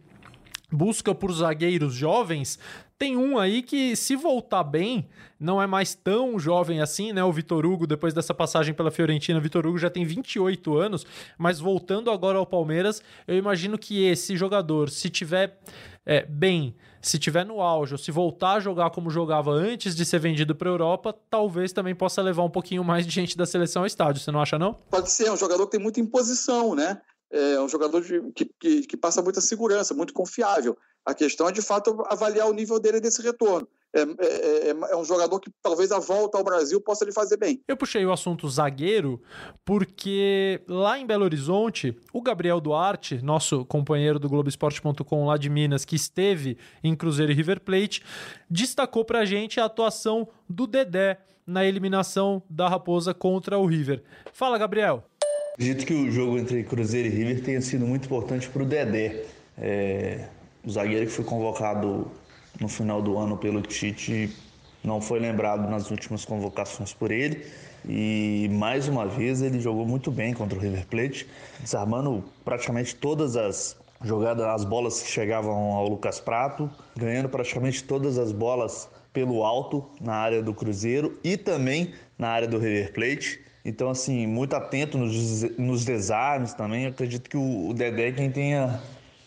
busca 0.73 1.13
por 1.13 1.31
zagueiros 1.31 1.93
jovens, 1.93 2.57
tem 2.97 3.17
um 3.17 3.38
aí 3.38 3.62
que, 3.62 3.95
se 3.95 4.15
voltar 4.15 4.63
bem, 4.63 5.07
não 5.39 5.62
é 5.62 5.67
mais 5.67 5.93
tão 5.93 6.39
jovem 6.39 6.81
assim, 6.81 7.12
né? 7.12 7.23
O 7.23 7.31
Vitor 7.31 7.65
Hugo, 7.65 7.86
depois 7.86 8.13
dessa 8.13 8.33
passagem 8.33 8.73
pela 8.73 8.89
Fiorentina, 8.91 9.39
Vitor 9.39 9.67
Hugo 9.67 9.77
já 9.77 9.89
tem 9.89 10.05
28 10.05 10.77
anos, 10.77 11.05
mas 11.38 11.59
voltando 11.59 12.09
agora 12.09 12.38
ao 12.38 12.45
Palmeiras, 12.45 13.01
eu 13.27 13.38
imagino 13.38 13.77
que 13.77 14.05
esse 14.05 14.38
jogador, 14.38 14.89
se 14.89 15.09
tiver 15.09 15.59
é, 16.05 16.25
bem, 16.25 16.75
se 17.01 17.19
tiver 17.19 17.45
no 17.45 17.59
auge, 17.62 17.93
ou 17.93 17.97
se 17.97 18.09
voltar 18.09 18.53
a 18.53 18.59
jogar 18.62 18.89
como 18.91 19.09
jogava 19.09 19.51
antes 19.51 19.95
de 19.95 20.05
ser 20.05 20.19
vendido 20.19 20.55
para 20.55 20.69
a 20.69 20.71
Europa, 20.71 21.13
talvez 21.29 21.73
também 21.73 21.93
possa 21.93 22.21
levar 22.21 22.43
um 22.43 22.49
pouquinho 22.49 22.83
mais 22.83 23.05
de 23.05 23.13
gente 23.13 23.38
da 23.38 23.45
seleção 23.45 23.81
ao 23.81 23.86
estádio. 23.86 24.21
Você 24.21 24.31
não 24.31 24.41
acha, 24.41 24.57
não? 24.57 24.73
Pode 24.89 25.12
ser, 25.12 25.27
é 25.27 25.31
um 25.31 25.38
jogador 25.38 25.65
que 25.65 25.71
tem 25.71 25.79
muita 25.81 25.99
imposição, 25.99 26.73
né? 26.73 27.01
É 27.34 27.60
um 27.60 27.67
jogador 27.67 28.02
de, 28.02 28.22
que, 28.34 28.46
que, 28.60 28.82
que, 28.84 28.96
passa 28.96 29.22
muita 29.22 29.41
segurança, 29.41 29.93
muito 29.93 30.13
confiável. 30.13 30.78
A 31.04 31.13
questão 31.13 31.50
é, 31.50 31.52
de 31.52 31.62
fato, 31.62 32.04
avaliar 32.08 32.48
o 32.48 32.54
nível 32.54 32.80
dele 32.80 33.02
desse 33.02 33.22
retorno. 33.22 33.67
É, 33.96 34.02
é, 34.02 34.69
é, 34.69 34.69
é, 34.69 34.96
um 34.96 35.04
jogador 35.04 35.39
que 35.39 35.52
talvez 35.62 35.91
a 35.91 36.00
volta 36.00 36.38
ao 36.38 36.43
Brasil 36.43 36.80
possa 36.82 37.06
lhe 37.06 37.12
fazer 37.12 37.38
bem. 37.38 37.62
Eu 37.67 37.78
puxei 37.78 38.04
o 38.04 38.12
assunto 38.12 38.50
zagueiro 38.50 39.22
porque 39.63 40.62
lá 40.67 40.98
em 40.98 41.06
Belo 41.06 41.26
Horizonte, 41.26 41.96
o 42.12 42.22
Gabriel 42.22 42.60
Duarte, 42.60 43.24
nosso 43.24 43.65
companheiro 43.65 44.17
do 44.17 44.30
Globoesporte.com 44.30 45.26
lá 45.26 45.38
de 45.38 45.50
Minas, 45.50 45.86
que 45.86 45.96
esteve 45.96 46.58
em 46.84 46.96
Cruzeiro 46.96 47.32
e 47.32 47.36
River 47.36 47.62
Plate, 47.62 48.04
destacou 48.50 49.06
pra 49.06 49.26
gente 49.26 49.60
a 49.60 49.65
atuação 49.65 50.28
do 50.50 50.65
Dedé 50.65 51.19
na 51.46 51.65
eliminação 51.65 52.41
da 52.50 52.67
Raposa 52.67 53.13
contra 53.13 53.60
o 53.60 53.65
River. 53.65 54.04
Fala, 54.32 54.58
Gabriel. 54.58 55.04
Acredito 55.53 55.85
que 55.85 55.93
o 55.93 56.11
jogo 56.11 56.39
entre 56.39 56.63
Cruzeiro 56.63 57.07
e 57.07 57.11
River 57.11 57.43
tenha 57.43 57.61
sido 57.61 57.85
muito 57.85 58.05
importante 58.05 58.49
para 58.49 58.63
o 58.63 58.65
Dedé. 58.65 59.23
É, 59.55 60.25
o 60.65 60.71
zagueiro 60.71 61.05
que 61.05 61.11
foi 61.11 61.23
convocado 61.23 62.09
no 62.59 62.67
final 62.67 63.03
do 63.03 63.19
ano 63.19 63.37
pelo 63.37 63.61
Tite 63.61 64.35
não 64.83 64.99
foi 64.99 65.19
lembrado 65.19 65.69
nas 65.69 65.91
últimas 65.91 66.25
convocações 66.25 66.91
por 66.91 67.11
ele. 67.11 67.45
E 67.87 68.49
mais 68.51 68.87
uma 68.87 69.05
vez 69.05 69.43
ele 69.43 69.59
jogou 69.59 69.85
muito 69.85 70.09
bem 70.09 70.33
contra 70.33 70.57
o 70.57 70.61
River 70.61 70.87
Plate, 70.87 71.27
desarmando 71.59 72.23
praticamente 72.43 72.95
todas 72.95 73.35
as 73.35 73.77
jogadas, 74.03 74.45
as 74.45 74.65
bolas 74.65 75.03
que 75.03 75.11
chegavam 75.11 75.73
ao 75.73 75.87
Lucas 75.87 76.19
Prato, 76.19 76.67
ganhando 76.95 77.29
praticamente 77.29 77.83
todas 77.83 78.17
as 78.17 78.31
bolas 78.31 78.89
pelo 79.13 79.43
alto 79.43 79.85
na 80.01 80.15
área 80.15 80.41
do 80.41 80.51
Cruzeiro 80.51 81.15
e 81.23 81.37
também 81.37 81.93
na 82.17 82.29
área 82.29 82.47
do 82.47 82.57
River 82.57 82.91
Plate. 82.91 83.39
Então, 83.65 83.89
assim, 83.89 84.28
muito 84.28 84.56
atento 84.56 84.97
nos, 84.97 85.41
nos 85.58 85.86
desarmes 85.86 86.54
também. 86.54 86.84
Eu 86.84 86.89
acredito 86.89 87.30
que 87.30 87.38
o, 87.38 87.69
o 87.69 87.73
Dedé 87.73 88.10
é 88.10 88.12
quem 88.12 88.30
tenha 88.30 88.82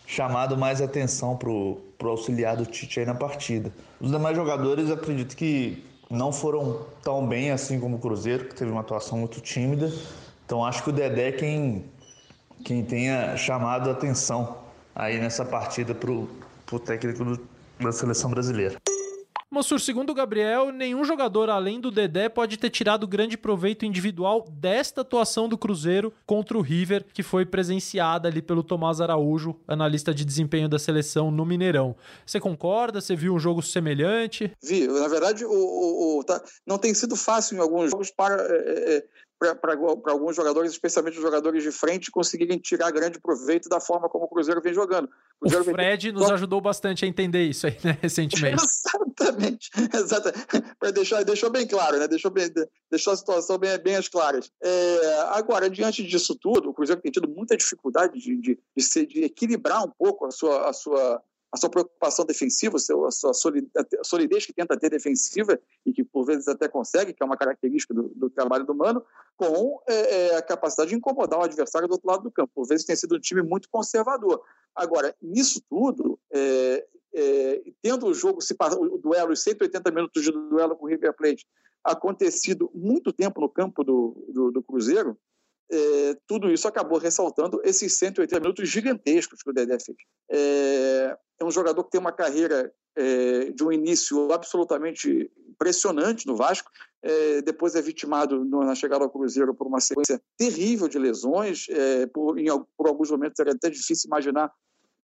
chamado 0.05 0.55
mais 0.55 0.81
atenção 0.81 1.35
para 1.35 1.49
o 1.49 1.81
auxiliar 2.03 2.55
do 2.55 2.65
Tite 2.65 2.99
aí 2.99 3.05
na 3.05 3.15
partida. 3.15 3.71
Os 3.99 4.11
demais 4.11 4.35
jogadores, 4.35 4.91
acredito 4.91 5.35
que 5.35 5.83
não 6.09 6.31
foram 6.31 6.85
tão 7.03 7.27
bem 7.27 7.51
assim 7.51 7.79
como 7.79 7.97
o 7.97 7.99
Cruzeiro, 7.99 8.45
que 8.45 8.55
teve 8.55 8.71
uma 8.71 8.81
atuação 8.81 9.17
muito 9.17 9.41
tímida. 9.41 9.91
Então, 10.45 10.63
acho 10.63 10.83
que 10.83 10.89
o 10.91 10.93
Dedé 10.93 11.29
é 11.29 11.31
quem, 11.31 11.85
quem 12.63 12.83
tenha 12.83 13.35
chamado 13.35 13.89
atenção 13.89 14.57
aí 14.95 15.19
nessa 15.19 15.43
partida 15.43 15.93
para 15.93 16.11
o 16.11 16.79
técnico 16.79 17.25
do, 17.25 17.47
da 17.79 17.91
seleção 17.91 18.29
brasileira. 18.29 18.77
Mansur, 19.49 19.79
segundo 19.79 20.09
o 20.09 20.13
Gabriel, 20.13 20.73
nenhum 20.73 21.05
jogador 21.05 21.49
além 21.49 21.79
do 21.79 21.89
Dedé 21.89 22.27
pode 22.27 22.57
ter 22.57 22.69
tirado 22.69 23.07
grande 23.07 23.37
proveito 23.37 23.85
individual 23.85 24.45
desta 24.51 25.01
atuação 25.01 25.47
do 25.47 25.57
Cruzeiro 25.57 26.13
contra 26.25 26.57
o 26.57 26.61
River, 26.61 27.05
que 27.13 27.23
foi 27.23 27.45
presenciada 27.45 28.27
ali 28.27 28.41
pelo 28.41 28.61
Tomás 28.61 28.99
Araújo, 28.99 29.55
analista 29.65 30.13
de 30.13 30.25
desempenho 30.25 30.67
da 30.67 30.77
seleção 30.77 31.31
no 31.31 31.45
Mineirão. 31.45 31.95
Você 32.25 32.41
concorda? 32.41 32.99
Você 32.99 33.15
viu 33.15 33.33
um 33.33 33.39
jogo 33.39 33.61
semelhante? 33.61 34.51
Vi. 34.61 34.85
Na 34.85 35.07
verdade, 35.07 35.45
o, 35.45 35.49
o, 35.49 36.19
o 36.19 36.23
tá, 36.25 36.43
não 36.65 36.77
tem 36.77 36.93
sido 36.93 37.15
fácil 37.15 37.57
em 37.57 37.61
alguns 37.61 37.91
jogos 37.91 38.11
para 38.11 38.35
é, 38.41 38.97
é 38.97 39.03
para 39.39 40.11
alguns 40.11 40.35
jogadores, 40.35 40.71
especialmente 40.71 41.17
os 41.17 41.21
jogadores 41.21 41.63
de 41.63 41.71
frente, 41.71 42.09
conseguirem 42.09 42.57
tirar 42.57 42.91
grande 42.91 43.19
proveito 43.19 43.69
da 43.69 43.79
forma 43.79 44.09
como 44.09 44.25
o 44.25 44.27
Cruzeiro 44.27 44.61
vem 44.61 44.73
jogando. 44.73 45.09
O, 45.39 45.47
o 45.47 45.63
Fred 45.63 46.11
vem... 46.11 46.19
nos 46.19 46.31
ajudou 46.31 46.59
bastante 46.59 47.05
a 47.05 47.07
entender 47.07 47.43
isso 47.43 47.67
aí, 47.67 47.77
né, 47.83 47.97
recentemente. 48.01 48.63
exatamente, 48.63 49.69
exatamente. 49.93 50.47
Para 50.79 50.91
deixar, 50.91 51.23
deixou 51.23 51.49
bem 51.49 51.67
claro, 51.67 51.99
né? 51.99 52.07
Deixou, 52.07 52.31
bem, 52.31 52.51
deixou 52.89 53.13
a 53.13 53.17
situação 53.17 53.57
bem, 53.57 53.77
bem 53.77 53.95
às 53.95 54.07
claras. 54.07 54.51
É, 54.61 55.19
agora, 55.29 55.69
diante 55.69 56.03
disso 56.03 56.35
tudo, 56.35 56.69
o 56.69 56.73
Cruzeiro 56.73 57.01
tem 57.01 57.11
tido 57.11 57.27
muita 57.27 57.55
dificuldade 57.55 58.19
de, 58.19 58.41
de, 58.41 58.59
de, 58.75 58.83
se, 58.83 59.05
de 59.05 59.23
equilibrar 59.23 59.83
um 59.83 59.91
pouco 59.97 60.25
a 60.25 60.31
sua, 60.31 60.69
a 60.69 60.73
sua 60.73 61.21
a 61.51 61.57
sua 61.57 61.69
preocupação 61.69 62.25
defensiva, 62.25 62.75
a 62.75 63.11
sua 63.11 63.33
solidez 64.03 64.45
que 64.45 64.53
tenta 64.53 64.77
ter 64.77 64.89
defensiva 64.89 65.59
e 65.85 65.93
que 65.93 66.03
por 66.03 66.25
vezes 66.25 66.47
até 66.47 66.67
consegue, 66.67 67.13
que 67.13 67.23
é 67.23 67.25
uma 67.25 67.37
característica 67.37 67.93
do, 67.93 68.09
do 68.09 68.29
trabalho 68.29 68.65
do 68.65 68.75
Mano, 68.75 69.03
com 69.37 69.81
é, 69.87 69.93
é, 69.93 70.35
a 70.35 70.41
capacidade 70.41 70.89
de 70.89 70.97
incomodar 70.97 71.39
o 71.39 71.43
adversário 71.43 71.87
do 71.87 71.93
outro 71.93 72.07
lado 72.07 72.23
do 72.23 72.31
campo. 72.31 72.51
Por 72.53 72.67
vezes 72.67 72.85
tem 72.85 72.95
sido 72.95 73.15
um 73.15 73.19
time 73.19 73.41
muito 73.41 73.69
conservador. 73.69 74.41
Agora, 74.75 75.15
nisso 75.21 75.61
tudo, 75.69 76.19
é, 76.31 76.85
é, 77.13 77.63
tendo 77.81 78.07
o 78.07 78.13
jogo, 78.13 78.41
se, 78.41 78.53
o 78.59 78.97
duelo, 78.97 79.31
os 79.31 79.41
180 79.41 79.89
minutos 79.91 80.23
de 80.23 80.31
duelo 80.31 80.75
com 80.75 80.85
o 80.85 80.89
River 80.89 81.15
Plate 81.15 81.45
acontecido 81.83 82.69
muito 82.75 83.13
tempo 83.13 83.39
no 83.39 83.49
campo 83.49 83.83
do, 83.83 84.25
do, 84.33 84.51
do 84.51 84.63
Cruzeiro, 84.63 85.17
é, 85.71 86.17
tudo 86.27 86.51
isso 86.51 86.67
acabou 86.67 86.97
ressaltando 86.97 87.61
esses 87.63 87.93
180 87.93 88.39
minutos 88.39 88.69
gigantescos 88.69 89.41
que 89.41 89.49
o 89.49 89.53
Dedé 89.53 89.77
fez. 89.79 89.97
É, 90.29 91.17
é 91.39 91.45
um 91.45 91.51
jogador 91.51 91.83
que 91.83 91.91
tem 91.91 91.99
uma 91.99 92.11
carreira 92.11 92.73
é, 92.95 93.51
de 93.51 93.63
um 93.63 93.71
início 93.71 94.31
absolutamente 94.31 95.31
impressionante 95.49 96.25
no 96.25 96.35
Vasco, 96.35 96.69
é, 97.01 97.41
depois 97.41 97.75
é 97.75 97.81
vitimado 97.81 98.43
no, 98.43 98.63
na 98.63 98.75
chegada 98.75 99.03
ao 99.03 99.09
Cruzeiro 99.09 99.53
por 99.53 99.67
uma 99.67 99.79
sequência 99.79 100.21
terrível 100.37 100.87
de 100.87 100.97
lesões, 100.97 101.67
é, 101.69 102.07
por, 102.07 102.37
em, 102.39 102.47
por 102.75 102.87
alguns 102.87 103.11
momentos 103.11 103.39
era 103.39 103.51
até 103.51 103.69
difícil 103.69 104.07
imaginar 104.07 104.51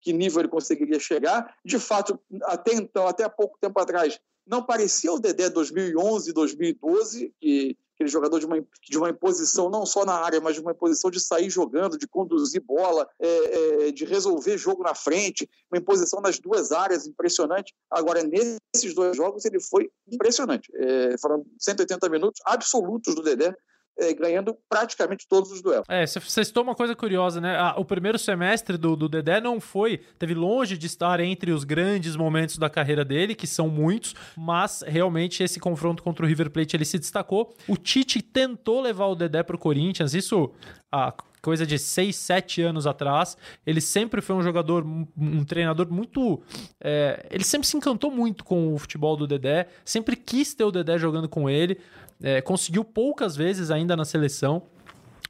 que 0.01 0.11
nível 0.11 0.41
ele 0.41 0.49
conseguiria 0.49 0.99
chegar. 0.99 1.55
De 1.63 1.79
fato, 1.79 2.19
até 2.43 2.73
então, 2.73 3.07
até 3.07 3.23
há 3.23 3.29
pouco 3.29 3.57
tempo 3.59 3.79
atrás, 3.79 4.19
não 4.45 4.61
parecia 4.61 5.11
o 5.13 5.19
Dedé 5.19 5.49
2011, 5.49 6.34
2012, 6.34 7.34
que 7.39 7.77
aquele 7.94 8.10
jogador 8.10 8.39
de 8.39 8.46
uma, 8.46 8.60
de 8.60 8.98
uma 8.98 9.10
imposição 9.10 9.70
não 9.70 9.86
só 9.86 10.06
na 10.06 10.14
área, 10.14 10.41
mas 10.41 10.56
de 10.56 10.62
uma 10.62 10.72
imposição 10.72 11.10
de 11.10 11.20
sair 11.20 11.50
jogando, 11.50 11.98
de 11.98 12.08
conduzir 12.08 12.62
bola, 12.62 13.08
é, 13.20 13.88
é, 13.88 13.91
de 13.91 14.06
resolver 14.06 14.58
jogo 14.58 14.84
na 14.84 14.96
frente, 14.96 15.50
uma 15.72 15.80
imposição 15.80 16.22
nas 16.22 16.39
duas 16.39 16.72
áreas 16.72 17.08
impressionante. 17.08 17.74
Agora, 17.89 18.24
nesses 18.24 18.94
dois 18.94 19.16
jogos, 19.16 19.46
ele 19.46 19.60
foi 19.60 19.89
impressionante. 20.12 20.72
É, 20.76 21.16
foram 21.20 21.46
180 21.60 22.10
minutos 22.10 22.41
absolutos 22.46 23.16
do 23.16 23.22
Dedé 23.22 23.56
é, 23.98 24.14
ganhando 24.14 24.58
praticamente 24.70 25.28
todos 25.28 25.52
os 25.52 25.62
duelos. 25.62 25.86
É, 25.88 26.06
você 26.06 26.44
citou 26.44 26.64
uma 26.64 26.76
coisa 26.76 26.96
curiosa, 26.96 27.39
né? 27.39 27.56
Ah, 27.58 27.76
o 27.78 27.86
primeiro 27.86 28.18
semestre 28.18 28.78
do, 28.78 28.96
do 28.96 29.08
Dedé 29.08 29.39
não 29.39 29.60
foi, 29.60 30.00
teve 30.18 30.34
longe 30.34 30.78
de 30.78 30.88
estar 30.88 31.20
entre 31.20 31.52
os 31.52 31.64
grandes 31.64 32.16
momentos 32.16 32.58
da 32.58 32.70
carreira 32.70 33.06
dele, 33.06 33.36
que 33.36 33.48
são 33.48 33.70
muitos, 33.70 34.16
mas 34.36 34.84
realmente 34.86 35.44
esse 35.44 35.60
confronto 35.60 36.02
contra 36.04 36.26
o 36.26 36.28
River 36.28 36.50
Plate 36.50 36.76
ele 36.76 36.86
se 36.86 36.98
destacou. 36.98 37.54
O 37.68 37.78
Tite 37.78 38.22
tentou 38.22 38.82
levar 38.82 39.08
o 39.08 39.16
Dedé 39.16 39.44
para 39.44 39.56
o 39.56 39.60
Corinthians, 39.60 40.14
isso 40.14 40.52
a 40.91 41.14
coisa 41.44 41.68
de 41.68 41.78
6, 41.78 42.16
7 42.16 42.62
anos 42.62 42.88
atrás. 42.88 43.38
Ele 43.68 43.82
sempre 43.82 44.22
foi 44.22 44.36
um 44.36 44.41
jogador, 44.41 44.84
um 44.86 45.44
treinador 45.44 45.91
muito. 45.91 46.41
É, 46.80 47.28
ele 47.30 47.44
sempre 47.44 47.68
se 47.68 47.76
encantou 47.76 48.10
muito 48.10 48.46
com 48.46 48.74
o 48.74 48.78
futebol 48.80 49.18
do 49.18 49.28
Dedé, 49.28 49.68
sempre 49.84 50.16
quis 50.16 50.54
ter 50.54 50.64
o 50.64 50.72
Dedé 50.72 50.98
jogando 50.98 51.28
com 51.28 51.50
ele. 51.50 51.78
É, 52.22 52.41
conseguiu 52.41 52.86
poucas 52.86 53.36
vezes 53.36 53.70
ainda 53.70 53.98
na 53.98 54.06
seleção. 54.06 54.64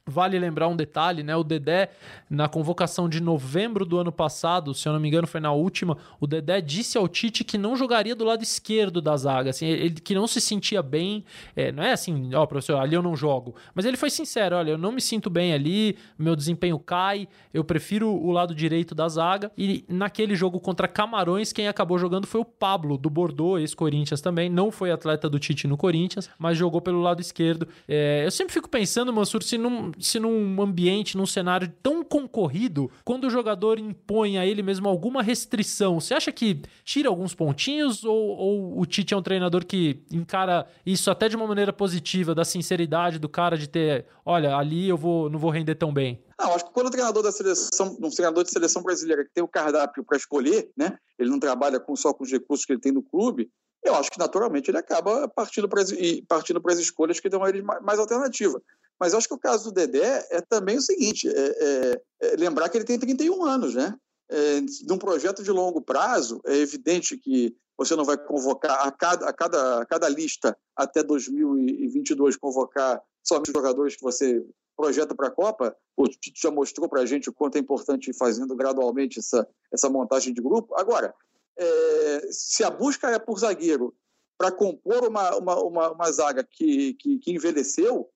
Vale 0.06 0.38
lembrar 0.38 0.68
um 0.68 0.76
detalhe, 0.76 1.22
né? 1.22 1.34
O 1.34 1.42
Dedé, 1.42 1.90
na 2.28 2.46
convocação 2.46 3.08
de 3.08 3.22
novembro 3.22 3.86
do 3.86 3.98
ano 3.98 4.12
passado, 4.12 4.74
se 4.74 4.86
eu 4.86 4.92
não 4.92 5.00
me 5.00 5.08
engano, 5.08 5.26
foi 5.26 5.40
na 5.40 5.50
última, 5.50 5.96
o 6.20 6.26
Dedé 6.26 6.60
disse 6.60 6.98
ao 6.98 7.08
Tite 7.08 7.42
que 7.42 7.56
não 7.56 7.74
jogaria 7.74 8.14
do 8.14 8.22
lado 8.22 8.42
esquerdo 8.42 9.00
da 9.00 9.16
zaga, 9.16 9.48
assim, 9.48 9.66
ele 9.66 9.94
que 9.94 10.14
não 10.14 10.26
se 10.26 10.42
sentia 10.42 10.82
bem. 10.82 11.24
É, 11.56 11.72
não 11.72 11.82
é 11.82 11.92
assim, 11.92 12.34
ó, 12.34 12.44
professor, 12.44 12.76
ali 12.76 12.94
eu 12.94 13.00
não 13.00 13.16
jogo. 13.16 13.54
Mas 13.74 13.86
ele 13.86 13.96
foi 13.96 14.10
sincero: 14.10 14.56
olha, 14.56 14.72
eu 14.72 14.78
não 14.78 14.92
me 14.92 15.00
sinto 15.00 15.30
bem 15.30 15.54
ali, 15.54 15.96
meu 16.18 16.36
desempenho 16.36 16.78
cai, 16.78 17.26
eu 17.54 17.64
prefiro 17.64 18.10
o 18.10 18.30
lado 18.30 18.54
direito 18.54 18.94
da 18.94 19.08
zaga. 19.08 19.50
E 19.56 19.86
naquele 19.88 20.36
jogo 20.36 20.60
contra 20.60 20.86
Camarões, 20.86 21.50
quem 21.50 21.66
acabou 21.66 21.98
jogando 21.98 22.26
foi 22.26 22.42
o 22.42 22.44
Pablo, 22.44 22.98
do 22.98 23.08
Bordeaux, 23.08 23.58
ex-Corinthians 23.58 24.20
também. 24.20 24.50
Não 24.50 24.70
foi 24.70 24.90
atleta 24.90 25.30
do 25.30 25.38
Tite 25.38 25.66
no 25.66 25.78
Corinthians, 25.78 26.28
mas 26.38 26.58
jogou 26.58 26.82
pelo 26.82 27.00
lado 27.00 27.22
esquerdo. 27.22 27.66
É, 27.88 28.22
eu 28.26 28.30
sempre 28.30 28.52
fico 28.52 28.68
pensando, 28.68 29.10
Mansur, 29.10 29.42
se 29.42 29.56
não 29.56 29.93
se 29.98 30.18
num 30.18 30.60
ambiente, 30.60 31.16
num 31.16 31.26
cenário 31.26 31.72
tão 31.82 32.02
concorrido, 32.04 32.90
quando 33.04 33.24
o 33.24 33.30
jogador 33.30 33.78
impõe 33.78 34.38
a 34.38 34.46
ele 34.46 34.62
mesmo 34.62 34.88
alguma 34.88 35.22
restrição, 35.22 36.00
você 36.00 36.14
acha 36.14 36.32
que 36.32 36.62
tira 36.84 37.08
alguns 37.08 37.34
pontinhos 37.34 38.04
ou, 38.04 38.16
ou 38.16 38.80
o 38.80 38.86
Tite 38.86 39.14
é 39.14 39.16
um 39.16 39.22
treinador 39.22 39.64
que 39.64 40.02
encara 40.12 40.66
isso 40.84 41.10
até 41.10 41.28
de 41.28 41.36
uma 41.36 41.46
maneira 41.46 41.72
positiva, 41.72 42.34
da 42.34 42.44
sinceridade 42.44 43.18
do 43.18 43.28
cara 43.28 43.56
de 43.56 43.68
ter, 43.68 44.06
olha, 44.24 44.56
ali 44.56 44.88
eu 44.88 44.96
vou, 44.96 45.28
não 45.30 45.38
vou 45.38 45.50
render 45.50 45.74
tão 45.74 45.92
bem? 45.92 46.22
Não, 46.38 46.54
acho 46.54 46.64
que 46.64 46.72
quando 46.72 46.88
o 46.88 46.90
treinador 46.90 47.22
da 47.22 47.30
seleção, 47.30 47.96
um 48.00 48.10
treinador 48.10 48.44
de 48.44 48.50
seleção 48.50 48.82
brasileira 48.82 49.24
que 49.24 49.30
tem 49.32 49.44
o 49.44 49.48
cardápio 49.48 50.04
para 50.04 50.16
escolher, 50.16 50.70
né? 50.76 50.98
Ele 51.18 51.30
não 51.30 51.38
trabalha 51.38 51.78
com, 51.78 51.94
só 51.94 52.12
com 52.12 52.24
os 52.24 52.30
recursos 52.30 52.66
que 52.66 52.72
ele 52.72 52.80
tem 52.80 52.92
no 52.92 53.02
clube, 53.02 53.48
eu 53.84 53.94
acho 53.94 54.10
que 54.10 54.18
naturalmente 54.18 54.70
ele 54.70 54.78
acaba 54.78 55.28
partindo 55.28 55.68
para 55.68 55.82
as, 55.82 55.92
partindo 56.26 56.60
para 56.60 56.72
as 56.72 56.78
escolhas 56.78 57.20
que 57.20 57.28
dão 57.28 57.44
a 57.44 57.48
ele 57.48 57.62
mais 57.62 57.98
alternativa. 57.98 58.60
Mas 59.04 59.12
acho 59.12 59.28
que 59.28 59.34
o 59.34 59.38
caso 59.38 59.64
do 59.64 59.72
Dedé 59.74 60.26
é 60.30 60.40
também 60.40 60.78
o 60.78 60.80
seguinte: 60.80 61.28
é, 61.28 61.32
é, 61.32 62.02
é 62.22 62.36
lembrar 62.36 62.70
que 62.70 62.78
ele 62.78 62.86
tem 62.86 62.98
31 62.98 63.44
anos, 63.44 63.74
né? 63.74 63.94
É, 64.30 64.62
num 64.88 64.96
projeto 64.96 65.42
de 65.42 65.50
longo 65.50 65.82
prazo, 65.82 66.40
é 66.46 66.56
evidente 66.56 67.18
que 67.18 67.54
você 67.76 67.94
não 67.94 68.04
vai 68.06 68.16
convocar 68.16 68.86
a 68.86 68.90
cada, 68.90 69.28
a 69.28 69.32
cada, 69.34 69.82
a 69.82 69.84
cada 69.84 70.08
lista 70.08 70.56
até 70.74 71.02
2022 71.02 72.38
convocar 72.38 72.98
somente 73.22 73.52
jogadores 73.52 73.94
que 73.94 74.02
você 74.02 74.42
projeta 74.74 75.14
para 75.14 75.28
a 75.28 75.30
Copa. 75.30 75.76
O 75.94 76.08
Tite 76.08 76.40
já 76.40 76.50
mostrou 76.50 76.88
para 76.88 77.02
a 77.02 77.06
gente 77.06 77.28
o 77.28 77.34
quanto 77.34 77.56
é 77.56 77.58
importante 77.58 78.08
ir 78.08 78.16
fazendo 78.16 78.56
gradualmente 78.56 79.18
essa, 79.18 79.46
essa 79.70 79.90
montagem 79.90 80.32
de 80.32 80.40
grupo. 80.40 80.74
Agora, 80.76 81.14
é, 81.58 82.28
se 82.30 82.64
a 82.64 82.70
busca 82.70 83.10
é 83.10 83.18
por 83.18 83.38
zagueiro 83.38 83.94
para 84.38 84.50
compor 84.50 85.06
uma, 85.06 85.36
uma, 85.36 85.62
uma, 85.62 85.92
uma 85.92 86.10
zaga 86.10 86.42
que, 86.42 86.94
que, 86.94 87.18
que, 87.18 87.32
envelheceu, 87.32 88.08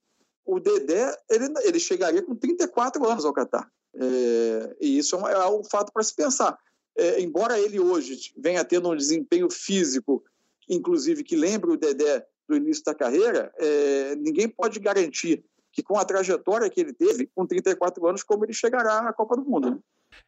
o 0.48 0.58
Dedé 0.58 1.14
ele, 1.30 1.52
ele 1.62 1.78
chegaria 1.78 2.22
com 2.22 2.34
34 2.34 3.06
anos 3.06 3.24
ao 3.26 3.34
Catar. 3.34 3.70
É, 3.94 4.76
e 4.80 4.98
isso 4.98 5.14
é, 5.14 5.18
um, 5.18 5.28
é 5.28 5.50
um 5.50 5.62
fato 5.62 5.92
para 5.92 6.02
se 6.02 6.14
pensar. 6.14 6.58
É, 6.96 7.20
embora 7.20 7.60
ele 7.60 7.78
hoje 7.78 8.32
venha 8.36 8.64
tendo 8.64 8.90
um 8.90 8.96
desempenho 8.96 9.50
físico, 9.50 10.24
inclusive 10.68 11.22
que 11.22 11.36
lembre 11.36 11.70
o 11.70 11.76
Dedé 11.76 12.26
do 12.48 12.56
início 12.56 12.82
da 12.82 12.94
carreira, 12.94 13.52
é, 13.58 14.16
ninguém 14.16 14.48
pode 14.48 14.80
garantir 14.80 15.44
que 15.70 15.82
com 15.82 15.98
a 15.98 16.04
trajetória 16.04 16.70
que 16.70 16.80
ele 16.80 16.94
teve, 16.94 17.30
com 17.34 17.46
34 17.46 18.06
anos, 18.08 18.22
como 18.22 18.44
ele 18.44 18.54
chegará 18.54 19.00
à 19.00 19.12
Copa 19.12 19.36
do 19.36 19.44
Mundo. 19.44 19.70
Né? 19.72 19.78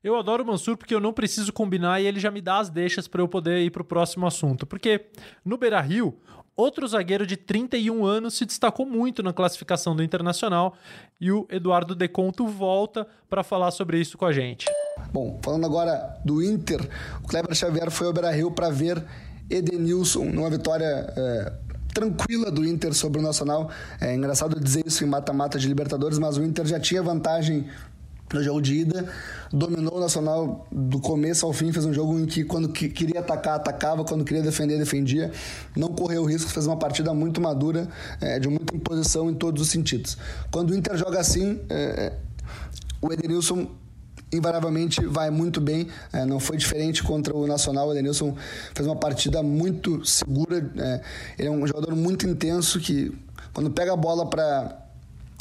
Eu 0.02 0.16
adoro 0.16 0.42
o 0.42 0.46
Mansur 0.46 0.76
porque 0.76 0.94
eu 0.94 1.00
não 1.00 1.12
preciso 1.12 1.52
combinar 1.52 2.00
e 2.00 2.06
ele 2.06 2.20
já 2.20 2.30
me 2.30 2.40
dá 2.40 2.58
as 2.58 2.68
deixas 2.68 3.08
para 3.08 3.22
eu 3.22 3.28
poder 3.28 3.60
ir 3.60 3.70
para 3.70 3.82
o 3.82 3.84
próximo 3.84 4.26
assunto. 4.26 4.66
Porque 4.66 5.06
no 5.44 5.56
Beira 5.56 5.80
Rio, 5.80 6.20
outro 6.60 6.86
zagueiro 6.86 7.26
de 7.26 7.36
31 7.36 8.04
anos 8.04 8.34
se 8.34 8.44
destacou 8.44 8.84
muito 8.84 9.22
na 9.22 9.32
classificação 9.32 9.96
do 9.96 10.02
Internacional 10.02 10.74
e 11.20 11.32
o 11.32 11.46
Eduardo 11.50 11.94
Deconto 11.94 12.46
volta 12.46 13.06
para 13.28 13.42
falar 13.42 13.70
sobre 13.70 13.98
isso 13.98 14.18
com 14.18 14.26
a 14.26 14.32
gente. 14.32 14.66
Bom, 15.12 15.38
falando 15.42 15.64
agora 15.64 16.18
do 16.24 16.42
Inter, 16.42 16.88
o 17.24 17.28
Kleber 17.28 17.54
Xavier 17.54 17.90
foi 17.90 18.06
ao 18.06 18.12
Beira 18.12 18.30
Rio 18.30 18.50
para 18.50 18.70
ver 18.70 19.02
Edenilson 19.48 20.24
numa 20.26 20.50
vitória. 20.50 21.12
É 21.16 21.52
tranquila 21.92 22.50
do 22.50 22.64
Inter 22.64 22.94
sobre 22.94 23.20
o 23.20 23.22
Nacional. 23.22 23.68
É 24.00 24.14
engraçado 24.14 24.60
dizer 24.60 24.86
isso 24.86 25.04
em 25.04 25.08
mata-mata 25.08 25.58
de 25.58 25.66
Libertadores, 25.66 26.18
mas 26.18 26.36
o 26.36 26.44
Inter 26.44 26.64
já 26.64 26.78
tinha 26.78 27.02
vantagem 27.02 27.66
no 28.32 28.42
jogo 28.42 28.60
de 28.60 28.74
ida, 28.76 29.06
dominou 29.52 29.96
o 29.96 30.00
Nacional 30.00 30.66
do 30.70 31.00
começo 31.00 31.44
ao 31.44 31.52
fim, 31.52 31.72
fez 31.72 31.84
um 31.84 31.92
jogo 31.92 32.18
em 32.18 32.26
que 32.26 32.44
quando 32.44 32.68
queria 32.68 33.20
atacar, 33.20 33.56
atacava, 33.56 34.04
quando 34.04 34.24
queria 34.24 34.42
defender, 34.42 34.78
defendia, 34.78 35.32
não 35.76 35.88
correu 35.88 36.24
risco, 36.24 36.50
fez 36.50 36.66
uma 36.66 36.76
partida 36.76 37.12
muito 37.12 37.40
madura, 37.40 37.88
é, 38.20 38.38
de 38.38 38.48
muita 38.48 38.74
imposição 38.74 39.30
em 39.30 39.34
todos 39.34 39.62
os 39.62 39.68
sentidos. 39.68 40.16
Quando 40.50 40.70
o 40.70 40.76
Inter 40.76 40.96
joga 40.96 41.18
assim, 41.18 41.60
é, 41.68 42.12
o 43.02 43.12
Edenilson 43.12 43.68
invariavelmente 44.32 45.04
vai 45.06 45.28
muito 45.30 45.60
bem, 45.60 45.88
é, 46.12 46.24
não 46.24 46.38
foi 46.38 46.56
diferente 46.56 47.02
contra 47.02 47.34
o 47.34 47.46
Nacional, 47.46 47.88
o 47.88 47.92
Edenilson 47.92 48.36
fez 48.74 48.86
uma 48.86 48.96
partida 48.96 49.42
muito 49.42 50.04
segura, 50.04 50.70
é, 50.76 51.00
ele 51.38 51.48
é 51.48 51.50
um 51.50 51.66
jogador 51.66 51.96
muito 51.96 52.28
intenso 52.28 52.78
que 52.78 53.12
quando 53.52 53.70
pega 53.70 53.92
a 53.92 53.96
bola 53.96 54.26
para 54.26 54.89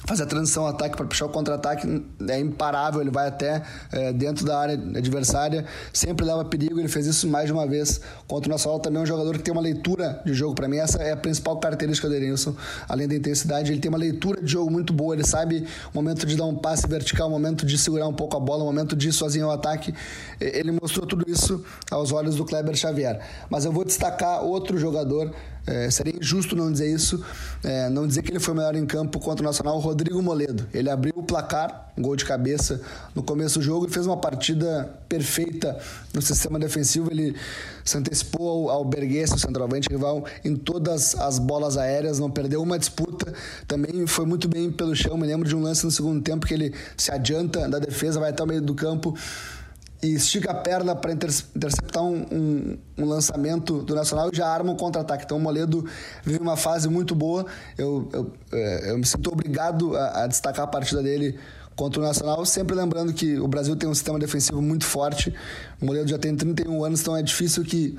fazer 0.06 0.24
a 0.24 0.26
transição 0.26 0.66
ataque 0.66 0.96
para 0.96 1.06
puxar 1.06 1.26
o 1.26 1.30
contra-ataque 1.30 2.04
é 2.28 2.40
imparável, 2.40 3.02
ele 3.02 3.12
vai 3.12 3.28
até 3.28 3.62
é, 3.92 4.14
dentro 4.14 4.46
da 4.46 4.58
área 4.58 4.74
adversária, 4.74 5.66
sempre 5.94 6.26
leva 6.26 6.46
perigo, 6.46 6.80
ele 6.80 6.88
fez 6.88 7.06
isso 7.06 7.28
mais 7.28 7.48
de 7.48 7.52
uma 7.52 7.68
vez 7.68 8.02
contra 8.28 8.50
o 8.50 8.52
Nacional, 8.52 8.80
também 8.80 9.00
é 9.00 9.04
um 9.04 9.06
jogador 9.06 9.38
que 9.38 9.44
tem 9.44 9.52
uma 9.52 9.62
leitura 9.62 10.22
de 10.26 10.34
jogo, 10.34 10.56
para 10.56 10.68
mim 10.68 10.78
essa 10.78 11.02
é 11.02 11.12
a 11.12 11.18
principal 11.18 11.58
característica 11.58 12.08
do 12.08 12.16
Edenilson, 12.16 12.56
além 12.88 13.08
da 13.08 13.16
intensidade, 13.16 13.72
ele 13.72 13.80
tem 13.80 13.90
uma 13.90 13.98
leitura 13.98 14.42
de 14.42 14.52
jogo 14.52 14.72
muito 14.72 14.94
boa, 14.94 15.14
ele 15.14 15.26
sabe 15.26 15.68
o 15.94 15.96
momento 15.96 16.26
de 16.26 16.36
dar 16.36 16.46
um 16.46 16.56
passe 16.56 16.88
vertical, 16.88 17.28
o 17.28 17.32
momento 17.32 17.66
de 17.66 17.78
segurar 17.78 18.08
um 18.08 18.14
pouco 18.14 18.38
a 18.38 18.40
bola, 18.40 18.64
o 18.64 18.66
momento 18.66 18.96
de 18.96 19.10
ir 19.10 19.14
sozinho 19.14 19.46
ao 19.46 19.52
ataque, 19.52 19.94
ele 20.40 20.72
mostrou 20.72 21.06
tudo 21.06 21.30
isso 21.30 21.64
aos 21.92 22.12
olhos 22.12 22.36
do 22.36 22.46
Kleber 22.46 22.76
Xavier, 22.76 23.20
mas 23.50 23.66
eu 23.66 23.72
vou 23.72 23.84
destacar 23.84 24.44
outro 24.44 24.78
jogador 24.78 25.34
é, 25.68 25.90
seria 25.90 26.16
injusto 26.16 26.56
não 26.56 26.72
dizer 26.72 26.94
isso, 26.94 27.24
é, 27.64 27.90
não 27.90 28.08
dizer 28.08 28.22
que 28.22 28.32
ele 28.32 28.40
foi 28.40 28.54
melhor 28.54 28.76
em 28.76 28.86
campo 28.86 29.20
contra 29.20 29.44
o 29.44 29.46
Nacional, 29.46 29.78
Rodrigo 29.80 30.22
Moledo. 30.22 30.68
Ele 30.74 30.90
abriu 30.90 31.14
o 31.16 31.24
placar, 31.24 31.92
um 31.98 32.02
gol 32.02 32.16
de 32.16 32.26
cabeça 32.26 32.82
no 33.14 33.22
começo 33.22 33.60
do 33.60 33.66
jogo 33.66 33.88
e 33.88 33.90
fez 33.90 34.06
uma 34.06 34.18
partida 34.18 34.90
perfeita 35.08 35.78
no 36.14 36.22
sistema 36.22 36.58
defensivo. 36.58 37.12
Ele 37.12 37.36
se 37.84 37.98
antecipou 37.98 38.70
ao, 38.70 38.78
ao 38.78 38.86
Bergues, 38.86 39.32
o 39.32 39.38
centroavante 39.38 39.90
rival, 39.90 40.26
em 40.44 40.56
todas 40.56 41.16
as 41.16 41.38
bolas 41.40 41.78
aéreas, 41.78 42.20
não 42.20 42.32
perdeu 42.32 42.62
uma 42.62 42.80
disputa. 42.80 43.34
Também 43.68 44.08
foi 44.08 44.26
muito 44.26 44.48
bem 44.48 44.72
pelo 44.72 44.96
chão. 44.96 45.18
Me 45.18 45.28
lembro 45.28 45.48
de 45.48 45.56
um 45.56 45.62
lance 45.62 45.86
no 45.86 45.92
segundo 45.92 46.22
tempo 46.22 46.48
que 46.48 46.54
ele 46.54 46.74
se 46.98 47.12
adianta 47.12 47.68
da 47.68 47.80
defesa, 47.80 48.20
vai 48.20 48.32
até 48.32 48.44
o 48.44 48.48
meio 48.48 48.62
do 48.62 48.74
campo 48.74 49.16
e 50.02 50.14
estica 50.14 50.52
a 50.52 50.54
perna 50.54 50.96
para 50.96 51.12
interceptar 51.12 52.04
um, 52.04 52.26
um, 52.32 52.78
um, 52.98 53.06
lançamento 53.06 53.82
do 53.84 53.94
Nacional 53.94 54.30
e 54.32 54.36
já 54.36 54.48
arma 54.48 54.72
um 54.72 54.76
contra-ataque. 54.76 55.26
Então 55.26 55.38
o 55.38 55.42
Moledo 55.42 55.86
vive 56.24 56.40
uma 56.40 56.56
fase 56.56 56.88
muito 56.88 57.14
boa. 57.14 57.46
Eu, 57.78 58.10
eu, 58.14 58.34
é, 58.54 58.92
eu 58.92 58.98
me 58.98 59.06
sinto 59.06 59.32
obrigado 59.32 59.96
a, 59.98 60.24
a, 60.24 60.28
destacar 60.28 60.64
a 60.64 60.68
partida 60.68 61.04
dele 61.04 61.38
contra 61.76 62.02
o 62.02 62.04
Nacional, 62.04 62.46
sempre 62.46 62.76
lembrando 62.76 63.14
que 63.14 63.40
o 63.40 63.48
Brasil 63.48 63.76
tem 63.76 63.88
um 63.88 63.94
sistema 63.94 64.20
defensivo 64.20 64.62
muito 64.62 64.86
forte. 64.86 65.34
O 65.82 65.86
Moledo 65.86 66.10
já 66.10 66.18
tem 66.18 66.36
31 66.36 66.84
anos, 66.84 67.02
então 67.02 67.16
é 67.16 67.24
difícil 67.24 67.64
que 67.64 67.98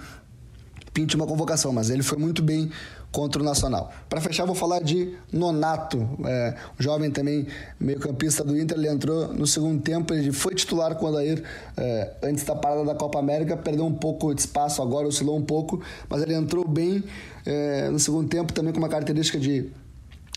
pinte 0.92 1.16
uma 1.16 1.26
convocação, 1.26 1.72
mas 1.72 1.88
ele 1.88 2.02
foi 2.02 2.18
muito 2.18 2.42
bem 2.42 2.70
contra 3.10 3.42
o 3.42 3.44
Nacional. 3.44 3.90
Para 4.08 4.20
fechar, 4.20 4.44
vou 4.44 4.54
falar 4.54 4.80
de 4.80 5.16
Nonato, 5.32 6.08
é, 6.24 6.54
jovem 6.78 7.10
também 7.10 7.46
meio-campista 7.78 8.44
do 8.44 8.58
Inter. 8.58 8.78
Ele 8.78 8.88
entrou 8.88 9.32
no 9.32 9.46
segundo 9.46 9.82
tempo, 9.82 10.14
ele 10.14 10.32
foi 10.32 10.54
titular 10.54 10.94
com 10.94 11.06
o 11.06 11.08
Adair 11.08 11.42
é, 11.76 12.12
antes 12.22 12.44
da 12.44 12.54
parada 12.54 12.84
da 12.84 12.94
Copa 12.94 13.18
América, 13.18 13.56
perdeu 13.56 13.84
um 13.84 13.94
pouco 13.94 14.34
de 14.34 14.40
espaço 14.40 14.80
agora, 14.80 15.08
oscilou 15.08 15.36
um 15.36 15.44
pouco, 15.44 15.82
mas 16.08 16.22
ele 16.22 16.34
entrou 16.34 16.66
bem 16.66 17.02
é, 17.44 17.88
no 17.90 17.98
segundo 17.98 18.28
tempo, 18.28 18.52
também 18.52 18.72
com 18.72 18.78
uma 18.78 18.88
característica 18.88 19.38
de 19.38 19.70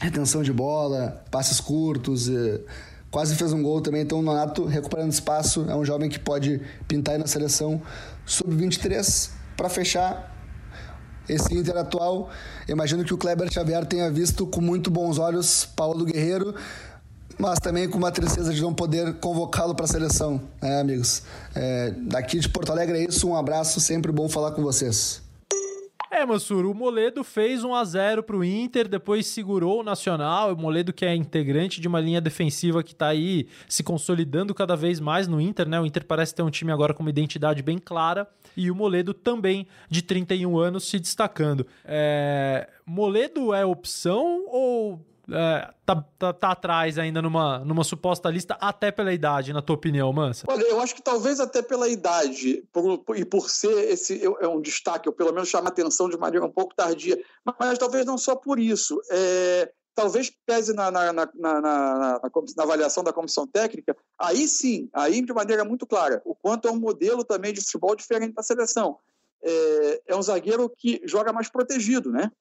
retenção 0.02 0.42
de 0.42 0.52
bola, 0.52 1.24
passes 1.30 1.60
curtos. 1.60 2.30
É, 2.30 2.60
quase 3.12 3.36
fez 3.36 3.54
um 3.54 3.62
gol 3.62 3.80
também, 3.80 4.02
então 4.02 4.20
o 4.20 4.22
Nonato 4.24 4.66
recuperando 4.66 5.12
espaço, 5.12 5.66
é 5.70 5.76
um 5.76 5.86
jovem 5.86 6.10
que 6.10 6.18
pode 6.18 6.60
pintar 6.88 7.14
aí 7.14 7.22
na 7.22 7.28
seleção 7.28 7.80
sub-23. 8.26 9.30
Para 9.56 9.70
fechar, 9.70 10.33
esse 11.28 11.54
Inter 11.56 11.78
atual. 11.78 12.30
Imagino 12.68 13.04
que 13.04 13.14
o 13.14 13.18
Kleber 13.18 13.52
Xavier 13.52 13.86
tenha 13.86 14.12
visto 14.12 14.46
com 14.46 14.62
muito 14.62 14.92
bons 14.92 15.18
olhos 15.18 15.66
Paulo 15.76 16.06
Guerreiro, 16.06 16.54
mas 17.40 17.60
também 17.60 17.90
com 17.90 17.98
uma 17.98 18.12
tristeza 18.12 18.54
de 18.54 18.62
não 18.62 18.74
poder 18.74 19.16
convocá-lo 19.16 19.74
para 19.74 19.86
a 19.86 19.88
seleção, 19.88 20.42
né, 20.62 20.82
amigos? 20.82 21.24
É, 21.56 21.92
daqui 21.98 22.40
de 22.40 22.50
Porto 22.50 22.72
Alegre 22.72 22.98
é 23.00 23.08
isso, 23.10 23.28
um 23.28 23.36
abraço, 23.36 23.80
sempre 23.80 24.12
bom 24.12 24.30
falar 24.30 24.52
com 24.52 24.62
vocês. 24.62 25.23
É, 26.16 26.24
Mansur, 26.28 26.68
o 26.68 26.76
Moledo 26.76 27.24
fez 27.24 27.64
1 27.64 27.74
a 27.74 27.84
0 27.84 28.22
para 28.22 28.38
o 28.38 28.44
Inter, 28.44 28.88
depois 28.88 29.26
segurou 29.26 29.80
o 29.80 29.84
Nacional. 29.84 30.54
O 30.54 30.56
Moledo 30.56 30.94
que 30.94 31.04
é 31.04 31.16
integrante 31.16 31.82
de 31.82 31.88
uma 31.88 32.00
linha 32.00 32.22
defensiva 32.22 32.84
que 32.84 32.92
está 32.92 33.08
aí 33.08 33.48
se 33.68 33.82
consolidando 33.82 34.54
cada 34.54 34.76
vez 34.76 35.00
mais 35.00 35.28
no 35.28 35.42
Inter, 35.42 35.68
né? 35.68 35.80
O 35.80 35.88
Inter 35.88 36.06
parece 36.06 36.36
ter 36.36 36.44
um 36.44 36.52
time 36.52 36.72
agora 36.72 36.94
com 36.94 37.02
uma 37.02 37.10
identidade 37.10 37.64
bem 37.64 37.80
clara 37.80 38.28
e 38.56 38.70
o 38.70 38.76
Moledo 38.76 39.12
também 39.12 39.66
de 39.90 40.04
31 40.04 40.56
anos 40.60 40.88
se 40.88 41.00
destacando. 41.00 41.66
É... 41.84 42.70
Moledo 42.86 43.52
é 43.52 43.66
opção 43.66 44.46
ou 44.50 45.04
é, 45.32 45.74
tá, 45.86 46.04
tá, 46.20 46.34
tá, 46.34 46.52
atrás 46.52 46.98
ainda 46.98 47.22
numa, 47.22 47.60
numa 47.60 47.84
suposta 47.84 48.30
lista, 48.30 48.58
até 48.60 48.92
pela 48.92 49.14
idade, 49.14 49.54
na 49.54 49.62
tua 49.62 49.76
opinião, 49.76 50.12
Mansa? 50.12 50.46
Olha, 50.50 50.64
eu 50.64 50.82
acho 50.82 50.94
que 50.94 51.02
talvez 51.02 51.40
até 51.40 51.62
pela 51.62 51.88
idade, 51.88 52.64
por, 52.74 52.98
por, 53.00 53.18
e 53.18 53.24
por 53.24 53.50
ser 53.50 53.92
esse 53.92 54.22
é 54.24 54.48
um 54.48 54.60
destaque, 54.60 55.08
ou 55.08 55.16
pelo 55.16 55.32
menos 55.32 55.48
chama 55.48 55.70
atenção 55.70 56.10
de 56.10 56.18
maneira 56.18 56.46
um 56.46 56.52
pouco 56.52 56.76
tardia, 56.76 57.18
mas, 57.46 57.56
mas 57.58 57.78
talvez 57.78 58.06
não 58.06 58.18
só 58.18 58.36
por 58.36 58.60
isso. 58.60 59.00
É, 59.10 59.72
talvez 59.96 60.32
pese 60.46 60.74
na 60.74 60.92
na, 60.92 61.14
na, 61.14 61.30
na, 61.34 61.62
na, 61.62 62.22
avaliação 62.58 63.04
da 63.04 63.14
comissão 63.14 63.48
técnica, 63.48 63.96
aí 64.20 64.48
sim, 64.48 64.90
aí 64.94 65.22
de 65.22 65.34
maneira 65.34 65.64
muito 65.64 65.88
clara, 65.88 66.22
o 66.26 66.36
quanto 66.36 66.68
é 66.68 66.72
um 66.72 66.80
modelo 66.80 67.24
também 67.24 67.54
de 67.54 67.62
futebol 67.62 67.96
diferente 67.96 68.34
da 68.34 68.44
seleção. 68.44 68.98
É, 69.42 70.02
é 70.08 70.16
um 70.16 70.22
zagueiro 70.22 70.70
que 70.70 71.02
joga 71.06 71.34
mais 71.34 71.50
protegido, 71.50 72.12
né? 72.12 72.32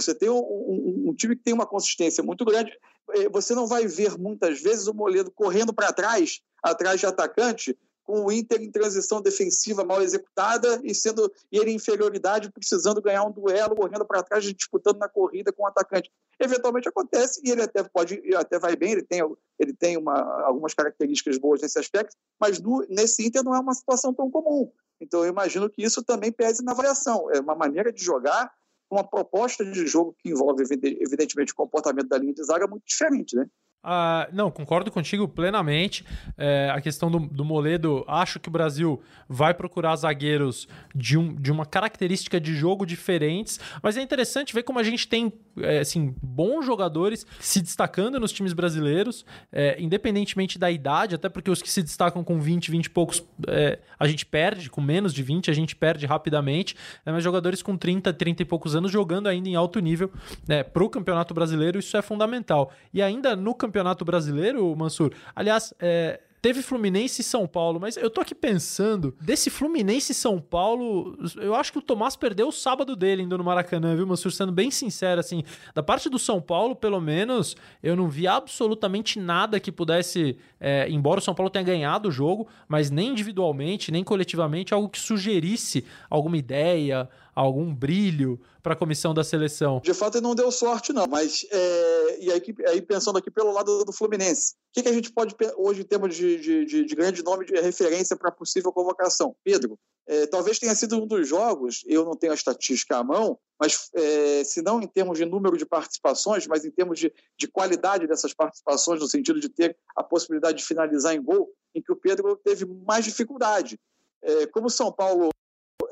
Você 0.00 0.14
tem 0.14 0.28
um, 0.28 0.38
um, 0.38 1.04
um, 1.08 1.14
time 1.14 1.36
que 1.36 1.42
tem 1.42 1.54
uma 1.54 1.66
consistência 1.66 2.22
muito 2.22 2.44
grande. 2.44 2.72
Eh, 3.14 3.28
você 3.28 3.54
não 3.54 3.66
vai 3.66 3.86
ver 3.86 4.16
muitas 4.18 4.60
vezes 4.60 4.86
o 4.86 4.94
Moledo 4.94 5.30
correndo 5.30 5.72
para 5.72 5.92
trás, 5.92 6.40
atrás 6.62 7.00
de 7.00 7.06
atacante, 7.06 7.76
com 8.08 8.24
o 8.24 8.32
Inter 8.32 8.62
em 8.62 8.70
transição 8.70 9.20
defensiva 9.20 9.84
mal 9.84 10.00
executada 10.00 10.80
e 10.82 10.94
sendo 10.94 11.30
e 11.52 11.58
ele 11.58 11.72
em 11.72 11.74
inferioridade, 11.74 12.50
precisando 12.50 13.02
ganhar 13.02 13.22
um 13.22 13.30
duelo, 13.30 13.76
correndo 13.76 14.06
para 14.06 14.22
trás, 14.22 14.44
disputando 14.44 14.96
na 14.96 15.10
corrida 15.10 15.52
com 15.52 15.64
o 15.64 15.66
atacante. 15.66 16.10
Eventualmente 16.40 16.88
acontece 16.88 17.38
e 17.44 17.50
ele 17.50 17.60
até 17.60 17.82
pode, 17.82 18.18
até 18.34 18.58
vai 18.58 18.74
bem, 18.76 18.92
ele 18.92 19.02
tem, 19.02 19.20
ele 19.58 19.74
tem 19.74 19.98
uma, 19.98 20.18
algumas 20.42 20.72
características 20.72 21.36
boas 21.36 21.60
nesse 21.60 21.78
aspecto, 21.78 22.16
mas 22.40 22.58
no, 22.58 22.82
nesse 22.88 23.26
Inter 23.26 23.44
não 23.44 23.54
é 23.54 23.60
uma 23.60 23.74
situação 23.74 24.14
tão 24.14 24.30
comum. 24.30 24.72
Então 24.98 25.22
eu 25.22 25.28
imagino 25.28 25.68
que 25.68 25.82
isso 25.82 26.02
também 26.02 26.32
pese 26.32 26.64
na 26.64 26.72
avaliação. 26.72 27.30
É 27.30 27.40
uma 27.40 27.54
maneira 27.54 27.92
de 27.92 28.02
jogar 28.02 28.50
uma 28.90 29.04
proposta 29.04 29.64
de 29.64 29.86
jogo 29.86 30.14
que 30.18 30.30
envolve, 30.30 30.62
evidentemente, 30.62 31.52
o 31.52 31.56
comportamento 31.56 32.08
da 32.08 32.18
linha 32.18 32.34
de 32.34 32.44
zaga 32.44 32.66
muito 32.66 32.84
diferente, 32.86 33.36
né? 33.36 33.46
Ah, 33.90 34.28
não, 34.34 34.50
concordo 34.50 34.90
contigo 34.90 35.26
plenamente. 35.26 36.04
É, 36.36 36.70
a 36.70 36.78
questão 36.78 37.10
do, 37.10 37.20
do, 37.20 37.42
Moledo, 37.42 38.04
acho 38.06 38.38
que 38.38 38.46
o 38.46 38.52
Brasil 38.52 39.00
vai 39.26 39.54
procurar 39.54 39.96
zagueiros 39.96 40.68
de, 40.94 41.16
um, 41.16 41.34
de 41.34 41.50
uma 41.50 41.64
característica 41.64 42.38
de 42.38 42.54
jogo 42.54 42.84
diferentes, 42.84 43.58
mas 43.82 43.96
é 43.96 44.02
interessante 44.02 44.52
ver 44.52 44.62
como 44.62 44.78
a 44.78 44.82
gente 44.82 45.08
tem 45.08 45.32
é, 45.62 45.78
assim, 45.78 46.14
bons 46.22 46.66
jogadores 46.66 47.26
se 47.40 47.62
destacando 47.62 48.20
nos 48.20 48.30
times 48.30 48.52
brasileiros, 48.52 49.24
é, 49.50 49.80
independentemente 49.80 50.58
da 50.58 50.70
idade, 50.70 51.14
até 51.14 51.30
porque 51.30 51.50
os 51.50 51.62
que 51.62 51.70
se 51.70 51.82
destacam 51.82 52.22
com 52.22 52.38
20, 52.38 52.70
20 52.70 52.84
e 52.84 52.90
poucos, 52.90 53.24
é, 53.46 53.78
a 53.98 54.06
gente 54.06 54.26
perde, 54.26 54.68
com 54.68 54.82
menos 54.82 55.14
de 55.14 55.22
20, 55.22 55.50
a 55.50 55.54
gente 55.54 55.74
perde 55.74 56.04
rapidamente, 56.04 56.76
né, 57.06 57.12
mas 57.12 57.24
jogadores 57.24 57.62
com 57.62 57.74
30, 57.74 58.12
30 58.12 58.42
e 58.42 58.44
poucos 58.44 58.76
anos 58.76 58.92
jogando 58.92 59.28
ainda 59.28 59.48
em 59.48 59.54
alto 59.54 59.80
nível 59.80 60.12
né, 60.46 60.62
para 60.62 60.84
o 60.84 60.90
Campeonato 60.90 61.32
Brasileiro, 61.32 61.78
isso 61.78 61.96
é 61.96 62.02
fundamental. 62.02 62.70
E 62.92 63.00
ainda 63.00 63.34
no 63.34 63.54
Campeonato 63.54 63.77
Campeonato 63.78 64.04
Brasileiro, 64.04 64.74
Mansur. 64.74 65.12
Aliás, 65.36 65.72
é, 65.78 66.20
teve 66.42 66.62
Fluminense 66.62 67.20
e 67.20 67.24
São 67.24 67.46
Paulo, 67.46 67.78
mas 67.78 67.96
eu 67.96 68.10
tô 68.10 68.20
aqui 68.20 68.34
pensando, 68.34 69.14
desse 69.20 69.50
Fluminense 69.50 70.10
e 70.10 70.14
São 70.14 70.40
Paulo, 70.40 71.16
eu 71.36 71.54
acho 71.54 71.70
que 71.72 71.78
o 71.78 71.82
Tomás 71.82 72.16
perdeu 72.16 72.48
o 72.48 72.52
sábado 72.52 72.96
dele 72.96 73.22
indo 73.22 73.38
no 73.38 73.44
Maracanã, 73.44 73.94
viu, 73.94 74.04
Mansur? 74.04 74.32
Sendo 74.32 74.50
bem 74.50 74.68
sincero, 74.68 75.20
assim, 75.20 75.44
da 75.72 75.82
parte 75.82 76.08
do 76.08 76.18
São 76.18 76.40
Paulo, 76.40 76.74
pelo 76.74 77.00
menos, 77.00 77.56
eu 77.80 77.94
não 77.94 78.08
vi 78.08 78.26
absolutamente 78.26 79.20
nada 79.20 79.60
que 79.60 79.70
pudesse, 79.70 80.36
é, 80.58 80.88
embora 80.90 81.20
o 81.20 81.22
São 81.22 81.34
Paulo 81.34 81.50
tenha 81.50 81.64
ganhado 81.64 82.08
o 82.08 82.12
jogo, 82.12 82.48
mas 82.66 82.90
nem 82.90 83.10
individualmente, 83.10 83.92
nem 83.92 84.02
coletivamente, 84.02 84.74
algo 84.74 84.88
que 84.88 84.98
sugerisse 84.98 85.84
alguma 86.10 86.36
ideia, 86.36 87.08
algum 87.40 87.72
brilho 87.74 88.40
para 88.62 88.72
a 88.74 88.76
comissão 88.76 89.14
da 89.14 89.22
seleção? 89.22 89.80
De 89.82 89.94
fato, 89.94 90.16
ele 90.16 90.26
não 90.26 90.34
deu 90.34 90.50
sorte, 90.50 90.92
não. 90.92 91.06
Mas, 91.06 91.46
é, 91.50 92.18
e 92.20 92.32
aí, 92.32 92.42
aí, 92.66 92.82
pensando 92.82 93.18
aqui 93.18 93.30
pelo 93.30 93.52
lado 93.52 93.84
do 93.84 93.92
Fluminense, 93.92 94.54
o 94.70 94.74
que, 94.74 94.82
que 94.82 94.88
a 94.88 94.92
gente 94.92 95.12
pode, 95.12 95.34
hoje, 95.56 95.82
em 95.82 95.84
termos 95.84 96.16
de, 96.16 96.40
de, 96.40 96.64
de, 96.64 96.84
de 96.84 96.94
grande 96.94 97.22
nome 97.22 97.44
de 97.46 97.54
referência 97.60 98.16
para 98.16 98.32
possível 98.32 98.72
convocação? 98.72 99.36
Pedro, 99.44 99.78
é, 100.06 100.26
talvez 100.26 100.58
tenha 100.58 100.74
sido 100.74 101.00
um 101.00 101.06
dos 101.06 101.28
jogos, 101.28 101.84
eu 101.86 102.04
não 102.04 102.16
tenho 102.16 102.32
a 102.32 102.34
estatística 102.34 102.96
à 102.96 103.04
mão, 103.04 103.38
mas 103.60 103.88
é, 103.94 104.42
se 104.42 104.60
não 104.60 104.80
em 104.82 104.86
termos 104.86 105.18
de 105.18 105.24
número 105.24 105.56
de 105.56 105.64
participações, 105.64 106.46
mas 106.46 106.64
em 106.64 106.70
termos 106.70 106.98
de, 106.98 107.12
de 107.38 107.46
qualidade 107.46 108.06
dessas 108.06 108.34
participações, 108.34 109.00
no 109.00 109.06
sentido 109.06 109.38
de 109.38 109.48
ter 109.48 109.76
a 109.94 110.02
possibilidade 110.02 110.58
de 110.58 110.64
finalizar 110.64 111.14
em 111.14 111.22
gol, 111.22 111.48
em 111.74 111.80
que 111.80 111.92
o 111.92 111.96
Pedro 111.96 112.36
teve 112.36 112.64
mais 112.64 113.04
dificuldade. 113.04 113.78
É, 114.22 114.46
como 114.46 114.66
o 114.66 114.70
São 114.70 114.90
Paulo 114.90 115.30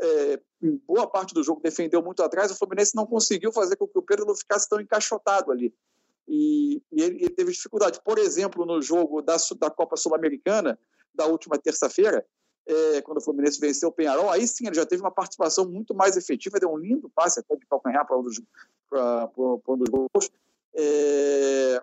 é, 0.01 0.41
boa 0.87 1.07
parte 1.07 1.35
do 1.35 1.43
jogo 1.43 1.61
defendeu 1.63 2.03
muito 2.03 2.23
atrás, 2.23 2.51
o 2.51 2.57
Fluminense 2.57 2.95
não 2.95 3.07
conseguiu 3.07 3.53
fazer 3.53 3.77
com 3.77 3.87
que 3.87 3.99
o 3.99 4.03
Pedro 4.03 4.27
não 4.27 4.35
ficasse 4.35 4.69
tão 4.69 4.81
encaixotado 4.81 5.51
ali. 5.53 5.75
E, 6.29 6.83
e 6.93 7.03
ele, 7.03 7.17
ele, 7.17 7.31
teve 7.31 7.53
dificuldade. 7.53 8.01
Por 8.05 8.19
exemplo, 8.19 8.67
no 8.67 8.83
jogo 8.83 9.23
da, 9.23 9.37
da 9.59 9.71
Copa 9.71 9.97
Sul-Americana, 9.97 10.79
da 11.15 11.27
última 11.27 11.57
terça-feira, 11.57 12.27
é, 12.67 13.01
quando 13.03 13.19
o 13.19 13.21
Fluminense 13.21 13.61
venceu 13.61 13.91
o 13.91 13.93
Penharol, 13.93 14.29
aí 14.29 14.47
sim 14.47 14.67
ele 14.67 14.75
já 14.75 14.85
teve 14.85 15.03
uma 15.03 15.11
participação 15.11 15.69
muito 15.71 15.95
mais 15.95 16.17
efetiva, 16.17 16.59
deu 16.59 16.73
um 16.73 16.77
lindo 16.77 17.09
passe 17.15 17.39
até 17.39 17.55
de 17.55 17.65
calcanhar 17.67 18.05
para 18.05 18.19
um 18.19 18.23
dos, 18.23 18.41
um 19.69 19.77
dos 19.77 19.89
gols. 19.89 20.31
É, 20.75 21.83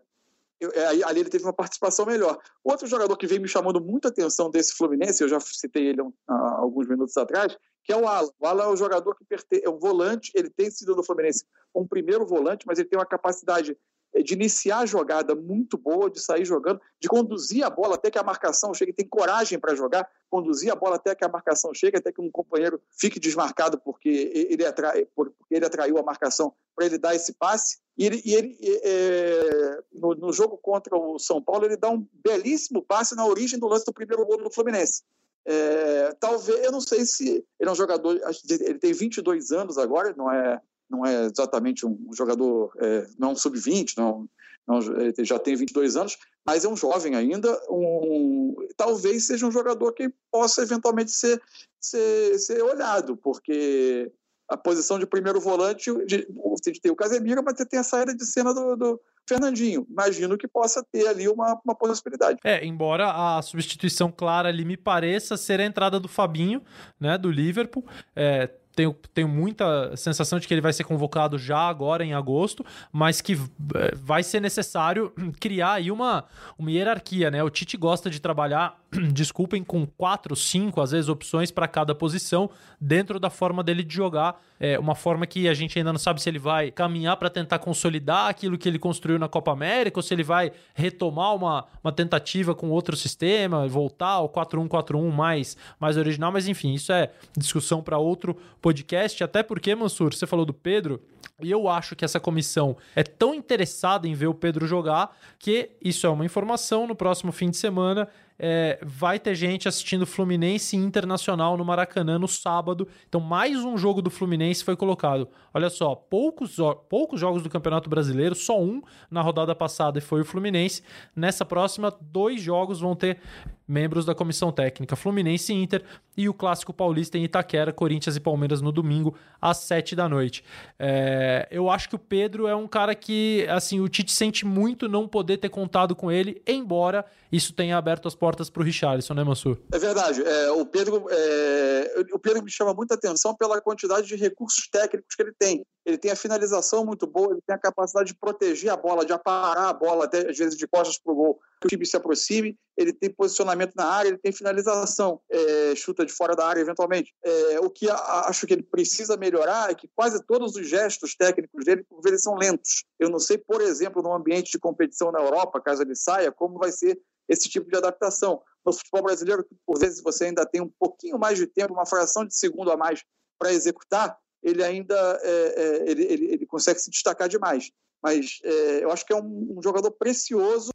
é, 0.74 1.04
ali 1.04 1.20
ele 1.20 1.30
teve 1.30 1.44
uma 1.44 1.54
participação 1.54 2.06
melhor. 2.06 2.38
Outro 2.64 2.88
jogador 2.88 3.16
que 3.18 3.28
veio 3.28 3.42
me 3.42 3.48
chamando 3.48 3.82
muita 3.82 4.10
atenção 4.10 4.50
desse 4.50 4.74
Fluminense, 4.74 5.24
eu 5.24 5.28
já 5.28 5.40
citei 5.40 5.88
ele 5.88 6.02
há 6.28 6.56
alguns 6.60 6.88
minutos 6.88 7.16
atrás, 7.18 7.58
que 7.84 7.92
é 7.92 7.98
o 7.98 8.08
Alan. 8.08 8.30
O 8.40 8.46
Alan 8.46 8.64
é 8.64 8.70
um 8.70 8.78
jogador 8.78 9.16
que 9.16 9.26
é 9.64 9.70
um 9.70 9.80
volante, 9.80 10.32
ele 10.36 10.50
tem 10.50 10.70
sido 10.72 10.96
no 10.96 11.04
Fluminense 11.04 11.46
um 11.76 11.88
primeiro 11.88 12.26
volante, 12.26 12.66
mas 12.68 12.80
ele 12.80 12.88
tem 12.88 12.98
uma 13.00 13.06
capacidade 13.06 13.78
de 14.22 14.34
iniciar 14.34 14.80
a 14.80 14.86
jogada 14.86 15.34
muito 15.34 15.78
boa, 15.78 16.10
de 16.10 16.20
sair 16.20 16.46
jogando, 16.46 16.80
de 17.00 17.08
conduzir 17.08 17.66
a 17.66 17.70
bola 17.70 17.96
até 17.96 18.12
que 18.12 18.18
a 18.18 18.24
marcação 18.24 18.74
chegue, 18.74 18.94
tem 18.94 19.08
coragem 19.08 19.58
para 19.58 19.76
jogar, 19.76 20.08
conduzir 20.30 20.72
a 20.72 20.76
bola 20.76 20.98
até 20.98 21.16
que 21.16 21.26
a 21.26 21.30
marcação 21.30 21.74
chegue, 21.74 21.98
até 21.98 22.12
que 22.12 22.22
um 22.22 22.30
companheiro 22.30 22.80
fique 22.92 23.20
desmarcado 23.20 23.80
porque 23.80 24.32
ele, 24.50 24.66
atrai, 24.66 25.06
porque 25.16 25.34
ele 25.50 25.66
atraiu 25.66 25.98
a 25.98 26.04
marcação 26.04 26.54
para 26.76 26.86
ele 26.86 26.98
dar 26.98 27.16
esse 27.16 27.34
passe. 27.34 27.80
E 27.98 28.06
ele, 28.06 28.22
e 28.26 28.34
ele 28.34 28.58
é, 28.62 29.80
no, 29.94 30.16
no, 30.16 30.34
jogo 30.34 30.58
contra 30.58 30.96
o 30.96 31.20
São 31.20 31.42
Paulo, 31.42 31.66
ele 31.66 31.78
dá 31.78 31.90
um 31.90 32.08
belíssimo 32.24 32.82
passe 32.82 33.16
na 33.16 33.26
origem 33.26 33.60
do 33.60 33.68
lance 33.68 33.86
do 33.86 33.94
primeiro 33.94 34.26
gol 34.26 34.38
do 34.38 34.52
Fluminense. 34.52 35.04
É, 35.46 36.14
talvez, 36.20 36.64
eu 36.64 36.72
não 36.72 36.82
sei 36.82 37.06
se 37.06 37.46
ele 37.60 37.70
é 37.70 37.72
um 37.72 37.76
jogador, 37.76 38.20
ele 38.50 38.80
tem 38.80 38.94
22 38.94 39.52
anos 39.52 39.78
agora, 39.78 40.14
não 40.16 40.32
é, 40.32 40.60
não 40.94 41.06
é 41.06 41.26
exatamente 41.26 41.86
um 41.86 42.10
jogador, 42.14 42.72
é, 42.80 43.08
não 43.18 43.30
é 43.30 43.32
um 43.32 43.36
sub-20, 43.36 43.98
não, 43.98 44.30
não, 44.68 44.80
já 45.20 45.40
tem 45.40 45.56
22 45.56 45.98
anos, 45.98 46.18
mas 46.46 46.64
é 46.64 46.70
um 46.70 46.78
jovem 46.78 47.16
ainda, 47.16 47.52
um, 47.70 48.56
talvez 48.78 49.28
seja 49.28 49.46
um 49.46 49.52
jogador 49.52 49.92
que 49.94 50.14
possa 50.32 50.62
eventualmente 50.62 51.12
ser, 51.12 51.42
ser, 51.80 52.38
ser 52.38 52.62
olhado, 52.62 53.18
porque 53.18 54.12
a 54.50 54.58
posição 54.58 55.00
de 55.00 55.06
primeiro 55.06 55.40
volante, 55.40 55.92
de, 56.06 56.28
você 56.32 56.72
tem 56.72 56.92
o 56.92 56.96
Casemiro, 56.96 57.44
mas 57.44 57.58
você 57.58 57.66
tem 57.66 57.80
a 57.80 57.84
saída 57.84 58.16
de 58.16 58.26
cena 58.26 58.54
do, 58.54 58.76
do 58.76 59.02
Fernandinho. 59.28 59.88
Imagino 59.90 60.38
que 60.38 60.48
possa 60.48 60.84
ter 60.92 61.08
ali 61.08 61.28
uma, 61.28 61.60
uma 61.66 61.76
possibilidade. 61.76 62.40
É, 62.44 62.64
embora 62.66 63.12
a 63.12 63.42
substituição 63.42 64.12
clara 64.12 64.50
ali 64.50 64.66
me 64.66 64.78
pareça 64.78 65.38
ser 65.38 65.60
a 65.60 65.66
entrada 65.66 66.00
do 66.00 66.08
Fabinho, 66.08 66.62
né, 67.00 67.18
do 67.18 67.32
Liverpool. 67.32 67.86
É, 68.16 68.50
tenho, 68.76 68.96
tenho 69.14 69.28
muita 69.28 69.96
sensação 69.96 70.40
de 70.40 70.48
que 70.48 70.54
ele 70.54 70.62
vai 70.62 70.74
ser 70.74 70.84
convocado 70.84 71.38
já 71.38 71.60
agora 71.60 72.04
em 72.04 72.14
agosto, 72.14 72.66
mas 72.92 73.22
que 73.22 73.34
é, 73.76 73.96
vai 73.96 74.24
ser 74.24 74.40
necessário 74.40 75.14
criar 75.40 75.74
aí 75.74 75.92
uma, 75.92 76.26
uma 76.58 76.72
hierarquia, 76.72 77.30
né? 77.30 77.44
O 77.44 77.50
Tite 77.50 77.78
gosta 77.78 78.10
de 78.10 78.20
trabalhar, 78.20 78.80
desculpem, 79.14 79.64
com 79.64 79.86
quatro, 79.86 80.36
cinco, 80.36 80.82
às 80.82 80.92
vezes, 80.92 81.10
opções 81.10 81.52
para 81.52 81.68
cada 81.68 81.94
posição 81.94 82.50
dentro 82.80 83.20
da 83.20 83.30
forma 83.30 83.64
dele 83.64 83.84
de 83.84 83.94
jogar. 83.94 84.42
É 84.66 84.80
uma 84.80 84.96
forma 84.96 85.28
que 85.28 85.50
a 85.50 85.54
gente 85.54 85.78
ainda 85.78 85.92
não 85.92 86.00
sabe 86.00 86.22
se 86.22 86.30
ele 86.30 86.40
vai 86.40 86.72
caminhar 86.72 87.18
para 87.18 87.30
tentar 87.30 87.60
consolidar 87.60 88.30
aquilo 88.30 88.58
que 88.58 88.70
ele 88.70 88.80
construiu 88.80 89.20
na 89.20 89.28
Copa 89.28 89.52
América 89.52 90.00
ou 90.00 90.02
se 90.02 90.14
ele 90.14 90.24
vai 90.24 90.54
retomar 90.74 91.36
uma, 91.36 91.66
uma 91.84 91.92
tentativa 91.92 92.56
com 92.56 92.70
outro 92.70 92.96
sistema, 92.96 93.68
voltar 93.68 94.12
ao 94.12 94.30
4-1-4-1 94.30 95.12
mais, 95.12 95.58
mais 95.78 95.98
original, 95.98 96.32
mas 96.32 96.48
enfim, 96.48 96.74
isso 96.74 96.94
é 96.94 97.12
discussão 97.38 97.84
para 97.84 97.98
outro 97.98 98.38
podcast, 98.62 99.22
até 99.22 99.44
porque, 99.44 99.76
Mansur, 99.76 100.14
você 100.14 100.26
falou 100.26 100.46
do 100.46 100.54
Pedro, 100.54 101.02
e 101.42 101.52
eu 101.52 101.68
acho 101.68 101.94
que 101.94 102.06
essa 102.06 102.20
comissão 102.20 102.78
é 102.96 103.04
tão 103.04 103.34
interessada 103.34 104.08
em 104.08 104.14
ver 104.14 104.28
o 104.28 104.34
Pedro 104.34 104.66
jogar 104.66 105.14
que 105.38 105.72
isso 105.84 106.08
é 106.08 106.10
uma 106.10 106.24
informação. 106.24 106.88
No 106.88 106.96
próximo 106.96 107.34
fim 107.34 107.50
de 107.50 107.58
semana 107.58 108.08
é, 108.38 108.80
vai 108.84 109.20
ter 109.20 109.36
gente 109.36 109.68
assistindo 109.68 110.06
Fluminense 110.06 110.76
Internacional 110.76 111.58
no 111.58 111.66
Maracanã 111.66 112.18
no 112.18 112.28
sábado. 112.28 112.88
Então, 113.08 113.22
mais 113.22 113.64
um 113.64 113.78
jogo 113.78 114.02
do 114.02 114.10
Fluminense 114.10 114.64
foi 114.64 114.76
colocado. 114.76 115.28
Olha 115.54 115.70
só, 115.70 115.96
poucos, 115.96 116.58
poucos 116.90 117.20
jogos 117.20 117.44
do 117.44 117.50
Campeonato 117.50 117.90
Brasileiro, 117.90 118.36
só 118.36 118.62
um 118.62 118.82
na 119.10 119.22
rodada 119.22 119.54
passada 119.56 120.00
e 120.00 120.02
foi 120.02 120.22
o 120.22 120.26
Fluminense. 120.26 120.84
Nessa 121.16 121.46
próxima, 121.46 121.96
dois 122.02 122.42
jogos 122.42 122.80
vão 122.80 122.96
ter 122.96 123.20
membros 123.68 124.06
da 124.06 124.14
comissão 124.14 124.52
técnica 124.52 124.96
Fluminense 124.96 125.54
e 125.54 125.56
Inter 125.56 125.84
e 126.16 126.30
o 126.30 126.34
Clássico 126.34 126.74
Paulista 126.74 127.18
em 127.18 127.24
Itaquera, 127.24 127.74
Corinthians 127.74 128.16
e 128.16 128.20
Palmeiras 128.20 128.62
no 128.62 128.72
domingo 128.72 129.16
às 129.42 129.58
sete 129.58 129.96
da 129.96 130.08
noite. 130.08 130.44
É, 130.78 131.48
eu 131.50 131.70
acho 131.70 131.90
que 131.90 131.96
o 131.96 132.00
Pedro 132.00 132.48
é 132.48 132.56
um 132.56 132.68
cara 132.68 132.94
que, 132.94 133.48
assim, 133.50 133.80
o 133.80 133.90
Tite 133.90 134.12
sente 134.12 134.46
muito 134.46 134.88
não 134.88 135.08
poder 135.08 135.38
ter 135.38 135.50
contado 135.50 135.96
com 135.96 136.12
ele, 136.12 136.42
embora 136.48 137.06
isso 137.32 137.54
tenha 137.54 137.78
aberto 137.78 138.08
as 138.08 138.16
portas 138.16 138.50
para 138.50 138.62
o 138.62 138.66
Richarlison, 138.66 139.14
né, 139.14 139.24
Mansur? 139.24 139.58
É 139.72 139.80
verdade. 139.80 140.22
É, 140.22 140.52
o, 140.52 140.66
Pedro, 140.66 141.08
é, 141.10 142.06
o 142.14 142.20
Pedro 142.20 142.44
me 142.44 142.52
chama 142.52 142.74
muita 142.74 142.94
atenção 142.94 143.36
pela 143.36 143.60
quantidade 143.62 144.08
de 144.08 144.16
recursos 144.16 144.68
técnicos 144.68 145.16
que 145.16 145.24
ele 145.24 145.34
tem. 145.38 145.66
Ele 145.86 145.98
tem 145.98 146.12
a 146.12 146.16
finalização 146.16 146.86
muito 146.86 147.06
boa, 147.06 147.34
ele 147.34 147.42
tem 147.46 147.56
a 147.56 147.60
capacidade 147.60 148.08
de 148.08 148.16
proteger 148.16 148.72
a 148.72 148.78
bola, 148.78 149.06
de 149.06 149.12
aparar 149.12 149.70
a 149.70 149.74
bola, 149.74 150.06
até 150.06 150.30
às 150.30 150.38
vezes 150.38 150.58
de 150.58 150.68
costas 150.68 150.98
para 150.98 151.12
o 151.12 151.16
gol, 151.16 151.40
que 151.60 151.68
o 151.68 151.70
time 151.70 151.86
se 151.86 151.98
aproxime. 151.98 152.58
Ele 152.78 152.94
tem 152.94 153.10
posicionamento 153.10 153.74
na 153.76 153.86
área, 153.86 154.10
ele 154.10 154.18
tem 154.18 154.32
finalização, 154.32 155.20
é, 155.30 155.76
chuta 155.76 156.06
de 156.06 156.14
fora 156.14 156.36
da 156.36 156.48
área 156.48 156.62
eventualmente. 156.62 157.14
É, 157.24 157.60
o 157.60 157.70
que 157.70 157.90
a, 157.90 157.96
acho 158.28 158.48
que 158.48 158.54
ele 158.54 158.64
precisa 158.64 159.18
melhorar 159.18 159.70
é 159.70 159.76
que 159.76 159.90
quase 159.96 160.24
todos 160.26 160.56
os 160.56 160.68
gestos 160.68 161.16
técnicos 161.16 161.66
dele, 161.66 161.84
por 161.84 162.02
vezes, 162.02 162.22
são 162.22 162.36
lentos. 162.36 162.86
Eu 162.98 163.10
não 163.10 163.20
sei, 163.20 163.38
por 163.38 163.62
exemplo, 163.62 164.02
no 164.02 164.14
ambiente 164.14 164.52
de 164.52 164.60
competição 164.60 165.12
na 165.12 165.20
Europa, 165.20 165.62
caso 165.62 165.82
ele 165.82 165.96
saia, 165.96 166.32
como 166.32 166.58
vai 166.58 166.72
ser 166.72 167.00
esse 167.28 167.50
tipo 167.50 167.70
de 167.70 167.78
adaptação. 167.78 168.42
No 168.66 168.74
futebol 168.74 169.04
brasileiro, 169.04 169.46
por 169.66 169.80
vezes 169.80 170.02
você 170.02 170.26
ainda 170.26 170.46
tem 170.46 170.62
um 170.62 170.72
pouquinho 170.80 171.20
mais 171.20 171.38
de 171.38 171.48
tempo, 171.48 171.74
uma 171.74 171.86
fração 171.86 172.26
de 172.26 172.36
segundo 172.36 172.72
a 172.72 172.78
mais 172.78 173.04
para 173.38 173.52
executar, 173.52 174.18
ele 174.44 174.64
ainda 174.64 174.96
é, 175.24 175.32
é, 175.32 175.90
ele, 175.90 176.04
ele, 176.04 176.26
ele, 176.34 176.46
consegue 176.46 176.80
se 176.80 176.92
destacar 176.92 177.30
demais. 177.30 177.72
Mas 178.02 178.40
é, 178.44 178.84
eu 178.84 178.92
acho 178.92 179.06
que 179.06 179.14
é 179.14 179.16
um, 179.16 179.56
um, 179.58 179.62
jogador 179.64 179.92
precioso 179.92 180.72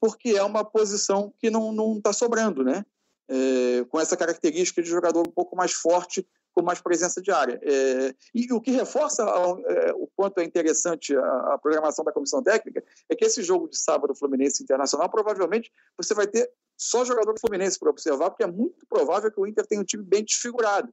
porque 0.00 0.30
é 0.30 0.42
uma 0.44 0.64
posição 0.64 1.34
que 1.38 1.50
não 1.50 1.96
está 1.96 2.12
sobrando, 2.12 2.62
né? 2.62 2.86
É, 3.28 3.84
com 3.88 4.00
essa 4.00 4.16
característica 4.16 4.80
de 4.80 4.88
jogador 4.88 5.26
um 5.26 5.32
pouco 5.32 5.56
mais 5.56 5.72
forte, 5.72 6.26
com 6.54 6.62
mais 6.62 6.80
presença 6.80 7.20
de 7.20 7.32
área. 7.32 7.60
É, 7.62 8.14
e 8.32 8.50
o 8.52 8.60
que 8.60 8.70
reforça 8.70 9.22
é, 9.22 9.92
o 9.92 10.08
quanto 10.16 10.38
é 10.38 10.44
interessante 10.44 11.14
a, 11.16 11.54
a, 11.54 11.58
programação 11.58 12.04
da 12.04 12.12
comissão 12.12 12.42
técnica 12.42 12.82
é 13.08 13.16
que 13.16 13.24
esse 13.24 13.42
jogo 13.42 13.68
de 13.68 13.76
sábado 13.76 14.14
Fluminense 14.14 14.62
Internacional, 14.62 15.10
provavelmente 15.10 15.70
você 15.96 16.14
vai 16.14 16.28
ter 16.28 16.48
só 16.76 17.04
jogador 17.04 17.34
do 17.34 17.40
Fluminense 17.40 17.78
para 17.78 17.90
observar, 17.90 18.30
porque 18.30 18.44
é 18.44 18.46
muito 18.46 18.86
provável 18.86 19.32
que 19.32 19.40
o 19.40 19.46
Inter 19.46 19.66
tenha 19.66 19.80
um 19.80 19.84
time 19.84 20.04
bem 20.04 20.24
desfigurado 20.24 20.88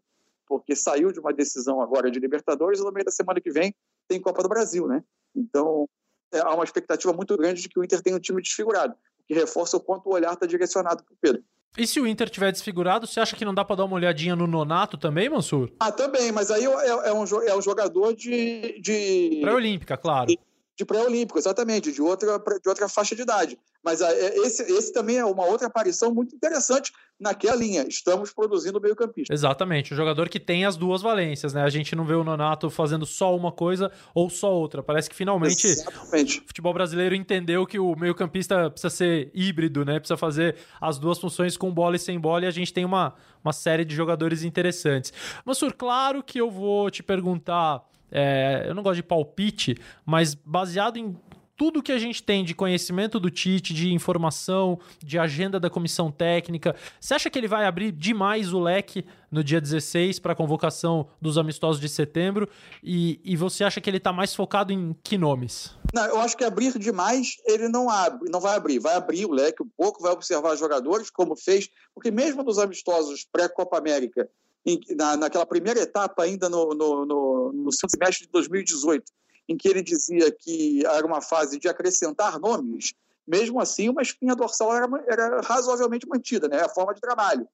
porque 0.47 0.75
saiu 0.75 1.11
de 1.11 1.19
uma 1.19 1.33
decisão 1.33 1.81
agora 1.81 2.09
de 2.11 2.19
Libertadores 2.19 2.79
e 2.79 2.83
no 2.83 2.91
meio 2.91 3.05
da 3.05 3.11
semana 3.11 3.41
que 3.41 3.51
vem 3.51 3.73
tem 4.07 4.21
Copa 4.21 4.43
do 4.43 4.49
Brasil, 4.49 4.87
né? 4.87 5.03
Então, 5.35 5.87
é, 6.33 6.39
há 6.39 6.53
uma 6.53 6.63
expectativa 6.63 7.13
muito 7.13 7.35
grande 7.37 7.61
de 7.61 7.69
que 7.69 7.79
o 7.79 7.83
Inter 7.83 8.01
tenha 8.01 8.15
um 8.15 8.19
time 8.19 8.41
desfigurado, 8.41 8.93
o 8.93 9.23
que 9.27 9.33
reforça 9.33 9.77
o 9.77 9.79
quanto 9.79 10.07
o 10.07 10.13
olhar 10.13 10.33
está 10.33 10.45
direcionado 10.45 11.03
para 11.03 11.13
o 11.13 11.17
Pedro. 11.19 11.43
E 11.77 11.85
se 11.85 11.99
o 11.99 12.07
Inter 12.07 12.29
tiver 12.29 12.51
desfigurado, 12.51 13.05
você 13.05 13.19
acha 13.19 13.35
que 13.35 13.43
não 13.43 13.53
dá 13.53 13.65
para 13.65 13.77
dar 13.77 13.85
uma 13.85 13.95
olhadinha 13.95 14.35
no 14.35 14.47
Nonato 14.47 14.97
também, 14.97 15.29
Mansur? 15.29 15.71
Ah, 15.79 15.91
também, 15.91 16.31
mas 16.31 16.49
aí 16.49 16.63
é, 16.63 16.87
é 17.09 17.13
um, 17.13 17.25
é 17.25 17.55
um 17.55 17.61
jogador 17.61 18.13
de. 18.13 18.79
de... 18.79 19.39
Pré-olímpica, 19.41 19.97
claro. 19.97 20.27
De, 20.27 20.39
de 20.77 20.85
pré-olímpico, 20.85 21.39
exatamente, 21.39 21.91
de 21.91 22.01
outra, 22.01 22.37
de 22.37 22.69
outra 22.69 22.89
faixa 22.89 23.15
de 23.15 23.21
idade. 23.21 23.57
Mas 23.83 24.01
é, 24.01 24.37
esse, 24.39 24.63
esse 24.63 24.91
também 24.91 25.17
é 25.17 25.25
uma 25.25 25.45
outra 25.45 25.67
aparição 25.67 26.13
muito 26.13 26.35
interessante 26.35 26.91
naquela 27.19 27.55
linha. 27.55 27.85
Estamos 27.87 28.33
produzindo 28.33 28.81
meio-campista. 28.81 29.33
Exatamente, 29.33 29.93
o 29.93 29.95
jogador 29.95 30.27
que 30.27 30.39
tem 30.39 30.65
as 30.65 30.75
duas 30.75 31.01
valências, 31.01 31.53
né? 31.53 31.61
A 31.61 31.69
gente 31.69 31.95
não 31.95 32.03
vê 32.03 32.13
o 32.13 32.23
Nonato 32.23 32.69
fazendo 32.69 33.05
só 33.05 33.35
uma 33.35 33.51
coisa 33.51 33.91
ou 34.13 34.29
só 34.29 34.51
outra. 34.51 34.83
Parece 34.83 35.09
que 35.09 35.15
finalmente 35.15 35.67
Exatamente. 35.67 36.39
o 36.39 36.47
futebol 36.47 36.73
brasileiro 36.73 37.15
entendeu 37.15 37.65
que 37.65 37.79
o 37.79 37.95
meio-campista 37.95 38.69
precisa 38.69 38.89
ser 38.89 39.31
híbrido, 39.33 39.85
né? 39.85 39.99
Precisa 39.99 40.17
fazer 40.17 40.55
as 40.81 40.97
duas 40.97 41.19
funções 41.19 41.55
com 41.55 41.71
bola 41.71 41.95
e 41.95 41.99
sem 41.99 42.19
bola 42.19 42.45
e 42.45 42.47
a 42.47 42.51
gente 42.51 42.73
tem 42.73 42.83
uma, 42.83 43.13
uma 43.43 43.53
série 43.53 43.85
de 43.85 43.95
jogadores 43.95 44.43
interessantes. 44.43 45.13
Mansur, 45.45 45.73
claro 45.73 46.23
que 46.23 46.41
eu 46.41 46.49
vou 46.49 46.89
te 46.89 47.01
perguntar 47.01 47.81
é, 48.17 48.63
eu 48.65 48.73
não 48.73 48.81
gosto 48.81 48.95
de 48.95 49.03
palpite, 49.03 49.77
mas 50.05 50.33
baseado 50.33 50.95
em 50.95 51.17
tudo 51.57 51.83
que 51.83 51.91
a 51.91 51.97
gente 51.97 52.21
tem 52.23 52.43
de 52.43 52.53
conhecimento 52.53 53.19
do 53.19 53.29
Tite, 53.29 53.73
de 53.73 53.93
informação, 53.93 54.79
de 55.03 55.17
agenda 55.17 55.59
da 55.59 55.69
comissão 55.69 56.11
técnica, 56.11 56.75
você 56.99 57.13
acha 57.13 57.29
que 57.29 57.37
ele 57.37 57.47
vai 57.47 57.65
abrir 57.65 57.91
demais 57.91 58.53
o 58.53 58.59
leque 58.59 59.05
no 59.31 59.43
dia 59.43 59.59
16 59.59 60.19
para 60.19 60.33
a 60.33 60.35
convocação 60.35 61.07
dos 61.21 61.37
amistosos 61.37 61.79
de 61.81 61.89
setembro? 61.89 62.47
E, 62.83 63.19
e 63.23 63.35
você 63.35 63.63
acha 63.63 63.79
que 63.79 63.89
ele 63.89 63.97
está 63.97 64.11
mais 64.11 64.33
focado 64.33 64.71
em 64.71 64.95
que 65.03 65.17
nomes? 65.17 65.73
Não, 65.93 66.05
eu 66.05 66.19
acho 66.19 66.35
que 66.37 66.43
abrir 66.43 66.77
demais 66.77 67.37
ele 67.45 67.67
não 67.69 67.89
abre, 67.89 68.29
não 68.29 68.39
vai 68.39 68.55
abrir. 68.55 68.79
Vai 68.79 68.95
abrir 68.95 69.25
o 69.25 69.31
leque 69.31 69.63
um 69.63 69.69
pouco, 69.77 70.01
vai 70.01 70.11
observar 70.11 70.55
jogadores, 70.55 71.09
como 71.09 71.35
fez, 71.35 71.69
porque 71.93 72.11
mesmo 72.11 72.43
nos 72.43 72.59
amistosos 72.59 73.25
pré-Copa 73.31 73.77
América, 73.77 74.29
em, 74.65 74.79
na, 74.95 75.15
naquela 75.15 75.45
primeira 75.45 75.79
etapa, 75.79 76.23
ainda 76.23 76.49
no, 76.49 76.73
no, 76.73 77.05
no, 77.05 77.53
no 77.53 77.71
semestre 77.71 78.25
de 78.25 78.31
2018, 78.31 79.03
em 79.47 79.55
que 79.55 79.67
ele 79.67 79.81
dizia 79.81 80.31
que 80.31 80.85
era 80.85 81.05
uma 81.05 81.21
fase 81.21 81.59
de 81.59 81.67
acrescentar 81.67 82.39
nomes, 82.39 82.93
mesmo 83.27 83.59
assim, 83.59 83.89
uma 83.89 84.01
espinha 84.01 84.35
dorsal 84.35 84.75
era, 84.75 84.87
era 85.07 85.41
razoavelmente 85.41 86.07
mantida, 86.07 86.47
né? 86.47 86.61
a 86.61 86.69
forma 86.69 86.93
de 86.93 87.01
trabalho. 87.01 87.47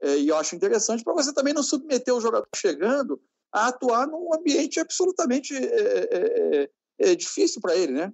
É, 0.00 0.16
e 0.16 0.28
eu 0.28 0.36
acho 0.36 0.56
interessante 0.56 1.04
para 1.04 1.12
você 1.12 1.32
também 1.32 1.52
não 1.52 1.62
submeter 1.62 2.14
o 2.14 2.20
jogador 2.20 2.48
chegando 2.56 3.20
a 3.52 3.68
atuar 3.68 4.06
num 4.06 4.34
ambiente 4.34 4.80
absolutamente 4.80 5.54
é, 5.54 5.58
é, 5.60 6.08
é, 6.62 7.10
é 7.10 7.14
difícil 7.14 7.60
para 7.60 7.76
ele, 7.76 7.92
né? 7.92 8.12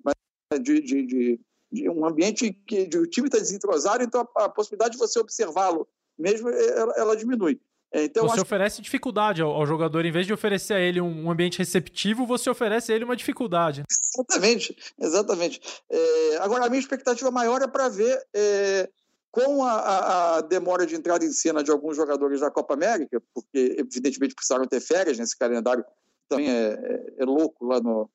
De, 0.60 0.80
de, 0.80 1.06
de, 1.06 1.40
de, 1.70 1.90
um 1.90 2.06
ambiente 2.06 2.52
que 2.66 2.88
o 2.96 3.06
time 3.06 3.28
está 3.28 3.38
desentrosado, 3.38 4.02
então 4.02 4.26
a, 4.36 4.44
a 4.44 4.48
possibilidade 4.48 4.92
de 4.92 4.98
você 4.98 5.18
observá-lo 5.18 5.86
mesmo 6.18 6.48
ela, 6.48 6.94
ela 6.96 7.16
diminui. 7.16 7.60
É, 7.96 8.04
então, 8.04 8.28
você 8.28 8.42
oferece 8.42 8.82
dificuldade 8.82 9.40
ao, 9.40 9.50
ao, 9.50 9.66
jogador, 9.66 10.04
em 10.04 10.12
vez 10.12 10.26
de 10.26 10.32
oferecer 10.32 10.74
a 10.74 10.78
ele 10.78 11.00
um, 11.00 11.24
um, 11.24 11.30
ambiente 11.30 11.56
receptivo, 11.56 12.26
você 12.26 12.50
oferece 12.50 12.92
a 12.92 12.94
ele 12.94 13.06
uma 13.06 13.16
dificuldade. 13.16 13.84
Exatamente, 13.90 14.76
exatamente. 15.00 15.60
É, 15.88 16.36
agora, 16.36 16.66
a 16.66 16.68
minha 16.68 16.78
expectativa 16.78 17.30
maior 17.30 17.62
é 17.62 17.66
para 17.66 17.88
ver 17.88 18.22
é, 18.34 18.86
com 19.30 19.64
a, 19.64 20.36
a, 20.36 20.40
demora 20.42 20.84
de 20.84 20.94
entrada 20.94 21.24
em 21.24 21.32
cena 21.32 21.64
de 21.64 21.70
alguns 21.70 21.96
jogadores 21.96 22.40
da 22.40 22.50
Copa 22.50 22.74
América, 22.74 23.18
porque 23.32 23.76
evidentemente 23.78 24.34
precisaram 24.34 24.66
ter 24.66 24.80
férias 24.80 25.18
nesse 25.18 25.36
calendário, 25.36 25.82
também 26.28 26.50
é, 26.50 26.74
é, 26.74 27.14
é 27.20 27.24
louco 27.24 27.64
lá 27.64 27.80
no. 27.80 28.10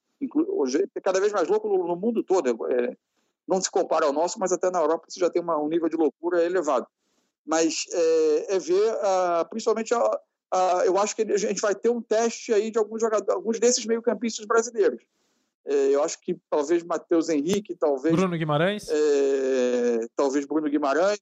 Hoje 0.50 0.88
é 0.96 1.02
cada 1.02 1.20
vez 1.20 1.34
mais 1.34 1.48
louco 1.48 1.68
no, 1.68 1.88
no 1.88 1.96
mundo 1.96 2.24
todo. 2.24 2.68
É, 2.72 2.96
não 3.48 3.60
se 3.60 3.72
compara 3.72 4.06
ao 4.06 4.14
nosso, 4.14 4.40
mas 4.40 4.52
até 4.52 4.70
na 4.70 4.80
Europa 4.80 5.08
você 5.10 5.20
já 5.20 5.28
tem 5.28 5.42
uma, 5.42 5.58
um 5.58 5.68
nível 5.68 5.90
de 5.90 5.98
loucura 5.98 6.46
elevado 6.46 6.86
mas 7.46 7.86
é, 7.92 8.56
é 8.56 8.60
ver, 8.60 8.94
uh, 8.94 9.50
principalmente, 9.50 9.94
uh, 9.94 10.18
eu 10.86 10.98
acho 10.98 11.16
que 11.16 11.24
a 11.24 11.38
gente 11.38 11.62
vai 11.62 11.74
ter 11.74 11.90
um 11.90 12.02
teste 12.02 12.54
aí 12.54 12.72
de 12.72 12.78
alguns 12.78 13.02
jogadores, 13.02 13.30
alguns 13.30 13.60
desses 13.60 13.86
meio-campistas 13.86 14.46
brasileiros. 14.46 15.02
É, 15.66 15.96
eu 15.96 16.04
acho 16.04 16.20
que 16.20 16.38
talvez 16.50 16.84
Matheus 16.84 17.30
Henrique, 17.30 17.76
talvez 17.76 18.16
Bruno 18.16 18.36
Guimarães, 18.36 18.90
é, 18.90 20.08
talvez 20.16 20.46
Bruno 20.46 20.68
Guimarães, 20.68 21.20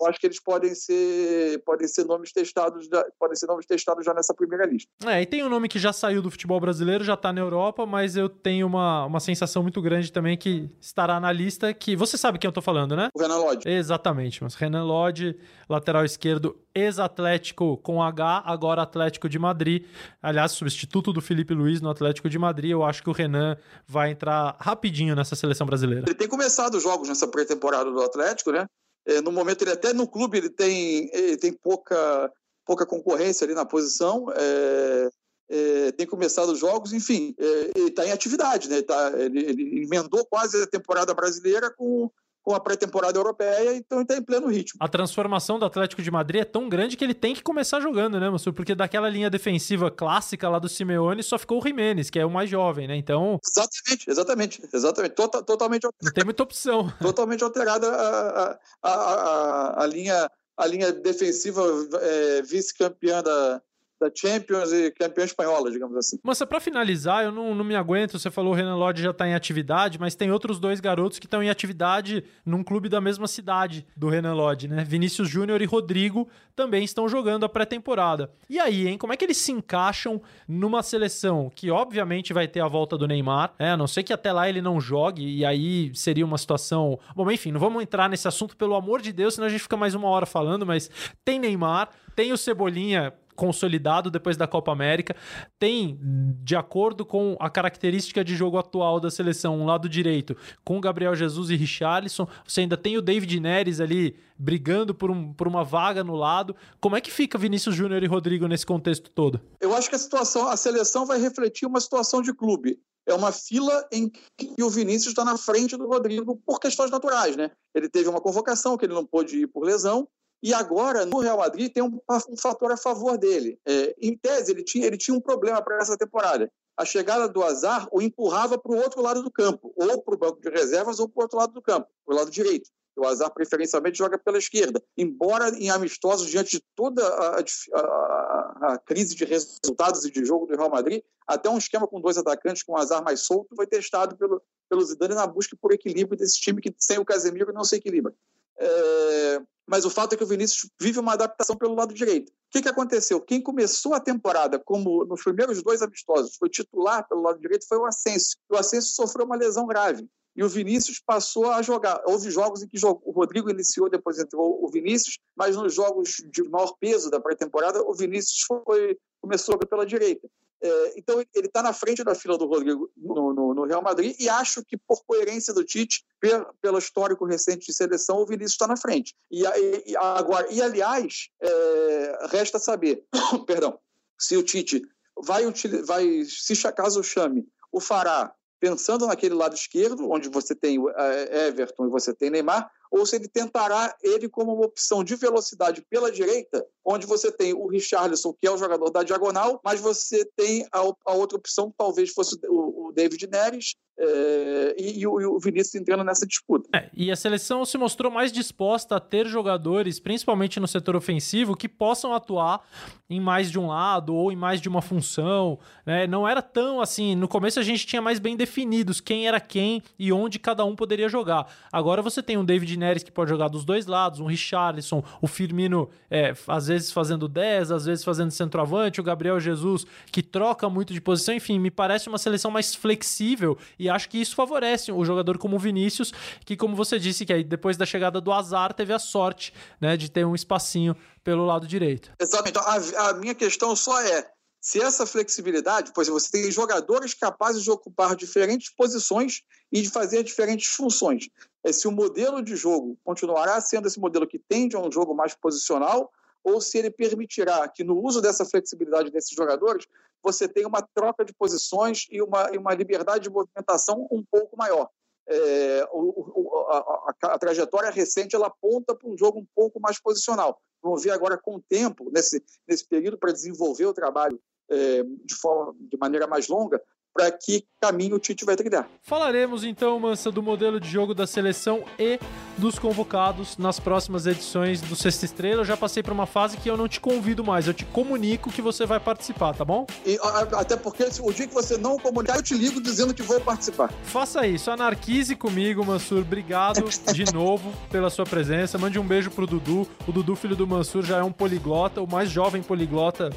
eu 0.00 0.06
acho 0.06 0.20
que 0.20 0.26
eles 0.26 0.40
podem 0.40 0.74
ser, 0.74 1.62
podem 1.64 1.88
ser 1.88 2.04
nomes 2.04 2.32
testados, 2.32 2.88
podem 3.18 3.36
ser 3.36 3.46
nomes 3.46 3.66
testados 3.66 4.04
já 4.04 4.12
nessa 4.12 4.34
primeira 4.34 4.66
lista. 4.66 4.88
É, 5.06 5.22
e 5.22 5.26
tem 5.26 5.42
um 5.42 5.48
nome 5.48 5.68
que 5.68 5.78
já 5.78 5.92
saiu 5.92 6.20
do 6.20 6.30
futebol 6.30 6.60
brasileiro, 6.60 7.02
já 7.02 7.14
está 7.14 7.32
na 7.32 7.40
Europa, 7.40 7.86
mas 7.86 8.16
eu 8.16 8.28
tenho 8.28 8.66
uma, 8.66 9.06
uma 9.06 9.20
sensação 9.20 9.62
muito 9.62 9.80
grande 9.80 10.12
também 10.12 10.36
que 10.36 10.70
estará 10.80 11.18
na 11.18 11.32
lista, 11.32 11.72
que 11.72 11.96
você 11.96 12.18
sabe 12.18 12.38
quem 12.38 12.46
eu 12.46 12.50
estou 12.50 12.62
falando, 12.62 12.94
né? 12.94 13.08
O 13.14 13.20
Renan 13.20 13.38
Lodge. 13.38 13.68
Exatamente, 13.68 14.42
mas 14.42 14.54
Renan 14.54 14.84
Lodge, 14.84 15.38
lateral 15.68 16.04
esquerdo, 16.04 16.56
ex-Atlético 16.74 17.78
com 17.78 18.02
H, 18.02 18.42
agora 18.44 18.82
Atlético 18.82 19.28
de 19.28 19.38
Madrid. 19.38 19.86
Aliás, 20.22 20.52
substituto 20.52 21.12
do 21.12 21.22
Felipe 21.22 21.54
Luiz 21.54 21.80
no 21.80 21.88
Atlético 21.88 22.28
de 22.28 22.38
Madrid. 22.38 22.70
Eu 22.70 22.84
acho 22.84 23.02
que 23.02 23.08
o 23.08 23.12
Renan 23.12 23.56
vai 23.86 24.10
entrar 24.10 24.56
rapidinho 24.60 25.16
nessa 25.16 25.34
seleção 25.34 25.66
brasileira. 25.66 26.04
Ele 26.06 26.14
tem 26.14 26.28
começado 26.28 26.74
os 26.74 26.82
jogos 26.82 27.08
nessa 27.08 27.26
pré-temporada 27.26 27.90
do 27.90 28.02
Atlético, 28.02 28.52
né? 28.52 28.66
É, 29.06 29.20
no 29.20 29.30
momento, 29.30 29.62
ele 29.62 29.72
até 29.72 29.92
no 29.92 30.08
clube 30.08 30.38
ele 30.38 30.50
tem, 30.50 31.08
ele 31.12 31.36
tem 31.36 31.52
pouca, 31.52 32.32
pouca 32.64 32.84
concorrência 32.84 33.44
ali 33.44 33.54
na 33.54 33.64
posição. 33.64 34.26
É, 34.34 35.10
é, 35.48 35.92
tem 35.92 36.06
começado 36.06 36.50
os 36.50 36.58
jogos, 36.58 36.92
enfim, 36.92 37.34
é, 37.38 37.70
ele 37.76 37.88
está 37.88 38.04
em 38.04 38.10
atividade, 38.10 38.68
né? 38.68 38.76
Ele, 38.76 38.82
tá, 38.82 39.12
ele, 39.16 39.38
ele, 39.44 39.84
emendou 39.84 40.26
quase 40.26 40.60
a 40.60 40.66
temporada 40.66 41.14
brasileira 41.14 41.70
com, 41.70 42.10
com 42.46 42.54
a 42.54 42.60
pré-temporada 42.60 43.18
europeia, 43.18 43.74
então 43.74 43.98
ele 43.98 44.04
está 44.04 44.16
em 44.16 44.22
pleno 44.22 44.46
ritmo. 44.46 44.78
A 44.80 44.86
transformação 44.86 45.58
do 45.58 45.64
Atlético 45.64 46.00
de 46.00 46.12
Madrid 46.12 46.42
é 46.42 46.44
tão 46.44 46.68
grande 46.68 46.96
que 46.96 47.02
ele 47.02 47.12
tem 47.12 47.34
que 47.34 47.42
começar 47.42 47.80
jogando, 47.80 48.20
né, 48.20 48.30
Mansur? 48.30 48.52
Porque 48.52 48.72
daquela 48.72 49.08
linha 49.08 49.28
defensiva 49.28 49.90
clássica 49.90 50.48
lá 50.48 50.60
do 50.60 50.68
Simeone 50.68 51.24
só 51.24 51.36
ficou 51.40 51.58
o 51.58 51.66
Jimenez, 51.66 52.08
que 52.08 52.20
é 52.20 52.24
o 52.24 52.30
mais 52.30 52.48
jovem, 52.48 52.86
né? 52.86 52.94
Então. 52.94 53.40
Exatamente, 53.44 54.08
exatamente, 54.08 54.68
exatamente. 54.72 55.14
Tota, 55.16 55.42
totalmente 55.42 55.86
alterada. 55.86 56.04
Não 56.04 56.12
tem 56.12 56.24
muita 56.24 56.44
opção. 56.44 56.88
Totalmente 57.02 57.42
alterada 57.42 57.88
a, 57.90 58.58
a, 58.80 58.90
a, 58.92 59.82
a 59.82 59.86
linha, 59.88 60.30
a 60.56 60.66
linha 60.68 60.92
defensiva 60.92 61.64
é, 62.00 62.42
vice-campeã 62.42 63.24
da, 63.24 63.60
da 64.00 64.10
Champions 64.14 64.72
e 64.72 64.90
campeã 64.90 65.24
espanhola, 65.24 65.70
digamos 65.70 65.96
assim. 65.96 66.18
Mas 66.22 66.38
para 66.42 66.60
finalizar, 66.60 67.24
eu 67.24 67.32
não, 67.32 67.54
não 67.54 67.64
me 67.64 67.74
aguento. 67.74 68.18
Você 68.18 68.30
falou 68.30 68.52
o 68.52 68.54
Renan 68.54 68.76
Lodge 68.76 69.02
já 69.02 69.10
está 69.10 69.26
em 69.26 69.34
atividade, 69.34 69.98
mas 69.98 70.14
tem 70.14 70.30
outros 70.30 70.58
dois 70.58 70.80
garotos 70.80 71.18
que 71.18 71.26
estão 71.26 71.42
em 71.42 71.50
atividade 71.50 72.22
num 72.44 72.62
clube 72.62 72.88
da 72.88 73.00
mesma 73.00 73.26
cidade 73.26 73.86
do 73.96 74.08
Renan 74.08 74.34
Lodge, 74.34 74.68
né? 74.68 74.84
Vinícius 74.84 75.28
Júnior 75.28 75.62
e 75.62 75.64
Rodrigo 75.64 76.28
também 76.54 76.84
estão 76.84 77.08
jogando 77.08 77.44
a 77.44 77.48
pré-temporada. 77.48 78.30
E 78.48 78.58
aí, 78.58 78.86
hein? 78.88 78.98
Como 78.98 79.12
é 79.12 79.16
que 79.16 79.24
eles 79.24 79.36
se 79.36 79.52
encaixam 79.52 80.20
numa 80.46 80.82
seleção 80.82 81.50
que 81.54 81.70
obviamente 81.70 82.32
vai 82.32 82.46
ter 82.46 82.60
a 82.60 82.68
volta 82.68 82.96
do 82.96 83.06
Neymar, 83.06 83.54
né? 83.58 83.72
A 83.72 83.76
não 83.76 83.86
ser 83.86 84.02
que 84.02 84.12
até 84.12 84.32
lá 84.32 84.48
ele 84.48 84.60
não 84.60 84.80
jogue, 84.80 85.26
e 85.26 85.44
aí 85.44 85.90
seria 85.94 86.24
uma 86.24 86.38
situação. 86.38 86.98
Bom, 87.14 87.30
enfim, 87.30 87.52
não 87.52 87.60
vamos 87.60 87.82
entrar 87.82 88.08
nesse 88.08 88.28
assunto, 88.28 88.56
pelo 88.56 88.74
amor 88.74 89.00
de 89.00 89.12
Deus, 89.12 89.34
senão 89.34 89.46
a 89.46 89.50
gente 89.50 89.62
fica 89.62 89.76
mais 89.76 89.94
uma 89.94 90.08
hora 90.08 90.26
falando, 90.26 90.66
mas 90.66 90.90
tem 91.24 91.38
Neymar, 91.38 91.88
tem 92.14 92.32
o 92.32 92.38
Cebolinha 92.38 93.12
consolidado 93.36 94.10
depois 94.10 94.36
da 94.36 94.46
Copa 94.46 94.72
América. 94.72 95.14
Tem, 95.58 95.98
de 96.42 96.56
acordo 96.56 97.04
com 97.04 97.36
a 97.38 97.48
característica 97.48 98.24
de 98.24 98.34
jogo 98.34 98.58
atual 98.58 98.98
da 98.98 99.10
seleção, 99.10 99.60
um 99.60 99.66
lado 99.66 99.88
direito 99.88 100.36
com 100.64 100.80
Gabriel 100.80 101.14
Jesus 101.14 101.50
e 101.50 101.56
Richarlison. 101.56 102.26
Você 102.44 102.62
ainda 102.62 102.76
tem 102.76 102.96
o 102.96 103.02
David 103.02 103.38
Neres 103.38 103.80
ali 103.80 104.16
brigando 104.38 104.94
por, 104.94 105.10
um, 105.10 105.32
por 105.32 105.46
uma 105.46 105.62
vaga 105.62 106.02
no 106.02 106.14
lado. 106.14 106.56
Como 106.80 106.96
é 106.96 107.00
que 107.00 107.10
fica 107.10 107.38
Vinícius 107.38 107.74
Júnior 107.74 108.02
e 108.02 108.06
Rodrigo 108.06 108.46
nesse 108.46 108.66
contexto 108.66 109.10
todo? 109.10 109.40
Eu 109.60 109.74
acho 109.74 109.88
que 109.88 109.94
a 109.94 109.98
situação, 109.98 110.48
a 110.48 110.56
seleção 110.56 111.06
vai 111.06 111.18
refletir 111.18 111.66
uma 111.66 111.80
situação 111.80 112.22
de 112.22 112.34
clube. 112.34 112.78
É 113.06 113.14
uma 113.14 113.30
fila 113.30 113.86
em 113.92 114.10
que 114.36 114.60
o 114.60 114.68
Vinícius 114.68 115.08
está 115.08 115.24
na 115.24 115.38
frente 115.38 115.76
do 115.76 115.86
Rodrigo 115.86 116.40
por 116.44 116.58
questões 116.58 116.90
naturais, 116.90 117.36
né? 117.36 117.52
Ele 117.72 117.88
teve 117.88 118.08
uma 118.08 118.20
convocação 118.20 118.76
que 118.76 118.84
ele 118.84 118.94
não 118.94 119.06
pôde 119.06 119.42
ir 119.42 119.46
por 119.46 119.64
lesão, 119.64 120.08
e 120.42 120.52
agora, 120.52 121.06
no 121.06 121.18
Real 121.18 121.38
Madrid, 121.38 121.72
tem 121.72 121.82
um, 121.82 121.98
um 122.28 122.36
fator 122.36 122.70
a 122.70 122.76
favor 122.76 123.16
dele. 123.16 123.58
É, 123.66 123.94
em 124.00 124.16
tese, 124.16 124.52
ele 124.52 124.62
tinha, 124.62 124.86
ele 124.86 124.96
tinha 124.96 125.16
um 125.16 125.20
problema 125.20 125.62
para 125.62 125.78
essa 125.78 125.96
temporada. 125.96 126.50
A 126.76 126.84
chegada 126.84 127.26
do 127.26 127.42
Azar 127.42 127.88
o 127.90 128.02
empurrava 128.02 128.58
para 128.58 128.72
o 128.72 128.76
outro 128.76 129.00
lado 129.00 129.22
do 129.22 129.30
campo, 129.30 129.72
ou 129.74 130.02
para 130.02 130.14
o 130.14 130.18
banco 130.18 130.40
de 130.40 130.50
reservas, 130.50 131.00
ou 131.00 131.08
para 131.08 131.20
o 131.20 131.22
outro 131.24 131.38
lado 131.38 131.52
do 131.54 131.62
campo, 131.62 131.88
para 132.04 132.14
o 132.14 132.18
lado 132.18 132.30
direito. 132.30 132.70
O 132.94 133.06
Azar 133.06 133.32
preferencialmente 133.32 133.98
joga 133.98 134.18
pela 134.18 134.38
esquerda. 134.38 134.82
Embora 134.96 135.50
em 135.50 135.68
amistosos, 135.68 136.28
diante 136.28 136.52
de 136.52 136.64
toda 136.74 137.06
a, 137.06 137.40
a, 137.40 138.72
a, 138.72 138.78
crise 138.78 139.14
de 139.14 139.24
resultados 139.24 140.04
e 140.04 140.10
de 140.10 140.24
jogo 140.24 140.46
do 140.46 140.56
Real 140.56 140.70
Madrid, 140.70 141.02
até 141.26 141.50
um 141.50 141.58
esquema 141.58 141.86
com 141.86 142.00
dois 142.00 142.16
atacantes, 142.16 142.62
com 142.62 142.72
o 142.72 142.76
Azar 142.76 143.04
mais 143.04 143.20
solto, 143.20 143.54
foi 143.54 143.66
testado 143.66 144.16
pelo, 144.16 144.40
pelo 144.68 144.82
Zidane 144.82 145.14
na 145.14 145.26
busca 145.26 145.56
por 145.60 145.72
equilíbrio 145.72 146.16
desse 146.16 146.40
time 146.40 146.62
que 146.62 146.74
sem 146.78 146.98
o 146.98 147.04
Casemiro 147.04 147.52
não 147.52 147.64
se 147.64 147.76
equilibra. 147.76 148.14
É, 148.58 149.42
mas 149.66 149.84
o 149.84 149.90
fato 149.90 150.12
é 150.12 150.16
que 150.16 150.22
o 150.22 150.26
Vinícius 150.26 150.70
vive 150.80 151.00
uma 151.00 151.14
adaptação 151.14 151.56
pelo 151.56 151.74
lado 151.74 151.92
direito. 151.92 152.30
O 152.30 152.32
que, 152.50 152.62
que 152.62 152.68
aconteceu? 152.68 153.20
Quem 153.20 153.40
começou 153.40 153.94
a 153.94 154.00
temporada 154.00 154.58
como 154.58 155.04
nos 155.04 155.22
primeiros 155.22 155.62
dois 155.62 155.82
amistosos 155.82 156.36
foi 156.36 156.48
titular 156.48 157.06
pelo 157.08 157.22
lado 157.22 157.40
direito 157.40 157.66
foi 157.66 157.78
o 157.78 157.84
Asensio. 157.84 158.38
O 158.48 158.56
Asensio 158.56 158.94
sofreu 158.94 159.26
uma 159.26 159.36
lesão 159.36 159.66
grave 159.66 160.08
e 160.36 160.44
o 160.44 160.48
Vinícius 160.48 161.00
passou 161.00 161.50
a 161.50 161.62
jogar. 161.62 162.00
Houve 162.06 162.30
jogos 162.30 162.62
em 162.62 162.68
que 162.68 162.78
o 162.84 163.10
Rodrigo 163.10 163.50
iniciou, 163.50 163.88
depois 163.88 164.18
entrou 164.18 164.62
o 164.62 164.68
Vinícius, 164.68 165.18
mas 165.34 165.56
nos 165.56 165.74
jogos 165.74 166.22
de 166.30 166.42
maior 166.44 166.74
peso 166.78 167.10
da 167.10 167.18
pré-temporada, 167.18 167.82
o 167.82 167.94
Vinícius 167.94 168.42
foi, 168.42 168.98
começou 169.20 169.58
pela 169.58 169.86
direita. 169.86 170.28
É, 170.62 170.98
então, 170.98 171.20
ele 171.34 171.46
está 171.46 171.62
na 171.62 171.72
frente 171.72 172.02
da 172.02 172.14
fila 172.14 172.38
do 172.38 172.46
Rodrigo 172.46 172.90
no, 172.96 173.32
no, 173.32 173.54
no, 173.54 173.64
Real 173.64 173.82
Madrid 173.82 174.16
e 174.18 174.28
acho 174.28 174.64
que, 174.64 174.76
por 174.76 175.04
coerência 175.04 175.52
do 175.52 175.64
Tite, 175.64 176.04
pelo, 176.18 176.52
pelo 176.60 176.78
histórico 176.78 177.26
recente 177.26 177.66
de 177.66 177.74
seleção, 177.74 178.18
o 178.18 178.26
Vinícius 178.26 178.52
está 178.52 178.66
na 178.66 178.76
frente. 178.76 179.14
E, 179.30 179.42
e, 179.86 179.96
agora, 179.96 180.50
e 180.50 180.62
aliás, 180.62 181.28
é, 181.40 182.26
resta 182.30 182.58
saber, 182.58 183.04
perdão, 183.46 183.78
se 184.18 184.36
o 184.36 184.42
Tite 184.42 184.82
vai, 185.22 185.44
vai 185.84 186.24
se 186.24 186.72
caso 186.72 187.02
chame 187.02 187.46
o 187.70 187.80
Fará 187.80 188.34
pensando 188.58 189.06
naquele 189.06 189.34
lado 189.34 189.54
esquerdo, 189.54 190.10
onde 190.10 190.28
você 190.28 190.54
tem 190.54 190.78
é, 190.96 191.48
Everton 191.48 191.86
e 191.86 191.90
você 191.90 192.14
tem 192.14 192.30
Neymar, 192.30 192.70
ou 192.90 193.04
se 193.04 193.16
ele 193.16 193.28
tentará 193.28 193.94
ele 194.02 194.28
como 194.28 194.54
uma 194.54 194.66
opção 194.66 195.02
de 195.02 195.16
velocidade 195.16 195.84
pela 195.90 196.10
direita, 196.10 196.64
onde 196.84 197.06
você 197.06 197.30
tem 197.30 197.52
o 197.52 197.66
Richarlison, 197.66 198.32
que 198.32 198.46
é 198.46 198.50
o 198.50 198.58
jogador 198.58 198.90
da 198.90 199.02
diagonal, 199.02 199.60
mas 199.64 199.80
você 199.80 200.24
tem 200.36 200.66
a, 200.72 200.80
a 200.80 201.12
outra 201.12 201.36
opção, 201.36 201.72
talvez 201.76 202.12
fosse 202.12 202.38
o, 202.48 202.88
o 202.88 202.92
David 202.92 203.26
Neres, 203.26 203.74
é, 203.98 204.74
e, 204.78 205.00
e, 205.00 205.06
o, 205.06 205.38
Vinícius 205.38 205.74
entrando 205.74 206.04
nessa 206.04 206.26
disputa. 206.26 206.68
É, 206.74 206.90
e 206.94 207.10
a 207.10 207.16
seleção 207.16 207.64
se 207.64 207.78
mostrou 207.78 208.12
mais 208.12 208.30
disposta 208.30 208.96
a 208.96 209.00
ter 209.00 209.26
jogadores, 209.26 209.98
principalmente 209.98 210.60
no 210.60 210.68
setor 210.68 210.96
ofensivo, 210.96 211.56
que 211.56 211.68
possam 211.68 212.14
atuar 212.14 212.62
em 213.08 213.20
mais 213.20 213.50
de 213.50 213.58
um 213.58 213.68
lado 213.68 214.14
ou 214.14 214.30
em 214.30 214.36
mais 214.36 214.60
de 214.60 214.68
uma 214.68 214.82
função. 214.82 215.58
Né? 215.84 216.06
Não 216.06 216.28
era 216.28 216.42
tão 216.42 216.80
assim. 216.80 217.14
No 217.14 217.26
começo 217.26 217.58
a 217.58 217.62
gente 217.62 217.86
tinha 217.86 218.02
mais 218.02 218.18
bem 218.18 218.36
definidos 218.36 219.00
quem 219.00 219.26
era 219.26 219.40
quem 219.40 219.82
e 219.98 220.12
onde 220.12 220.38
cada 220.38 220.64
um 220.64 220.76
poderia 220.76 221.08
jogar. 221.08 221.50
Agora 221.72 222.02
você 222.02 222.22
tem 222.22 222.36
um 222.36 222.44
David 222.44 222.76
Neres 222.76 223.02
que 223.02 223.12
pode 223.12 223.30
jogar 223.30 223.48
dos 223.48 223.64
dois 223.64 223.86
lados, 223.86 224.20
um 224.20 224.26
Richarlison, 224.26 225.02
o 225.22 225.26
Firmino 225.26 225.88
é, 226.10 226.34
às 226.48 226.66
vezes 226.66 226.92
fazendo 226.92 227.28
10, 227.28 227.70
às 227.70 227.86
vezes 227.86 228.04
fazendo 228.04 228.30
centroavante, 228.30 229.00
o 229.00 229.04
Gabriel 229.04 229.40
Jesus 229.40 229.86
que 230.12 230.22
troca 230.22 230.68
muito 230.68 230.92
de 230.92 231.00
posição. 231.00 231.34
Enfim, 231.34 231.58
me 231.58 231.70
parece 231.70 232.08
uma 232.08 232.18
seleção 232.18 232.50
mais 232.50 232.74
flexível 232.74 233.56
e 233.78 233.85
e 233.86 233.90
acho 233.90 234.08
que 234.08 234.20
isso 234.20 234.34
favorece 234.34 234.92
o 234.92 235.04
jogador 235.04 235.38
como 235.38 235.56
o 235.56 235.58
Vinícius, 235.58 236.12
que, 236.44 236.56
como 236.56 236.76
você 236.76 236.98
disse, 236.98 237.24
que 237.24 237.32
aí 237.32 237.42
depois 237.42 237.76
da 237.76 237.86
chegada 237.86 238.20
do 238.20 238.32
Azar, 238.32 238.74
teve 238.74 238.92
a 238.92 238.98
sorte 238.98 239.52
né, 239.80 239.96
de 239.96 240.10
ter 240.10 240.24
um 240.24 240.34
espacinho 240.34 240.96
pelo 241.24 241.46
lado 241.46 241.66
direito. 241.66 242.12
Exatamente. 242.20 242.50
Então, 242.50 242.62
a, 242.62 243.10
a 243.10 243.14
minha 243.14 243.34
questão 243.34 243.74
só 243.74 244.00
é 244.02 244.28
se 244.60 244.80
essa 244.80 245.06
flexibilidade, 245.06 245.92
pois 245.94 246.08
você 246.08 246.28
tem 246.30 246.50
jogadores 246.50 247.14
capazes 247.14 247.62
de 247.62 247.70
ocupar 247.70 248.16
diferentes 248.16 248.68
posições 248.74 249.42
e 249.70 249.80
de 249.80 249.88
fazer 249.88 250.24
diferentes 250.24 250.66
funções. 250.66 251.28
É 251.64 251.72
se 251.72 251.86
o 251.86 251.92
modelo 251.92 252.42
de 252.42 252.56
jogo 252.56 252.98
continuará 253.04 253.60
sendo 253.60 253.86
esse 253.86 254.00
modelo 254.00 254.26
que 254.26 254.38
tende 254.38 254.74
a 254.74 254.80
um 254.80 254.90
jogo 254.90 255.14
mais 255.14 255.34
posicional 255.34 256.10
ou 256.46 256.60
se 256.60 256.78
ele 256.78 256.92
permitirá 256.92 257.68
que 257.68 257.82
no 257.82 258.00
uso 258.00 258.22
dessa 258.22 258.44
flexibilidade 258.44 259.10
desses 259.10 259.34
jogadores 259.34 259.84
você 260.22 260.46
tenha 260.46 260.68
uma 260.68 260.80
troca 260.80 261.24
de 261.24 261.34
posições 261.34 262.06
e 262.08 262.22
uma, 262.22 262.48
e 262.52 262.56
uma 262.56 262.72
liberdade 262.72 263.24
de 263.24 263.30
movimentação 263.30 264.06
um 264.12 264.22
pouco 264.22 264.56
maior. 264.56 264.88
É, 265.28 265.88
o, 265.90 266.40
o, 266.40 266.66
a, 266.70 266.78
a, 266.78 267.34
a, 267.34 267.38
trajetória 267.38 267.90
recente 267.90 268.36
ela 268.36 268.46
aponta 268.46 268.94
para 268.94 269.08
um 269.08 269.18
jogo 269.18 269.40
um 269.40 269.46
pouco 269.56 269.80
mais 269.80 270.00
posicional. 270.00 270.60
Vamos 270.80 271.02
ver 271.02 271.10
agora 271.10 271.36
com 271.36 271.56
o 271.56 271.62
tempo, 271.68 272.08
nesse, 272.12 272.40
nesse 272.68 272.86
período, 272.86 273.18
para 273.18 273.32
desenvolver 273.32 273.86
o 273.86 273.94
trabalho 273.94 274.40
é, 274.70 275.02
de, 275.02 275.34
forma, 275.34 275.74
de 275.80 275.98
maneira 275.98 276.28
mais 276.28 276.46
longa, 276.46 276.80
para 277.12 277.32
que 277.32 277.66
caminho 277.80 278.16
o 278.16 278.20
Tite 278.20 278.44
vai 278.44 278.54
trilhar. 278.54 278.88
Falaremos 279.02 279.64
então, 279.64 279.98
Mansa, 279.98 280.30
do 280.30 280.42
modelo 280.42 280.78
de 280.78 280.88
jogo 280.88 281.12
da 281.12 281.26
seleção 281.26 281.84
e 281.98 282.20
dos 282.56 282.78
convocados 282.78 283.56
nas 283.58 283.78
próximas 283.78 284.26
edições 284.26 284.80
do 284.80 284.96
Sexta 284.96 285.24
Estrela. 285.24 285.60
Eu 285.60 285.64
já 285.64 285.76
passei 285.76 286.02
por 286.02 286.12
uma 286.12 286.26
fase 286.26 286.56
que 286.56 286.68
eu 286.68 286.76
não 286.76 286.88
te 286.88 287.00
convido 287.00 287.44
mais, 287.44 287.66
eu 287.66 287.74
te 287.74 287.84
comunico 287.84 288.50
que 288.50 288.62
você 288.62 288.86
vai 288.86 288.98
participar, 288.98 289.54
tá 289.54 289.64
bom? 289.64 289.86
E, 290.04 290.18
até 290.52 290.76
porque 290.76 291.04
o 291.20 291.32
dia 291.32 291.46
que 291.46 291.54
você 291.54 291.76
não 291.76 291.98
comunicar, 291.98 292.36
eu 292.36 292.42
te 292.42 292.54
ligo 292.54 292.80
dizendo 292.80 293.12
que 293.12 293.22
vou 293.22 293.40
participar. 293.40 293.92
Faça 294.04 294.46
isso, 294.46 294.70
anarquize 294.70 295.36
comigo, 295.36 295.84
Mansur. 295.84 296.20
Obrigado 296.20 296.84
de 297.12 297.24
novo 297.32 297.72
pela 297.90 298.10
sua 298.10 298.24
presença. 298.24 298.78
Mande 298.78 298.98
um 298.98 299.06
beijo 299.06 299.30
pro 299.30 299.46
Dudu. 299.46 299.86
O 300.06 300.12
Dudu, 300.12 300.34
filho 300.34 300.56
do 300.56 300.66
Mansur, 300.66 301.04
já 301.04 301.18
é 301.18 301.22
um 301.22 301.32
poliglota, 301.32 302.00
o 302.00 302.10
mais 302.10 302.30
jovem 302.30 302.62
poliglota 302.62 303.30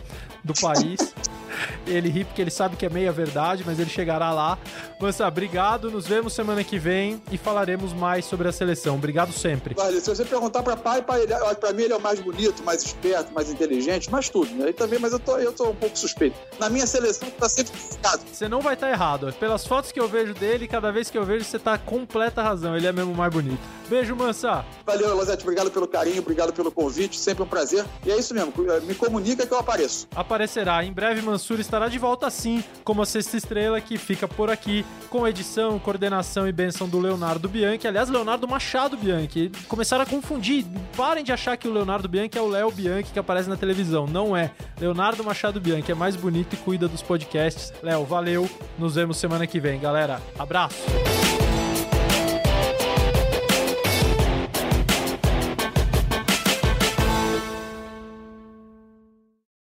do 0.43 0.53
país. 0.53 1.13
Ele 1.85 2.09
ri 2.09 2.23
porque 2.23 2.41
ele 2.41 2.51
sabe 2.51 2.77
que 2.77 2.85
é 2.85 2.89
meia 2.89 3.11
verdade, 3.11 3.63
mas 3.65 3.79
ele 3.79 3.89
chegará 3.89 4.31
lá. 4.31 4.57
Mansa, 5.01 5.27
obrigado. 5.27 5.91
Nos 5.91 6.07
vemos 6.07 6.31
semana 6.31 6.63
que 6.63 6.77
vem 6.77 7.21
e 7.31 7.37
falaremos 7.37 7.91
mais 7.91 8.23
sobre 8.23 8.47
a 8.47 8.51
seleção. 8.51 8.95
Obrigado 8.95 9.08
sempre. 9.33 9.73
Vale, 9.75 9.99
se 9.99 10.09
você 10.09 10.25
perguntar 10.25 10.63
para 10.63 10.75
pai, 10.75 11.01
pai 11.01 11.23
ele, 11.23 11.33
pra 11.59 11.73
mim 11.73 11.83
ele 11.83 11.93
é 11.93 11.97
o 11.97 12.01
mais 12.01 12.19
bonito, 12.19 12.63
mais 12.63 12.83
esperto, 12.83 13.33
mais 13.33 13.49
inteligente, 13.49 14.09
mais 14.11 14.29
tudo. 14.29 14.49
Né? 14.55 14.65
Ele 14.65 14.73
também, 14.73 14.99
mas 14.99 15.13
eu 15.13 15.19
tô, 15.19 15.37
eu 15.37 15.51
tô 15.53 15.69
um 15.69 15.75
pouco 15.75 15.97
suspeito. 15.97 16.37
Na 16.59 16.69
minha 16.69 16.85
seleção, 16.85 17.29
tá 17.31 17.49
sempre 17.49 17.77
ficado. 17.77 18.21
Você 18.31 18.47
não 18.47 18.61
vai 18.61 18.73
estar 18.73 18.87
tá 18.87 18.93
errado. 18.93 19.33
Pelas 19.39 19.65
fotos 19.65 19.91
que 19.91 19.99
eu 19.99 20.07
vejo 20.07 20.33
dele, 20.33 20.67
cada 20.67 20.91
vez 20.91 21.09
que 21.09 21.17
eu 21.17 21.23
vejo, 21.23 21.45
você 21.45 21.59
tá 21.59 21.77
completa 21.77 22.41
razão. 22.41 22.75
Ele 22.75 22.87
é 22.87 22.91
mesmo 22.91 23.13
mais 23.13 23.33
bonito. 23.33 23.59
Beijo, 23.89 24.15
Mansa. 24.15 24.63
Valeu, 24.85 25.15
Lozete. 25.15 25.43
Obrigado 25.43 25.71
pelo 25.71 25.87
carinho, 25.87 26.19
obrigado 26.19 26.53
pelo 26.53 26.71
convite. 26.71 27.17
Sempre 27.17 27.43
um 27.43 27.47
prazer. 27.47 27.85
E 28.05 28.11
é 28.11 28.17
isso 28.17 28.33
mesmo. 28.33 28.53
Me 28.83 28.95
comunica 28.95 29.45
que 29.45 29.53
eu 29.53 29.59
apareço. 29.59 30.07
Aparecerá. 30.15 30.83
Em 30.83 30.91
breve, 30.93 31.21
Mansur 31.21 31.59
estará 31.59 31.87
de 31.87 31.97
volta 31.97 32.29
sim, 32.29 32.63
como 32.83 33.01
a 33.01 33.05
Sexta 33.05 33.37
Estrela, 33.37 33.81
que 33.81 33.97
fica 33.97 34.27
por 34.27 34.49
aqui, 34.49 34.85
com 35.09 35.27
edição, 35.27 35.79
coordenação 35.79 36.47
e 36.47 36.51
benção 36.51 36.87
do 36.87 36.99
Leonardo 36.99 37.49
Bianchi. 37.49 37.87
Aliás, 37.87 38.09
Leonardo 38.09 38.47
Machado 38.47 38.97
Bianchi. 38.99 39.51
Começaram 39.67 40.03
a 40.03 40.05
confundir. 40.05 40.65
Parem 40.95 41.23
de 41.23 41.31
achar 41.31 41.57
que 41.57 41.67
o 41.67 41.73
Leonardo 41.73 42.07
Bianchi 42.07 42.37
é 42.37 42.41
o 42.41 42.47
Léo 42.47 42.71
Bianchi 42.71 43.11
que 43.11 43.19
aparece 43.19 43.49
na 43.49 43.57
televisão. 43.57 44.05
Não 44.05 44.35
é. 44.35 44.51
Leonardo 44.79 45.23
Machado 45.23 45.59
Bianchi 45.59 45.91
é 45.91 45.95
mais 45.95 46.15
bonito 46.15 46.53
e 46.53 46.57
cuida 46.57 46.87
dos 46.87 47.01
podcasts. 47.01 47.73
Léo, 47.81 48.05
valeu. 48.05 48.49
Nos 48.77 48.95
vemos 48.95 49.17
semana 49.17 49.47
que 49.47 49.59
vem, 49.59 49.79
galera. 49.79 50.21
Abraço. 50.37 50.77